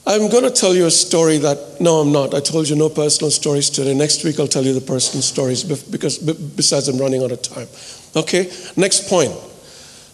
I'm 0.06 0.28
going 0.28 0.44
to 0.44 0.50
tell 0.50 0.74
you 0.74 0.86
a 0.86 0.90
story 0.90 1.38
that, 1.38 1.80
no, 1.80 2.00
I'm 2.00 2.12
not. 2.12 2.34
I 2.34 2.40
told 2.40 2.68
you 2.68 2.76
no 2.76 2.90
personal 2.90 3.30
stories 3.30 3.70
today. 3.70 3.94
Next 3.94 4.22
week 4.22 4.38
I'll 4.38 4.46
tell 4.46 4.64
you 4.64 4.74
the 4.74 4.80
personal 4.80 5.22
stories 5.22 5.64
because 5.64 6.18
besides 6.18 6.88
I'm 6.88 6.98
running 6.98 7.22
out 7.22 7.32
of 7.32 7.40
time. 7.40 7.68
Okay, 8.14 8.50
next 8.76 9.08
point. 9.08 9.32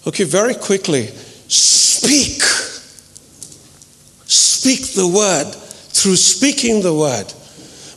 Okay, 0.07 0.25
very 0.25 0.55
quickly. 0.55 1.07
Speak. 1.49 2.41
Speak 4.27 4.95
the 4.95 5.09
word. 5.09 5.53
Through 5.55 6.17
speaking 6.17 6.83
the 6.83 6.95
word. 6.95 7.33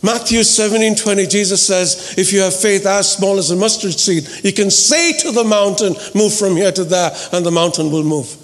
Matthew 0.03 0.43
17 0.43 0.97
20, 0.97 1.27
Jesus 1.27 1.65
says, 1.65 2.15
If 2.17 2.33
you 2.33 2.41
have 2.41 2.53
faith 2.53 2.85
as 2.85 3.13
small 3.13 3.37
as 3.37 3.51
a 3.51 3.55
mustard 3.55 3.93
seed, 3.93 4.27
you 4.43 4.51
can 4.51 4.69
say 4.69 5.13
to 5.19 5.31
the 5.31 5.45
mountain, 5.45 5.95
Move 6.13 6.33
from 6.33 6.57
here 6.57 6.73
to 6.73 6.83
there, 6.83 7.11
and 7.31 7.45
the 7.45 7.51
mountain 7.51 7.89
will 7.89 8.03
move. 8.03 8.35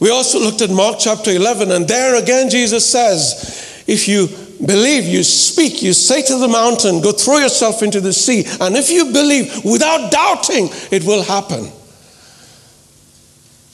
We 0.00 0.10
also 0.10 0.40
looked 0.40 0.60
at 0.60 0.70
Mark 0.70 0.96
chapter 0.98 1.30
11, 1.30 1.70
and 1.70 1.86
there 1.86 2.16
again 2.20 2.50
Jesus 2.50 2.84
says, 2.84 3.84
If 3.86 4.08
you 4.08 4.26
believe, 4.66 5.04
you 5.04 5.22
speak, 5.22 5.82
you 5.82 5.92
say 5.92 6.20
to 6.22 6.38
the 6.38 6.48
mountain, 6.48 7.00
Go 7.00 7.12
throw 7.12 7.38
yourself 7.38 7.84
into 7.84 8.00
the 8.00 8.12
sea, 8.12 8.44
and 8.60 8.76
if 8.76 8.90
you 8.90 9.12
believe 9.12 9.64
without 9.64 10.10
doubting, 10.10 10.68
it 10.90 11.04
will 11.04 11.22
happen. 11.22 11.70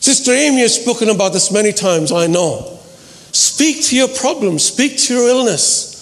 Sister 0.00 0.32
Amy 0.32 0.60
has 0.60 0.78
spoken 0.78 1.08
about 1.08 1.32
this 1.32 1.50
many 1.50 1.72
times, 1.72 2.12
I 2.12 2.26
know. 2.26 2.78
Speak 3.32 3.82
to 3.86 3.96
your 3.96 4.08
problem, 4.08 4.58
speak 4.58 4.98
to 4.98 5.14
your 5.14 5.28
illness. 5.28 5.95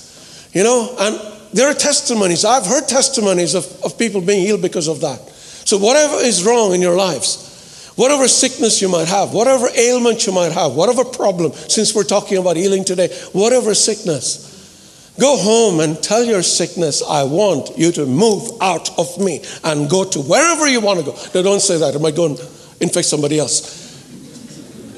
You 0.55 0.63
know, 0.63 0.95
and 0.99 1.35
there 1.53 1.69
are 1.69 1.75
testimonies. 1.75 2.45
I've 2.45 2.65
heard 2.65 2.89
testimonies 2.89 3.55
of, 3.55 3.67
of 3.85 3.99
people 3.99 4.21
being 4.21 4.47
healed 4.47 4.63
because 4.63 4.89
of 4.89 5.01
that. 5.01 5.21
So, 5.67 5.79
whatever 5.79 6.17
is 6.17 6.45
wrong 6.45 6.75
in 6.75 6.81
your 6.81 6.97
lives, 6.97 7.93
whatever 7.97 8.29
sickness 8.29 8.81
you 8.81 8.89
might 8.89 9.09
have, 9.09 9.33
whatever 9.33 9.67
ailment 9.77 10.27
you 10.27 10.33
might 10.33 10.53
have, 10.53 10.75
whatever 10.75 11.05
problem, 11.05 11.53
since 11.53 11.95
we're 11.95 12.05
talking 12.05 12.39
about 12.39 12.57
healing 12.57 12.85
today, 12.85 13.09
whatever 13.33 13.75
sickness, 13.75 15.15
go 15.19 15.37
home 15.37 15.81
and 15.81 16.01
tell 16.01 16.23
your 16.23 16.43
sickness, 16.43 17.03
I 17.03 17.25
want 17.25 17.77
you 17.77 17.91
to 17.93 18.07
move 18.07 18.51
out 18.61 18.97
of 18.99 19.19
me 19.19 19.43
and 19.65 19.91
go 19.91 20.05
to 20.05 20.21
wherever 20.21 20.69
you 20.69 20.81
want 20.81 21.01
to 21.01 21.07
go. 21.07 21.17
No, 21.35 21.43
don't 21.43 21.61
say 21.61 21.79
that. 21.79 21.95
It 21.97 22.01
might 22.01 22.15
go 22.15 22.27
and 22.27 22.39
infect 22.81 23.07
somebody 23.07 23.41
else. 23.41 23.83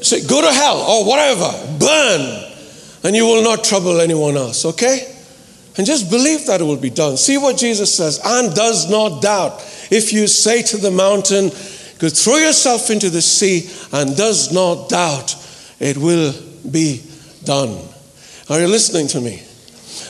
Say, 0.02 0.26
go 0.26 0.42
to 0.42 0.52
hell 0.52 0.76
or 0.76 1.06
whatever, 1.06 1.78
burn, 1.78 2.44
and 3.04 3.16
you 3.16 3.24
will 3.24 3.42
not 3.42 3.64
trouble 3.64 4.00
anyone 4.00 4.36
else, 4.36 4.66
okay? 4.66 5.15
And 5.76 5.86
just 5.86 6.10
believe 6.10 6.46
that 6.46 6.60
it 6.60 6.64
will 6.64 6.76
be 6.76 6.90
done. 6.90 7.16
See 7.16 7.36
what 7.36 7.58
Jesus 7.58 7.94
says, 7.94 8.20
and 8.24 8.54
does 8.54 8.90
not 8.90 9.20
doubt. 9.20 9.60
If 9.90 10.12
you 10.12 10.26
say 10.26 10.62
to 10.62 10.76
the 10.78 10.90
mountain, 10.90 11.50
go 11.98 12.08
throw 12.08 12.36
yourself 12.36 12.90
into 12.90 13.10
the 13.10 13.20
sea, 13.20 13.68
and 13.92 14.16
does 14.16 14.52
not 14.52 14.88
doubt, 14.88 15.36
it 15.78 15.98
will 15.98 16.32
be 16.70 17.02
done. 17.44 17.78
Are 18.48 18.60
you 18.60 18.68
listening 18.68 19.08
to 19.08 19.20
me? 19.20 19.42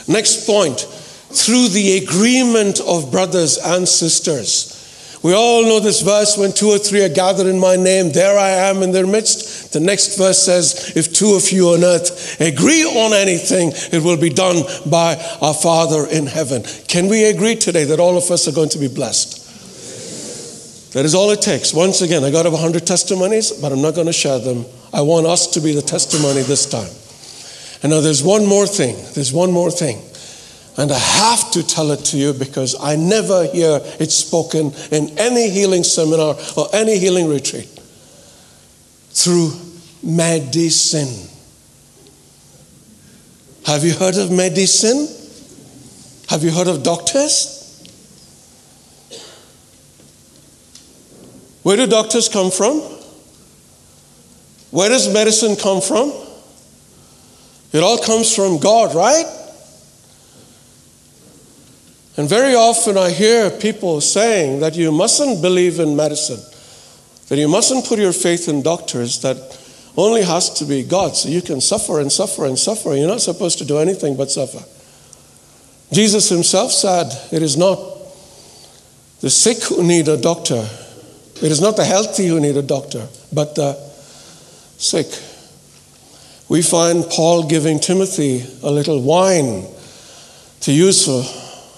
Next 0.09 0.47
point 0.47 0.81
through 0.81 1.69
the 1.69 1.99
agreement 2.05 2.81
of 2.81 3.11
brothers 3.11 3.59
and 3.59 3.89
sisters. 3.89 4.76
We 5.27 5.35
all 5.35 5.65
know 5.65 5.81
this 5.81 6.03
verse 6.03 6.37
when 6.39 6.53
two 6.53 6.69
or 6.69 6.79
three 6.79 7.03
are 7.03 7.09
gathered 7.09 7.49
in 7.49 7.59
my 7.59 7.75
name, 7.75 8.13
there 8.13 8.39
I 8.39 8.51
am 8.71 8.85
in 8.85 8.93
their 8.93 9.09
midst. 9.09 9.73
The 9.73 9.81
next 9.81 10.17
verse 10.17 10.41
says, 10.41 10.93
If 10.95 11.13
two 11.13 11.35
of 11.35 11.51
you 11.51 11.71
on 11.71 11.83
earth 11.83 12.41
agree 12.41 12.85
on 12.85 13.13
anything, 13.13 13.73
it 13.91 14.05
will 14.05 14.19
be 14.19 14.31
done 14.31 14.63
by 14.89 15.17
our 15.43 15.53
Father 15.53 16.07
in 16.07 16.29
heaven. 16.29 16.63
Can 16.87 17.09
we 17.09 17.25
agree 17.25 17.57
today 17.57 17.83
that 17.87 17.99
all 17.99 18.17
of 18.17 18.31
us 18.31 18.47
are 18.47 18.53
going 18.53 18.69
to 18.69 18.79
be 18.79 18.87
blessed? 18.87 19.43
That 20.93 21.05
is 21.05 21.17
all 21.17 21.33
it 21.33 21.43
takes. 21.43 21.75
Once 21.75 22.03
again, 22.03 22.23
I 22.23 22.31
got 22.31 22.47
over 22.47 22.55
100 22.55 22.87
testimonies, 22.87 23.51
but 23.51 23.73
I'm 23.73 23.83
not 23.83 23.97
going 23.97 24.07
to 24.07 24.13
share 24.13 24.39
them. 24.39 24.65
I 24.95 25.01
want 25.01 25.27
us 25.27 25.49
to 25.49 25.61
be 25.61 25.75
the 25.75 25.83
testimony 25.83 26.43
this 26.43 26.67
time. 26.67 26.93
And 27.83 27.91
now 27.91 28.01
there's 28.01 28.23
one 28.23 28.47
more 28.47 28.69
thing. 28.69 28.95
There's 29.15 29.33
one 29.33 29.51
more 29.51 29.73
thing. 29.73 30.01
And 30.79 30.93
I 30.93 30.99
have 30.99 31.51
to 31.53 31.67
tell 31.67 31.91
it 31.91 32.05
to 32.07 32.19
you 32.19 32.35
because 32.35 32.77
I 32.79 32.97
never 32.97 33.47
hear 33.47 33.81
it 33.99 34.11
spoken 34.11 34.73
in 34.91 35.19
any 35.19 35.49
healing 35.49 35.85
seminar 35.85 36.37
or 36.57 36.69
any 36.73 36.99
healing 36.99 37.29
retreat. 37.29 37.69
Through 39.11 39.53
medicine. 40.03 41.31
Have 43.65 43.85
you 43.85 43.95
heard 43.95 44.17
of 44.17 44.31
medicine? 44.31 45.09
Have 46.29 46.45
you 46.45 46.51
heard 46.51 46.69
of 46.69 46.83
doctors? 46.83 47.57
Where 51.63 51.77
do 51.77 51.87
doctors 51.87 52.29
come 52.29 52.51
from? 52.51 52.81
Where 54.71 54.89
does 54.89 55.13
medicine 55.13 55.57
come 55.57 55.81
from? 55.81 56.13
It 57.73 57.83
all 57.83 57.99
comes 57.99 58.35
from 58.35 58.59
God, 58.59 58.95
right? 58.95 59.25
And 62.17 62.29
very 62.29 62.55
often 62.55 62.97
I 62.97 63.11
hear 63.11 63.51
people 63.51 64.01
saying 64.01 64.61
that 64.61 64.75
you 64.75 64.91
mustn't 64.91 65.43
believe 65.43 65.81
in 65.81 65.97
medicine, 65.97 66.41
that 67.29 67.39
you 67.39 67.49
mustn't 67.49 67.87
put 67.87 67.99
your 67.99 68.13
faith 68.13 68.49
in 68.49 68.63
doctors, 68.63 69.21
that 69.21 69.37
only 69.97 70.23
has 70.23 70.51
to 70.55 70.65
be 70.65 70.83
God. 70.83 71.15
So 71.15 71.29
you 71.29 71.43
can 71.43 71.61
suffer 71.61 72.01
and 72.01 72.11
suffer 72.11 72.47
and 72.47 72.59
suffer. 72.59 72.95
You're 72.95 73.09
not 73.09 73.21
supposed 73.21 73.59
to 73.59 73.65
do 73.65 73.79
anything 73.79 74.17
but 74.17 74.31
suffer. 74.31 74.63
Jesus 75.93 76.29
himself 76.29 76.73
said, 76.73 77.09
It 77.33 77.43
is 77.43 77.57
not 77.57 77.79
the 79.21 79.31
sick 79.31 79.63
who 79.65 79.83
need 79.83 80.09
a 80.09 80.17
doctor, 80.17 80.69
it 81.43 81.51
is 81.51 81.61
not 81.61 81.77
the 81.77 81.85
healthy 81.85 82.27
who 82.27 82.41
need 82.41 82.57
a 82.57 82.63
doctor, 82.63 83.07
but 83.33 83.55
the 83.55 83.75
sick. 84.79 85.07
We 86.49 86.63
find 86.63 87.05
Paul 87.05 87.49
giving 87.49 87.81
Timothy 87.81 88.45
a 88.63 88.71
little 88.71 89.03
wine 89.03 89.67
to 90.61 90.73
use 90.73 91.05
for, 91.05 91.25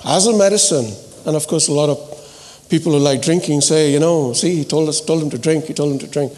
as 0.04 0.26
a 0.26 0.36
medicine. 0.36 0.92
And 1.26 1.36
of 1.36 1.46
course, 1.46 1.68
a 1.68 1.72
lot 1.72 1.88
of 1.88 2.66
people 2.68 2.92
who 2.92 2.98
like 2.98 3.22
drinking 3.22 3.60
say, 3.60 3.92
you 3.92 4.00
know, 4.00 4.32
see, 4.32 4.56
he 4.56 4.64
told 4.64 4.88
us, 4.88 5.00
told 5.00 5.22
him 5.22 5.30
to 5.30 5.38
drink, 5.38 5.64
he 5.64 5.74
told 5.74 5.92
him 5.92 5.98
to 5.98 6.06
drink. 6.06 6.32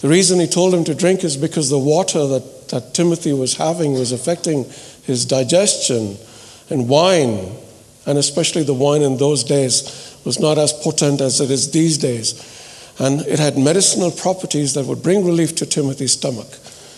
The 0.00 0.08
reason 0.08 0.38
he 0.38 0.46
told 0.46 0.74
him 0.74 0.84
to 0.84 0.94
drink 0.94 1.24
is 1.24 1.36
because 1.36 1.70
the 1.70 1.78
water 1.78 2.26
that, 2.26 2.68
that 2.68 2.94
Timothy 2.94 3.32
was 3.32 3.56
having 3.56 3.94
was 3.94 4.12
affecting 4.12 4.64
his 5.04 5.24
digestion. 5.24 6.16
And 6.68 6.88
wine, 6.88 7.52
and 8.06 8.18
especially 8.18 8.64
the 8.64 8.74
wine 8.74 9.02
in 9.02 9.16
those 9.16 9.44
days, 9.44 10.18
was 10.24 10.38
not 10.38 10.58
as 10.58 10.72
potent 10.72 11.20
as 11.20 11.40
it 11.40 11.50
is 11.50 11.70
these 11.70 11.98
days. 11.98 12.52
And 12.98 13.20
it 13.22 13.38
had 13.38 13.56
medicinal 13.56 14.10
properties 14.10 14.74
that 14.74 14.86
would 14.86 15.02
bring 15.02 15.24
relief 15.24 15.54
to 15.56 15.66
Timothy's 15.66 16.12
stomach. 16.12 16.48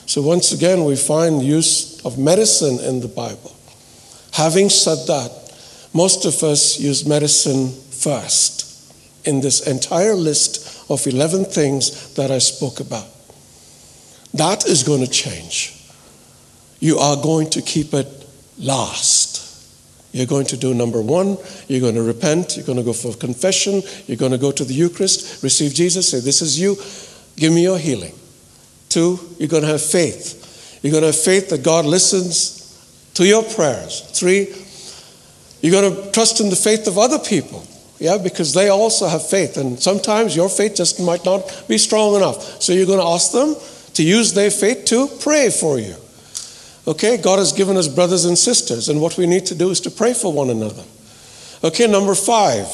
So, 0.07 0.23
once 0.23 0.53
again, 0.53 0.85
we 0.85 0.97
find 0.97 1.43
use 1.43 2.03
of 2.05 2.19
medicine 2.19 2.81
in 2.81 3.01
the 3.01 3.09
Bible. 3.09 3.55
Having 4.33 4.71
said 4.71 5.07
that, 5.07 5.48
most 5.93 6.25
of 6.25 6.43
us 6.43 6.79
use 6.79 7.07
medicine 7.07 7.71
first 7.91 8.59
in 9.25 9.41
this 9.41 9.67
entire 9.67 10.15
list 10.15 10.91
of 10.91 11.07
11 11.07 11.47
things 11.47 12.15
that 12.15 12.31
I 12.31 12.39
spoke 12.39 12.81
about. 12.81 13.07
That 14.35 14.67
is 14.67 14.83
going 14.83 15.05
to 15.05 15.11
change. 15.11 15.75
You 16.81 16.99
are 16.99 17.17
going 17.17 17.51
to 17.51 17.63
keep 17.63 17.93
it 17.95 18.07
last. 18.59 19.39
You're 20.13 20.27
going 20.27 20.47
to 20.47 20.57
do 20.57 20.73
number 20.73 21.03
one, 21.03 21.37
you're 21.67 21.81
going 21.81 21.95
to 21.95 22.03
repent, 22.03 22.57
you're 22.57 22.65
going 22.65 22.79
to 22.79 22.85
go 22.85 22.95
for 22.95 23.15
confession, 23.15 23.83
you're 24.07 24.17
going 24.17 24.33
to 24.33 24.39
go 24.39 24.51
to 24.51 24.65
the 24.65 24.73
Eucharist, 24.73 25.43
receive 25.43 25.75
Jesus, 25.75 26.11
say, 26.11 26.21
This 26.21 26.41
is 26.41 26.59
you, 26.59 26.77
give 27.37 27.53
me 27.53 27.63
your 27.63 27.79
healing. 27.79 28.15
Two, 28.89 29.19
you're 29.39 29.49
going 29.49 29.65
to 29.65 29.69
have 29.69 29.83
faith. 29.83 30.81
You're 30.83 30.93
going 30.93 31.03
to 31.03 31.09
have 31.09 31.21
faith 31.21 31.51
that 31.51 31.63
God 31.63 31.85
listens 31.85 32.59
to 33.15 33.27
your 33.27 33.43
prayers. 33.43 34.01
Three, 34.01 34.47
you're 35.61 35.73
going 35.73 35.95
to 35.95 36.11
trust 36.13 36.41
in 36.41 36.51
the 36.51 36.57
faith 36.57 36.87
of 36.87 36.99
other 36.99 37.19
people. 37.19 37.67
Yeah, 37.99 38.17
because 38.17 38.55
they 38.55 38.69
also 38.69 39.09
have 39.09 39.29
faith. 39.29 39.57
And 39.57 39.79
sometimes 39.81 40.37
your 40.37 40.49
faith 40.49 40.77
just 40.77 41.01
might 41.01 41.25
not 41.25 41.65
be 41.67 41.79
strong 41.79 42.15
enough. 42.15 42.63
So 42.63 42.73
you're 42.73 42.87
going 42.87 43.01
to 43.01 43.05
ask 43.05 43.33
them 43.33 43.57
to 43.95 44.05
use 44.05 44.35
their 44.35 44.51
faith 44.51 44.85
to 44.87 45.09
pray 45.21 45.51
for 45.51 45.79
you. 45.79 45.97
Okay, 46.87 47.17
God 47.17 47.39
has 47.39 47.53
given 47.53 47.77
us 47.77 47.89
brothers 47.89 48.25
and 48.25 48.39
sisters, 48.39 48.89
and 48.89 49.01
what 49.01 49.19
we 49.19 49.27
need 49.27 49.47
to 49.47 49.55
do 49.55 49.71
is 49.71 49.81
to 49.83 49.91
pray 49.91 50.15
for 50.15 50.33
one 50.33 50.49
another. 50.49 50.85
Okay, 51.63 51.87
number 51.87 52.15
five. 52.15 52.67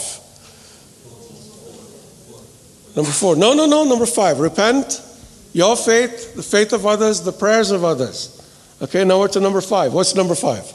Number 2.95 3.11
four. 3.11 3.35
No, 3.35 3.55
no, 3.55 3.66
no, 3.66 3.85
number 3.85 4.07
five. 4.07 4.39
Repent, 4.39 5.03
your 5.53 5.76
faith, 5.76 6.35
the 6.37 6.43
faith 6.43 6.72
of 6.72 6.87
others, 6.87 7.22
the 7.22 7.32
prayers 7.32 7.70
of 7.70 7.82
others. 7.82 8.30
Okay, 8.82 9.05
now 9.05 9.18
we're 9.18 9.28
to 9.28 9.41
number 9.41 9.61
five. 9.61 9.93
What's 9.93 10.14
number 10.14 10.35
five? 10.35 10.70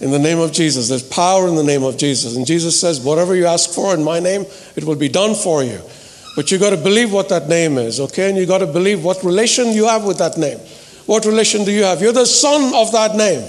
In 0.00 0.10
the 0.10 0.18
name 0.18 0.38
of 0.38 0.52
Jesus. 0.52 0.88
There's 0.88 1.02
power 1.02 1.48
in 1.48 1.54
the 1.54 1.64
name 1.64 1.82
of 1.82 1.96
Jesus. 1.96 2.36
And 2.36 2.46
Jesus 2.46 2.78
says, 2.78 3.00
whatever 3.00 3.34
you 3.34 3.46
ask 3.46 3.70
for 3.70 3.94
in 3.94 4.04
my 4.04 4.20
name, 4.20 4.44
it 4.76 4.84
will 4.84 4.96
be 4.96 5.08
done 5.08 5.34
for 5.34 5.64
you. 5.64 5.80
But 6.36 6.50
you 6.50 6.58
got 6.58 6.70
to 6.70 6.76
believe 6.76 7.12
what 7.12 7.30
that 7.30 7.48
name 7.48 7.78
is, 7.78 7.98
okay? 7.98 8.28
And 8.28 8.36
you 8.36 8.44
got 8.44 8.58
to 8.58 8.66
believe 8.66 9.02
what 9.02 9.24
relation 9.24 9.68
you 9.68 9.86
have 9.86 10.04
with 10.04 10.18
that 10.18 10.36
name. 10.36 10.58
What 11.06 11.24
relation 11.24 11.64
do 11.64 11.72
you 11.72 11.84
have? 11.84 12.02
You're 12.02 12.12
the 12.12 12.26
son 12.26 12.74
of 12.74 12.92
that 12.92 13.16
name. 13.16 13.48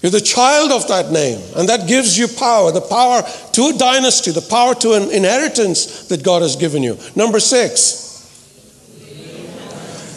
You're 0.00 0.12
the 0.12 0.20
child 0.20 0.70
of 0.70 0.86
that 0.88 1.10
name. 1.10 1.40
And 1.56 1.68
that 1.68 1.88
gives 1.88 2.16
you 2.16 2.28
power 2.28 2.70
the 2.70 2.80
power 2.80 3.22
to 3.52 3.62
a 3.66 3.72
dynasty, 3.72 4.30
the 4.30 4.42
power 4.42 4.74
to 4.76 4.92
an 4.92 5.10
inheritance 5.10 6.06
that 6.06 6.22
God 6.22 6.42
has 6.42 6.54
given 6.54 6.84
you. 6.84 6.98
Number 7.16 7.40
six. 7.40 8.00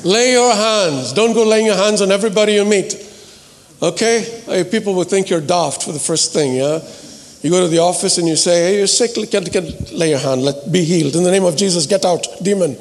Lay 0.03 0.34
your 0.34 0.53
hands. 0.53 1.13
Don't 1.13 1.34
go 1.34 1.43
laying 1.43 1.65
your 1.65 1.78
hands 1.78 2.01
on 2.01 2.11
everybody 2.11 2.53
you 2.53 2.65
meet. 2.65 3.05
Okay? 3.86 4.65
People 4.71 4.95
would 4.95 5.09
think 5.09 5.29
you're 5.29 5.41
daft 5.41 5.83
for 5.83 5.91
the 5.91 5.99
first 5.99 6.33
thing, 6.33 6.55
yeah? 6.55 6.79
You 7.43 7.51
go 7.51 7.61
to 7.61 7.67
the 7.67 7.77
office 7.77 8.17
and 8.17 8.27
you 8.27 8.36
say, 8.36 8.63
hey, 8.63 8.77
you're 8.79 8.88
sick, 8.88 9.13
get, 9.29 9.51
get, 9.51 9.91
lay 9.91 10.09
your 10.09 10.19
hand, 10.19 10.41
let 10.41 10.71
be 10.71 10.83
healed. 10.83 11.15
In 11.15 11.23
the 11.23 11.29
name 11.29 11.45
of 11.45 11.55
Jesus, 11.55 11.86
get 11.86 12.03
out, 12.03 12.25
demon. 12.41 12.71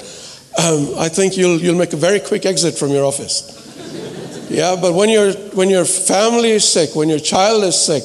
Um, 0.56 0.94
I 0.96 1.10
think 1.10 1.36
you'll, 1.36 1.60
you'll 1.60 1.76
make 1.76 1.92
a 1.92 1.98
very 1.98 2.20
quick 2.20 2.46
exit 2.46 2.78
from 2.78 2.88
your 2.88 3.04
office. 3.04 4.48
yeah, 4.50 4.76
but 4.80 4.94
when, 4.94 5.10
you 5.10 5.32
when 5.52 5.68
your 5.68 5.84
family 5.84 6.52
is 6.52 6.66
sick, 6.66 6.96
when 6.96 7.10
your 7.10 7.18
child 7.18 7.64
is 7.64 7.78
sick, 7.78 8.04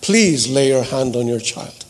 please 0.00 0.48
lay 0.48 0.68
your 0.68 0.84
hand 0.84 1.16
on 1.16 1.26
your 1.26 1.40
child. 1.40 1.85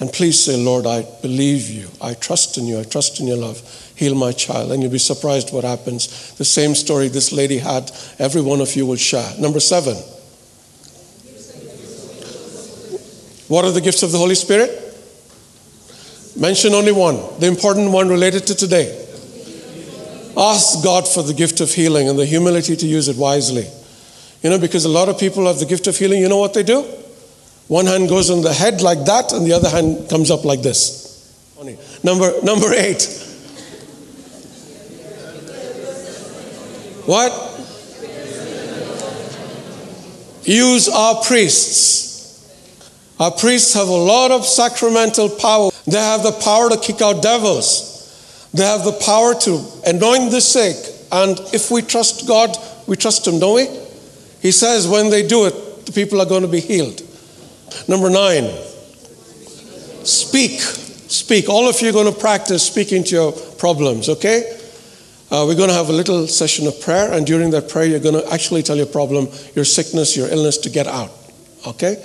And 0.00 0.12
please 0.12 0.42
say, 0.42 0.56
Lord, 0.56 0.86
I 0.86 1.02
believe 1.22 1.70
you. 1.70 1.88
I 2.00 2.14
trust 2.14 2.58
in 2.58 2.66
you. 2.66 2.80
I 2.80 2.84
trust 2.84 3.20
in 3.20 3.28
your 3.28 3.36
love. 3.36 3.60
Heal 3.94 4.14
my 4.14 4.32
child. 4.32 4.72
And 4.72 4.82
you'll 4.82 4.90
be 4.90 4.98
surprised 4.98 5.52
what 5.52 5.62
happens. 5.62 6.34
The 6.34 6.44
same 6.44 6.74
story 6.74 7.08
this 7.08 7.32
lady 7.32 7.58
had, 7.58 7.92
every 8.18 8.42
one 8.42 8.60
of 8.60 8.74
you 8.74 8.86
will 8.86 8.96
share. 8.96 9.32
Number 9.38 9.60
seven. 9.60 9.94
What 13.46 13.64
are 13.64 13.70
the 13.70 13.80
gifts 13.80 14.02
of 14.02 14.10
the 14.10 14.18
Holy 14.18 14.34
Spirit? 14.34 14.80
Mention 16.36 16.74
only 16.74 16.90
one, 16.90 17.16
the 17.38 17.46
important 17.46 17.92
one 17.92 18.08
related 18.08 18.46
to 18.48 18.54
today. 18.56 19.00
Ask 20.36 20.82
God 20.82 21.06
for 21.06 21.22
the 21.22 21.34
gift 21.34 21.60
of 21.60 21.72
healing 21.72 22.08
and 22.08 22.18
the 22.18 22.26
humility 22.26 22.74
to 22.74 22.86
use 22.86 23.06
it 23.06 23.16
wisely. 23.16 23.70
You 24.42 24.50
know, 24.50 24.58
because 24.58 24.84
a 24.84 24.88
lot 24.88 25.08
of 25.08 25.18
people 25.18 25.46
have 25.46 25.60
the 25.60 25.66
gift 25.66 25.86
of 25.86 25.96
healing, 25.96 26.20
you 26.20 26.28
know 26.28 26.38
what 26.38 26.52
they 26.52 26.64
do? 26.64 26.84
One 27.68 27.86
hand 27.86 28.08
goes 28.08 28.30
on 28.30 28.42
the 28.42 28.52
head 28.52 28.82
like 28.82 29.04
that, 29.06 29.32
and 29.32 29.46
the 29.46 29.52
other 29.52 29.70
hand 29.70 30.08
comes 30.10 30.30
up 30.30 30.44
like 30.44 30.62
this. 30.62 31.04
Number, 32.02 32.32
number 32.42 32.72
eight. 32.74 33.02
What? 37.06 37.32
Use 40.44 40.88
our 40.88 41.22
priests. 41.22 42.14
Our 43.18 43.30
priests 43.30 43.72
have 43.74 43.88
a 43.88 43.92
lot 43.92 44.30
of 44.30 44.44
sacramental 44.44 45.30
power. 45.30 45.70
They 45.86 45.98
have 45.98 46.22
the 46.22 46.32
power 46.32 46.68
to 46.68 46.76
kick 46.78 47.00
out 47.00 47.22
devils. 47.22 48.50
They 48.52 48.64
have 48.64 48.84
the 48.84 48.92
power 48.92 49.34
to 49.34 49.64
anoint 49.86 50.30
the 50.30 50.40
sick. 50.40 50.76
And 51.10 51.38
if 51.54 51.70
we 51.70 51.80
trust 51.82 52.26
God, 52.26 52.56
we 52.86 52.96
trust 52.96 53.26
Him, 53.26 53.38
don't 53.38 53.54
we? 53.54 53.68
He 54.40 54.52
says 54.52 54.86
when 54.86 55.10
they 55.10 55.26
do 55.26 55.46
it, 55.46 55.86
the 55.86 55.92
people 55.92 56.20
are 56.20 56.26
going 56.26 56.42
to 56.42 56.48
be 56.48 56.60
healed. 56.60 57.00
Number 57.88 58.10
nine, 58.10 58.50
speak. 60.04 60.60
Speak. 60.60 61.48
All 61.48 61.68
of 61.68 61.80
you 61.80 61.90
are 61.90 61.92
going 61.92 62.12
to 62.12 62.18
practice 62.18 62.66
speaking 62.66 63.04
to 63.04 63.14
your 63.14 63.32
problems, 63.32 64.08
okay? 64.08 64.58
Uh, 65.30 65.44
we're 65.46 65.56
going 65.56 65.68
to 65.68 65.74
have 65.74 65.88
a 65.88 65.92
little 65.92 66.26
session 66.26 66.66
of 66.66 66.80
prayer, 66.80 67.12
and 67.12 67.26
during 67.26 67.50
that 67.50 67.68
prayer, 67.68 67.86
you're 67.86 68.00
going 68.00 68.20
to 68.20 68.32
actually 68.32 68.62
tell 68.62 68.76
your 68.76 68.86
problem, 68.86 69.28
your 69.54 69.64
sickness, 69.64 70.16
your 70.16 70.28
illness 70.28 70.58
to 70.58 70.70
get 70.70 70.86
out, 70.86 71.10
okay? 71.66 71.96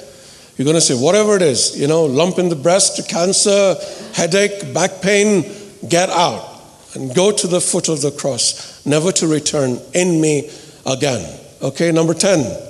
You're 0.57 0.65
going 0.65 0.75
to 0.75 0.81
say, 0.81 0.95
whatever 0.95 1.35
it 1.37 1.41
is, 1.41 1.79
you 1.79 1.87
know, 1.87 2.05
lump 2.05 2.37
in 2.37 2.49
the 2.49 2.55
breast, 2.55 3.07
cancer, 3.09 3.75
headache, 4.13 4.73
back 4.73 5.01
pain, 5.01 5.43
get 5.87 6.09
out 6.09 6.61
and 6.95 7.15
go 7.15 7.31
to 7.31 7.47
the 7.47 7.61
foot 7.61 7.87
of 7.87 8.01
the 8.01 8.11
cross, 8.11 8.85
never 8.85 9.11
to 9.13 9.27
return 9.27 9.79
in 9.93 10.19
me 10.19 10.49
again. 10.85 11.39
Okay, 11.61 11.91
number 11.91 12.13
10, 12.13 12.68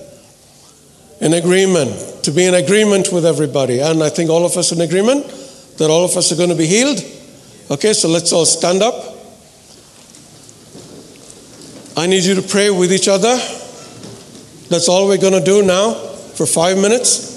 in 1.22 1.34
agreement, 1.34 2.24
to 2.24 2.32
be 2.32 2.46
in 2.46 2.54
agreement 2.54 3.12
with 3.12 3.26
everybody. 3.26 3.80
And 3.80 4.02
I 4.02 4.10
think 4.10 4.30
all 4.30 4.46
of 4.46 4.56
us 4.56 4.72
in 4.72 4.82
agreement 4.82 5.28
that 5.78 5.90
all 5.90 6.06
of 6.06 6.16
us 6.16 6.32
are 6.32 6.36
going 6.36 6.50
to 6.50 6.56
be 6.56 6.68
healed. 6.68 7.00
Okay, 7.72 7.94
so 7.94 8.08
let's 8.08 8.32
all 8.34 8.46
stand 8.46 8.82
up. 8.82 9.16
I 11.98 12.08
need 12.08 12.24
you 12.24 12.36
to 12.36 12.42
pray 12.42 12.70
with 12.70 12.94
each 12.94 13.08
other. 13.08 13.36
That's 14.70 14.88
all 14.88 15.08
we're 15.08 15.18
going 15.18 15.34
to 15.34 15.44
do 15.44 15.64
now 15.64 15.94
for 15.94 16.46
five 16.46 16.78
minutes. 16.78 17.30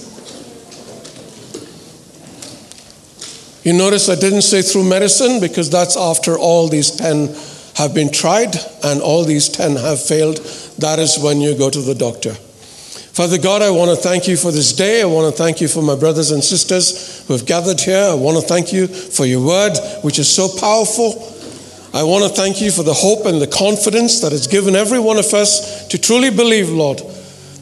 You 3.65 3.73
notice 3.73 4.09
I 4.09 4.17
didn't 4.17 4.43
say 4.43 4.63
through 4.63 4.89
medicine 4.89 5.41
because 5.41 5.71
that's 5.71 5.97
after 5.97 6.37
all 6.37 6.69
these 6.69 6.91
10 6.91 7.35
have 7.77 7.95
been 7.95 8.11
tried 8.11 8.57
and 8.83 9.01
all 9.01 9.25
these 9.25 9.49
10 9.49 9.77
have 9.77 10.03
failed. 10.03 10.39
That 10.79 10.99
is 10.99 11.19
when 11.19 11.41
you 11.41 11.57
go 11.57 11.71
to 11.71 11.81
the 11.81 11.95
doctor. 11.95 12.37
Father 13.13 13.37
God, 13.37 13.61
I 13.61 13.69
want 13.71 13.91
to 13.91 13.97
thank 13.97 14.27
you 14.27 14.39
for 14.39 14.51
this 14.51 14.73
day. 14.73 15.03
I 15.03 15.05
want 15.05 15.31
to 15.31 15.37
thank 15.37 15.61
you 15.61 15.69
for 15.69 15.83
my 15.83 15.95
brothers 15.95 16.31
and 16.31 16.43
sisters 16.43 17.27
who 17.27 17.35
have 17.35 17.45
gathered 17.45 17.79
here. 17.79 18.09
I 18.09 18.15
want 18.15 18.41
to 18.41 18.43
thank 18.43 18.73
you 18.73 18.87
for 18.87 19.27
your 19.27 19.47
word, 19.47 19.77
which 20.01 20.19
is 20.19 20.35
so 20.35 20.49
powerful. 20.49 21.21
I 21.93 22.05
want 22.05 22.25
to 22.25 22.31
thank 22.31 22.63
you 22.63 22.71
for 22.71 22.83
the 22.83 22.95
hope 22.95 23.27
and 23.27 23.39
the 23.39 23.47
confidence 23.47 24.23
that 24.23 24.33
has 24.33 24.47
given 24.47 24.75
every 24.75 24.99
one 24.99 25.19
of 25.19 25.27
us 25.35 25.87
to 25.89 25.99
truly 25.99 26.31
believe, 26.31 26.71
Lord, 26.71 27.03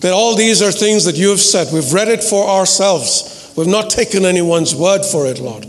that 0.02 0.12
all 0.12 0.36
these 0.36 0.62
are 0.62 0.70
things 0.70 1.04
that 1.06 1.16
you 1.16 1.30
have 1.30 1.40
said. 1.40 1.66
We've 1.74 1.92
read 1.92 2.06
it 2.06 2.22
for 2.22 2.46
ourselves. 2.46 3.52
We've 3.56 3.66
not 3.66 3.90
taken 3.90 4.24
anyone's 4.24 4.72
word 4.72 5.04
for 5.04 5.26
it, 5.26 5.40
Lord. 5.40 5.64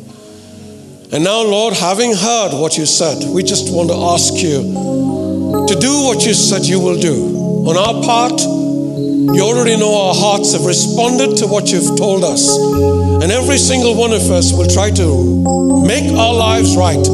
And 1.12 1.24
now, 1.24 1.42
Lord, 1.42 1.74
having 1.74 2.14
heard 2.14 2.52
what 2.54 2.78
you 2.78 2.86
said, 2.86 3.28
we 3.34 3.42
just 3.42 3.74
want 3.74 3.90
to 3.90 3.96
ask 3.96 4.36
you 4.36 4.62
to 4.62 5.76
do 5.82 6.06
what 6.06 6.24
you 6.24 6.36
said 6.36 6.66
you 6.66 6.80
will 6.80 7.02
do. 7.02 7.66
On 7.66 7.76
our 7.76 8.04
part, 8.06 8.40
you 9.30 9.42
already 9.42 9.78
know 9.78 9.94
our 9.94 10.16
hearts 10.16 10.54
have 10.54 10.66
responded 10.66 11.38
to 11.38 11.48
what 11.48 11.72
you've 11.72 11.96
told 11.96 12.24
us. 12.24 12.50
And 13.22 13.32
every 13.32 13.58
single 13.58 13.96
one 13.96 14.14
of 14.14 14.24
us 14.32 14.52
will 14.52 14.68
try 14.68 14.90
to 14.90 15.86
make 15.86 16.10
our 16.18 16.34
lives 16.34 16.76
right. 16.76 17.06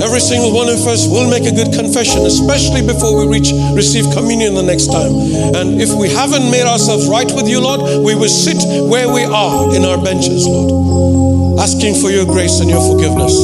Every 0.00 0.20
single 0.20 0.52
one 0.56 0.68
of 0.72 0.80
us 0.88 1.06
will 1.06 1.28
make 1.28 1.44
a 1.44 1.52
good 1.52 1.76
confession, 1.76 2.24
especially 2.24 2.80
before 2.80 3.20
we 3.20 3.28
reach 3.28 3.52
receive 3.76 4.08
communion 4.16 4.54
the 4.54 4.62
next 4.62 4.88
time. 4.88 5.12
And 5.54 5.80
if 5.80 5.92
we 5.92 6.08
haven't 6.08 6.50
made 6.50 6.64
ourselves 6.64 7.06
right 7.06 7.28
with 7.30 7.46
you, 7.46 7.60
Lord, 7.60 8.02
we 8.02 8.14
will 8.14 8.32
sit 8.32 8.56
where 8.88 9.12
we 9.12 9.24
are 9.24 9.76
in 9.76 9.84
our 9.84 10.00
benches, 10.02 10.46
Lord, 10.48 11.60
asking 11.60 12.00
for 12.00 12.08
your 12.08 12.24
grace 12.24 12.60
and 12.60 12.70
your 12.70 12.80
forgiveness 12.80 13.36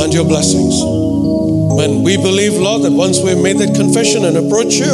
and 0.00 0.08
your 0.14 0.24
blessings. 0.24 0.97
When 1.76 2.02
we 2.02 2.16
believe, 2.16 2.54
Lord, 2.54 2.82
that 2.82 2.92
once 2.92 3.20
we've 3.20 3.38
made 3.38 3.58
that 3.58 3.74
confession 3.74 4.24
and 4.24 4.36
approach 4.36 4.74
you, 4.74 4.88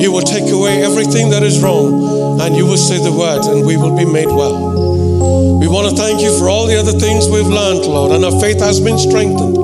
you 0.00 0.12
will 0.12 0.22
take 0.22 0.50
away 0.52 0.82
everything 0.82 1.30
that 1.30 1.42
is 1.42 1.62
wrong 1.62 2.40
and 2.40 2.54
you 2.54 2.66
will 2.66 2.76
say 2.76 2.98
the 3.02 3.12
word 3.12 3.44
and 3.48 3.64
we 3.64 3.76
will 3.76 3.96
be 3.96 4.04
made 4.04 4.28
well. 4.28 5.58
We 5.58 5.68
want 5.68 5.88
to 5.88 5.96
thank 5.96 6.20
you 6.20 6.36
for 6.38 6.48
all 6.48 6.66
the 6.66 6.76
other 6.76 6.92
things 6.92 7.28
we've 7.28 7.48
learned, 7.48 7.86
Lord, 7.86 8.12
and 8.12 8.24
our 8.24 8.40
faith 8.40 8.60
has 8.60 8.78
been 8.78 8.98
strengthened. 8.98 9.56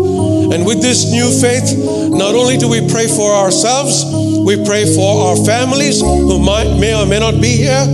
And 0.52 0.66
with 0.66 0.82
this 0.82 1.12
new 1.12 1.28
faith, 1.40 1.76
not 2.10 2.34
only 2.34 2.56
do 2.56 2.68
we 2.68 2.80
pray 2.90 3.06
for 3.08 3.32
ourselves, 3.32 4.04
we 4.44 4.64
pray 4.64 4.84
for 4.94 5.28
our 5.28 5.36
families 5.44 6.00
who 6.00 6.38
might, 6.38 6.76
may 6.80 6.94
or 6.96 7.06
may 7.06 7.20
not 7.20 7.40
be 7.40 7.56
here. 7.56 7.86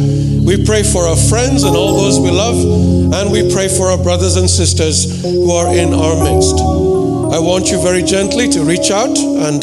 We 0.46 0.64
pray 0.64 0.82
for 0.82 1.04
our 1.04 1.16
friends 1.28 1.62
and 1.62 1.76
all 1.76 1.94
those 2.00 2.18
we 2.18 2.30
love. 2.30 2.56
And 3.12 3.30
we 3.30 3.52
pray 3.52 3.68
for 3.68 3.90
our 3.90 3.98
brothers 3.98 4.36
and 4.36 4.48
sisters 4.48 5.22
who 5.22 5.50
are 5.52 5.74
in 5.74 5.92
our 5.92 6.16
midst. 6.24 6.97
I 7.30 7.38
want 7.38 7.70
you 7.70 7.80
very 7.82 8.02
gently 8.02 8.48
to 8.48 8.64
reach 8.64 8.90
out 8.90 9.16
and 9.18 9.60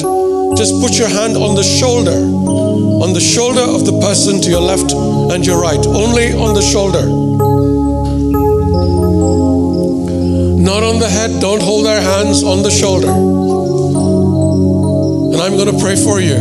just 0.56 0.80
put 0.80 0.98
your 0.98 1.10
hand 1.10 1.36
on 1.36 1.56
the 1.56 1.64
shoulder, 1.64 2.12
on 2.14 3.14
the 3.14 3.20
shoulder 3.20 3.62
of 3.62 3.86
the 3.86 4.00
person 4.00 4.40
to 4.42 4.50
your 4.50 4.62
left 4.62 4.94
and 4.94 5.46
your 5.46 5.60
right, 5.60 5.84
only 5.88 6.32
on 6.34 6.54
the 6.54 6.62
shoulder. 6.62 7.06
Not 10.62 10.84
on 10.84 11.00
the 11.00 11.10
head, 11.10 11.42
don't 11.42 11.62
hold 11.62 11.86
their 11.86 12.02
hands 12.02 12.44
on 12.44 12.62
the 12.62 12.70
shoulder. 12.72 13.10
And 15.34 15.42
I'm 15.42 15.58
going 15.58 15.74
to 15.76 15.80
pray 15.84 15.96
for 15.96 16.22
you. 16.22 16.38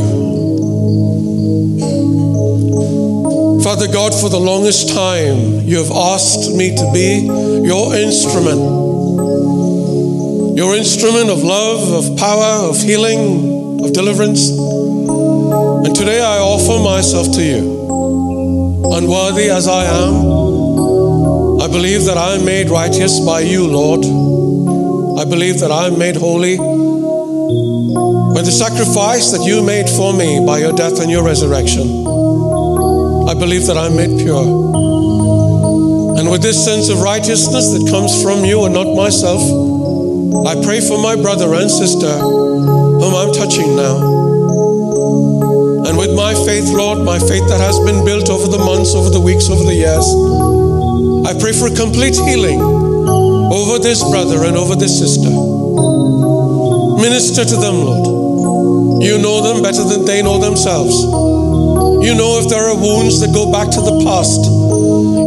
Father 3.65 3.89
God, 3.91 4.13
for 4.15 4.29
the 4.29 4.39
longest 4.39 4.91
time, 4.95 5.67
you 5.67 5.79
have 5.79 5.91
asked 5.91 6.55
me 6.55 6.77
to 6.77 6.91
be 6.93 7.27
your 7.67 7.95
instrument. 7.95 8.94
Your 10.55 10.77
instrument 10.77 11.31
of 11.31 11.43
love, 11.43 11.91
of 11.93 12.17
power, 12.17 12.71
of 12.71 12.81
healing, 12.81 13.83
of 13.85 13.93
deliverance. 13.93 14.51
And 14.51 15.97
today 15.97 16.21
I 16.21 16.39
offer 16.39 16.79
myself 16.81 17.35
to 17.35 17.43
you. 17.43 18.93
Unworthy 18.95 19.51
as 19.51 19.67
I 19.67 19.83
am, 19.83 20.15
I 21.61 21.67
believe 21.67 22.05
that 22.05 22.17
I 22.17 22.37
am 22.37 22.45
made 22.45 22.71
righteous 22.71 23.19
by 23.19 23.41
you, 23.41 23.67
Lord. 23.67 24.05
I 25.19 25.25
believe 25.29 25.59
that 25.59 25.73
I 25.73 25.89
am 25.89 25.99
made 25.99 26.15
holy 26.15 26.57
by 26.57 28.43
the 28.43 28.53
sacrifice 28.53 29.33
that 29.33 29.45
you 29.45 29.61
made 29.61 29.91
for 29.91 30.13
me 30.13 30.45
by 30.47 30.59
your 30.59 30.73
death 30.73 31.01
and 31.01 31.11
your 31.11 31.25
resurrection. 31.25 32.07
I 33.27 33.35
believe 33.35 33.67
that 33.67 33.77
I'm 33.77 33.97
made 33.97 34.23
pure. 34.23 34.47
And 36.17 36.31
with 36.31 36.43
this 36.43 36.65
sense 36.65 36.91
of 36.91 37.03
righteousness 37.03 37.73
that 37.73 37.91
comes 37.91 38.23
from 38.23 38.45
you 38.45 38.65
and 38.67 38.75
not 38.75 38.95
myself, 38.95 39.43
I 40.43 40.59
pray 40.67 40.83
for 40.83 40.99
my 40.99 41.15
brother 41.15 41.55
and 41.55 41.71
sister 41.71 42.11
whom 42.11 43.15
I'm 43.15 43.33
touching 43.33 43.77
now. 43.77 43.97
And 45.87 45.97
with 45.97 46.15
my 46.17 46.35
faith, 46.45 46.67
Lord, 46.75 47.07
my 47.07 47.19
faith 47.19 47.47
that 47.47 47.61
has 47.63 47.79
been 47.87 48.05
built 48.05 48.29
over 48.29 48.49
the 48.51 48.59
months, 48.59 48.95
over 48.95 49.11
the 49.11 49.21
weeks, 49.21 49.49
over 49.49 49.63
the 49.63 49.75
years, 49.79 50.05
I 51.23 51.39
pray 51.39 51.55
for 51.55 51.71
complete 51.71 52.17
healing 52.17 52.61
over 52.61 53.79
this 53.79 54.03
brother 54.03 54.45
and 54.45 54.57
over 54.57 54.75
this 54.75 54.99
sister. 54.99 55.31
Minister 56.99 57.45
to 57.45 57.57
them, 57.57 57.77
Lord. 57.87 59.03
You 59.05 59.19
know 59.19 59.41
them 59.41 59.63
better 59.63 59.85
than 59.85 60.05
they 60.05 60.23
know 60.23 60.39
themselves. 60.39 60.99
You 62.03 62.15
know 62.15 62.41
if 62.43 62.49
there 62.49 62.65
are 62.65 62.75
wounds 62.75 63.21
that 63.21 63.33
go 63.33 63.53
back 63.53 63.71
to 63.71 63.81
the 63.81 64.03
past. 64.03 64.45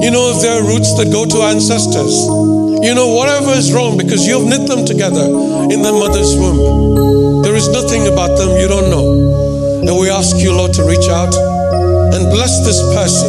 You 0.04 0.12
know 0.12 0.34
if 0.36 0.42
there 0.42 0.60
are 0.60 0.66
roots 0.68 0.98
that 0.98 1.12
go 1.12 1.26
to 1.26 1.38
ancestors. 1.48 2.57
You 2.88 2.96
know 2.96 3.10
whatever 3.10 3.52
is 3.52 3.74
wrong 3.74 3.98
because 3.98 4.26
you've 4.26 4.48
knit 4.48 4.66
them 4.66 4.86
together 4.86 5.28
in 5.68 5.82
their 5.84 5.92
mother's 5.92 6.34
womb. 6.40 7.44
There 7.44 7.54
is 7.54 7.68
nothing 7.68 8.08
about 8.08 8.38
them 8.38 8.56
you 8.56 8.70
don't 8.70 8.90
know. 8.90 9.84
And 9.84 10.00
we 10.00 10.10
ask 10.10 10.38
you, 10.38 10.56
Lord, 10.56 10.72
to 10.80 10.88
reach 10.88 11.10
out 11.12 11.36
and 12.16 12.32
bless 12.32 12.64
this 12.64 12.80
person 12.96 13.28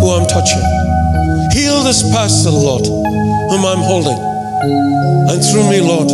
who 0.00 0.16
I'm 0.16 0.24
touching. 0.24 0.64
Heal 1.52 1.84
this 1.84 2.08
person, 2.08 2.54
Lord, 2.54 2.86
whom 2.88 3.68
I'm 3.68 3.84
holding. 3.84 4.16
And 5.28 5.44
through 5.44 5.68
me, 5.68 5.84
Lord, 5.84 6.08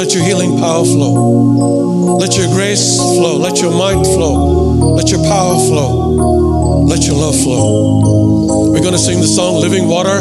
let 0.00 0.14
your 0.14 0.24
healing 0.24 0.56
power 0.56 0.82
flow. 0.82 2.16
Let 2.16 2.38
your 2.38 2.48
grace 2.56 2.96
flow. 2.96 3.36
Let 3.36 3.60
your 3.60 3.76
might 3.76 4.00
flow. 4.16 4.96
Let 4.96 5.10
your 5.10 5.20
power 5.28 5.60
flow. 5.68 6.55
Let 6.84 7.06
your 7.06 7.16
love 7.16 7.34
flow. 7.40 8.70
We're 8.72 8.80
going 8.80 8.92
to 8.92 8.98
sing 8.98 9.20
the 9.20 9.26
song 9.26 9.60
Living 9.60 9.88
Water. 9.88 10.20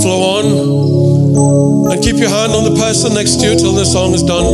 Flow 0.00 0.20
on. 0.40 1.92
And 1.92 2.02
keep 2.02 2.16
your 2.16 2.30
hand 2.30 2.52
on 2.52 2.64
the 2.64 2.80
person 2.80 3.12
next 3.12 3.36
to 3.40 3.52
you 3.52 3.58
till 3.58 3.72
the 3.72 3.84
song 3.84 4.14
is 4.14 4.22
done. 4.22 4.46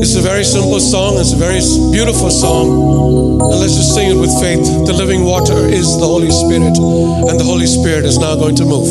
It's 0.00 0.16
a 0.16 0.22
very 0.22 0.44
simple 0.44 0.80
song. 0.80 1.18
It's 1.20 1.32
a 1.32 1.36
very 1.36 1.60
beautiful 1.92 2.30
song. 2.30 3.42
And 3.52 3.60
let's 3.60 3.76
just 3.76 3.94
sing 3.94 4.10
it 4.10 4.18
with 4.18 4.32
faith. 4.40 4.64
The 4.86 4.94
living 4.94 5.24
water 5.24 5.68
is 5.68 5.98
the 5.98 6.06
Holy 6.06 6.30
Spirit. 6.30 6.78
And 7.28 7.38
the 7.38 7.44
Holy 7.44 7.66
Spirit 7.66 8.04
is 8.04 8.18
now 8.18 8.34
going 8.36 8.56
to 8.56 8.64
move. 8.64 8.88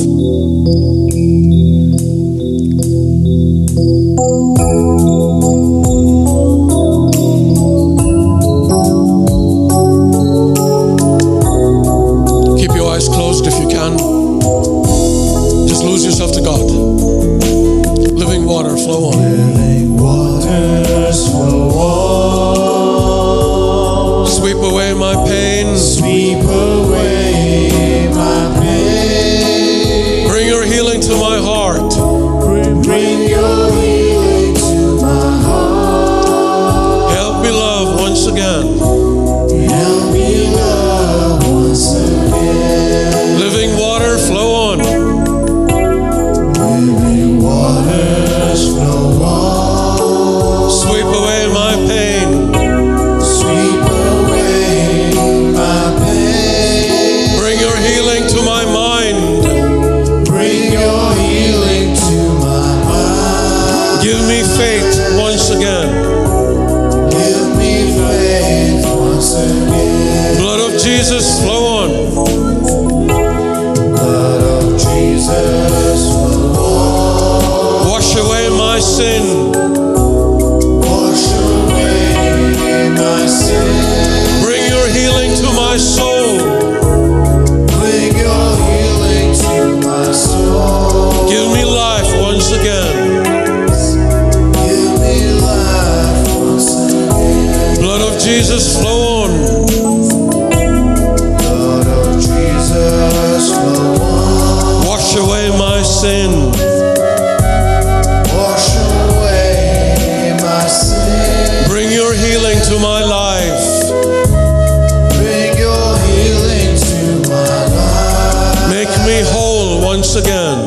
Again. 120.18 120.66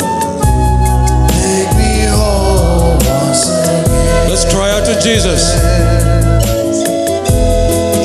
Make 1.27 1.75
me 1.75 2.07
whole 2.07 2.95
once 3.03 3.49
again. 3.49 4.31
Let's 4.31 4.45
cry 4.53 4.71
out 4.71 4.85
to 4.87 4.95
Jesus. 5.03 5.43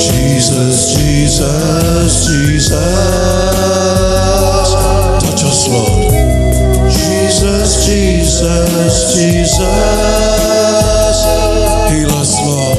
Jesus, 0.09 0.95
Jesus, 0.97 2.25
Jesus. 2.25 2.71
Touch 5.21 5.43
us, 5.43 5.67
Lord. 5.67 6.11
Jesus, 6.91 7.85
Jesus, 7.85 9.13
Jesus. 9.13 9.59
Heal 11.91 12.11
us, 12.15 12.33
Lord. 12.41 12.77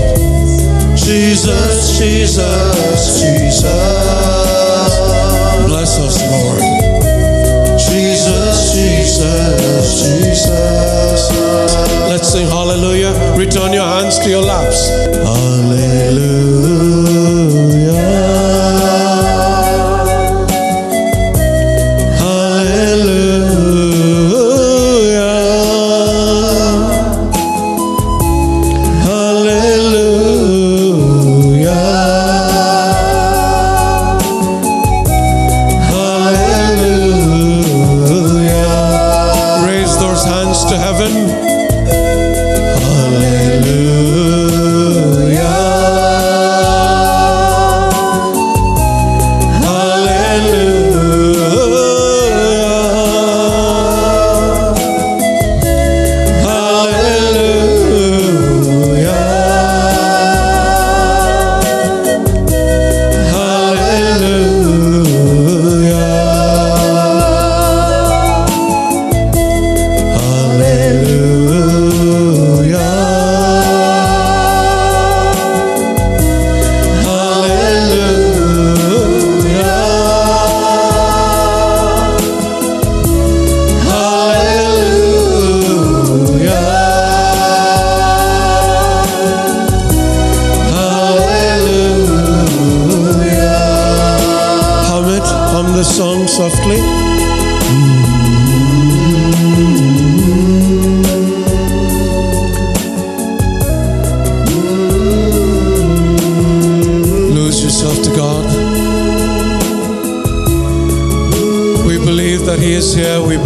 Jesus, 0.99 1.99
Jesus, 1.99 3.21
Jesus. 3.23 3.65
Bless 5.67 5.99
us, 6.01 6.17
Lord. 6.31 6.66
Let's 12.09 12.33
sing 12.33 12.47
hallelujah. 12.47 13.13
Return 13.37 13.73
your 13.73 13.85
hands 13.85 14.19
to 14.21 14.31
your 14.31 14.43
laps. 14.43 14.89
Hallelujah. 15.17 16.16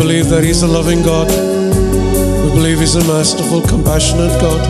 Believe 0.01 0.31
that 0.31 0.43
He's 0.43 0.63
a 0.63 0.67
loving 0.67 1.03
God. 1.03 1.29
We 1.29 2.51
believe 2.57 2.81
He's 2.81 2.95
a 2.95 3.05
merciful, 3.05 3.61
compassionate 3.61 4.33
God. 4.41 4.61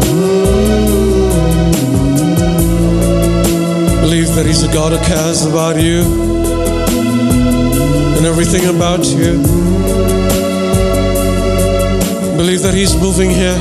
Believe 4.00 4.34
that 4.34 4.44
He's 4.44 4.64
a 4.64 4.72
God 4.72 4.90
who 4.90 4.98
cares 5.06 5.46
about 5.46 5.76
you 5.76 6.02
and 8.16 8.26
everything 8.26 8.66
about 8.74 9.06
you. 9.06 9.38
Believe 12.36 12.62
that 12.62 12.74
He's 12.74 12.96
moving 12.96 13.30
here. 13.30 13.58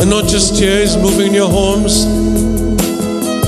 And 0.00 0.10
not 0.10 0.26
just 0.26 0.58
here, 0.58 0.80
He's 0.80 0.96
moving 0.96 1.28
in 1.28 1.34
your 1.34 1.48
homes. 1.48 2.04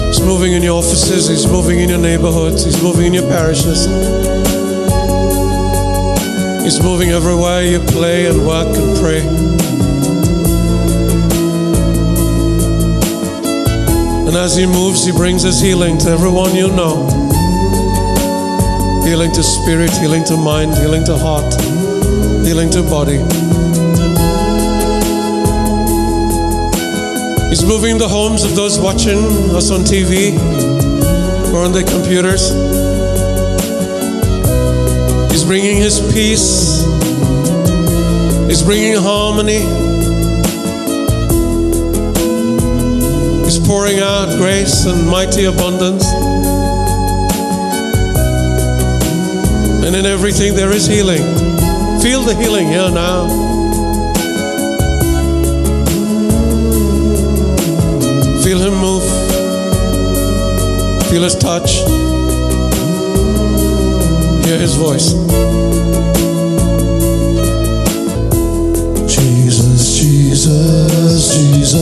He's 0.06 0.20
moving 0.20 0.52
in 0.52 0.62
your 0.62 0.78
offices. 0.78 1.28
He's 1.28 1.48
moving 1.48 1.80
in 1.80 1.88
your 1.88 1.98
neighborhoods. 1.98 2.64
He's 2.64 2.80
moving 2.80 3.06
in 3.06 3.14
your 3.14 3.28
parishes. 3.28 4.33
He's 6.64 6.82
moving 6.82 7.10
everywhere 7.10 7.62
you 7.62 7.78
play 7.78 8.24
and 8.24 8.46
work 8.46 8.74
and 8.74 8.96
pray. 8.96 9.20
And 14.26 14.34
as 14.34 14.56
He 14.56 14.64
moves, 14.64 15.04
He 15.04 15.12
brings 15.12 15.42
His 15.42 15.60
healing 15.60 15.98
to 15.98 16.08
everyone 16.08 16.54
you 16.54 16.68
know. 16.68 17.04
Healing 19.04 19.30
to 19.32 19.42
spirit, 19.42 19.90
healing 19.98 20.24
to 20.24 20.38
mind, 20.38 20.72
healing 20.78 21.04
to 21.04 21.18
heart, 21.18 21.52
healing 22.46 22.70
to 22.70 22.82
body. 22.82 23.18
He's 27.50 27.62
moving 27.62 27.98
the 27.98 28.08
homes 28.08 28.42
of 28.42 28.56
those 28.56 28.80
watching 28.80 29.18
us 29.54 29.70
on 29.70 29.80
TV 29.80 30.32
or 31.52 31.58
on 31.58 31.72
their 31.72 31.84
computers. 31.84 32.83
He's 35.34 35.42
bringing 35.42 35.78
His 35.78 35.98
peace. 36.12 36.84
He's 38.46 38.62
bringing 38.62 38.94
harmony. 38.94 39.58
He's 43.42 43.58
pouring 43.58 43.98
out 43.98 44.28
grace 44.38 44.86
and 44.86 45.08
mighty 45.08 45.46
abundance. 45.46 46.06
And 49.84 49.96
in 49.96 50.06
everything 50.06 50.54
there 50.54 50.70
is 50.70 50.86
healing. 50.86 51.24
Feel 52.00 52.22
the 52.22 52.36
healing 52.40 52.68
here 52.68 52.92
now. 52.92 53.26
Feel 58.44 58.60
Him 58.60 58.74
move. 58.76 59.02
Feel 61.10 61.24
His 61.24 61.34
touch. 61.34 62.03
His 64.64 64.76
voice. 64.76 65.12
Jesus, 69.06 69.98
Jesus, 69.98 71.34
Jesus. 71.34 71.74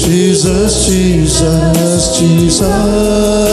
Jesus, 0.00 0.86
Jesus, 0.86 2.18
Jesus. 2.18 3.43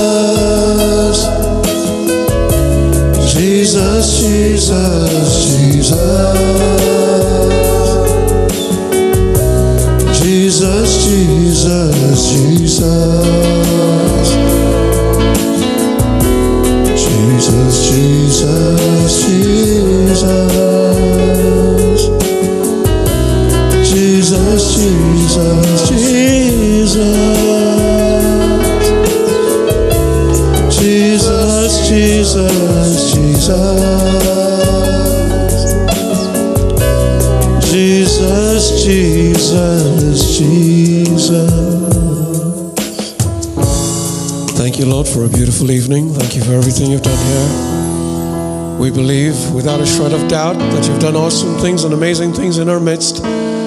Without 49.62 49.80
a 49.80 49.86
shred 49.86 50.12
of 50.12 50.28
doubt 50.28 50.58
that 50.58 50.88
you've 50.88 51.00
done 51.00 51.16
awesome 51.16 51.56
things 51.60 51.84
and 51.84 51.94
amazing 51.94 52.34
things 52.34 52.58
in 52.58 52.68
our 52.68 52.80
midst. 52.80 53.18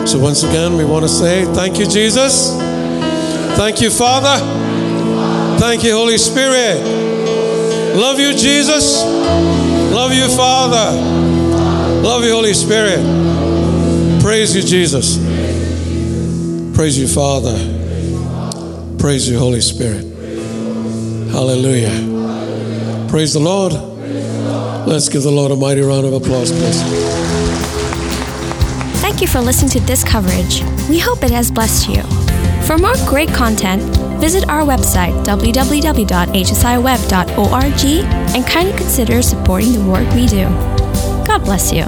So, 0.08 0.18
once 0.18 0.42
again, 0.42 0.76
we 0.76 0.84
want 0.84 1.04
to 1.04 1.08
say 1.08 1.44
thank 1.54 1.78
you, 1.78 1.86
Jesus. 1.86 2.50
Thank 3.56 3.80
you, 3.80 3.90
Father. 3.90 4.44
Thank 5.60 5.84
you, 5.84 5.92
Holy 5.92 6.18
Spirit. 6.18 6.82
Love 7.94 8.18
you, 8.18 8.32
Jesus. 8.32 9.04
Love 9.04 10.12
you, 10.12 10.26
Father. 10.36 11.00
Love 12.02 12.24
you, 12.24 12.32
Holy 12.32 12.54
Spirit. 12.54 12.98
Praise 14.20 14.56
you, 14.56 14.62
Jesus. 14.62 15.18
Praise 16.74 16.98
you, 16.98 17.06
Father. 17.06 17.54
Praise 18.98 19.28
you, 19.28 19.38
Holy 19.38 19.60
Spirit. 19.60 20.02
Hallelujah. 21.30 23.06
Praise 23.08 23.32
the 23.32 23.38
Lord. 23.38 23.93
Let's 24.86 25.08
give 25.08 25.22
the 25.22 25.30
Lord 25.30 25.50
a 25.50 25.56
mighty 25.56 25.80
round 25.80 26.04
of 26.06 26.12
applause, 26.12 26.52
please. 26.52 26.82
Thank 29.00 29.22
you 29.22 29.26
for 29.26 29.40
listening 29.40 29.70
to 29.70 29.80
this 29.80 30.04
coverage. 30.04 30.62
We 30.88 30.98
hope 30.98 31.22
it 31.22 31.30
has 31.30 31.50
blessed 31.50 31.88
you. 31.88 32.02
For 32.66 32.76
more 32.76 32.94
great 33.06 33.30
content, 33.30 33.82
visit 34.20 34.46
our 34.48 34.62
website 34.62 35.24
www.hsiweb.org 35.24 37.84
and 38.34 38.46
kindly 38.46 38.76
consider 38.76 39.22
supporting 39.22 39.72
the 39.72 39.84
work 39.84 40.12
we 40.14 40.26
do. 40.26 40.44
God 41.26 41.44
bless 41.44 41.72
you. 41.72 41.84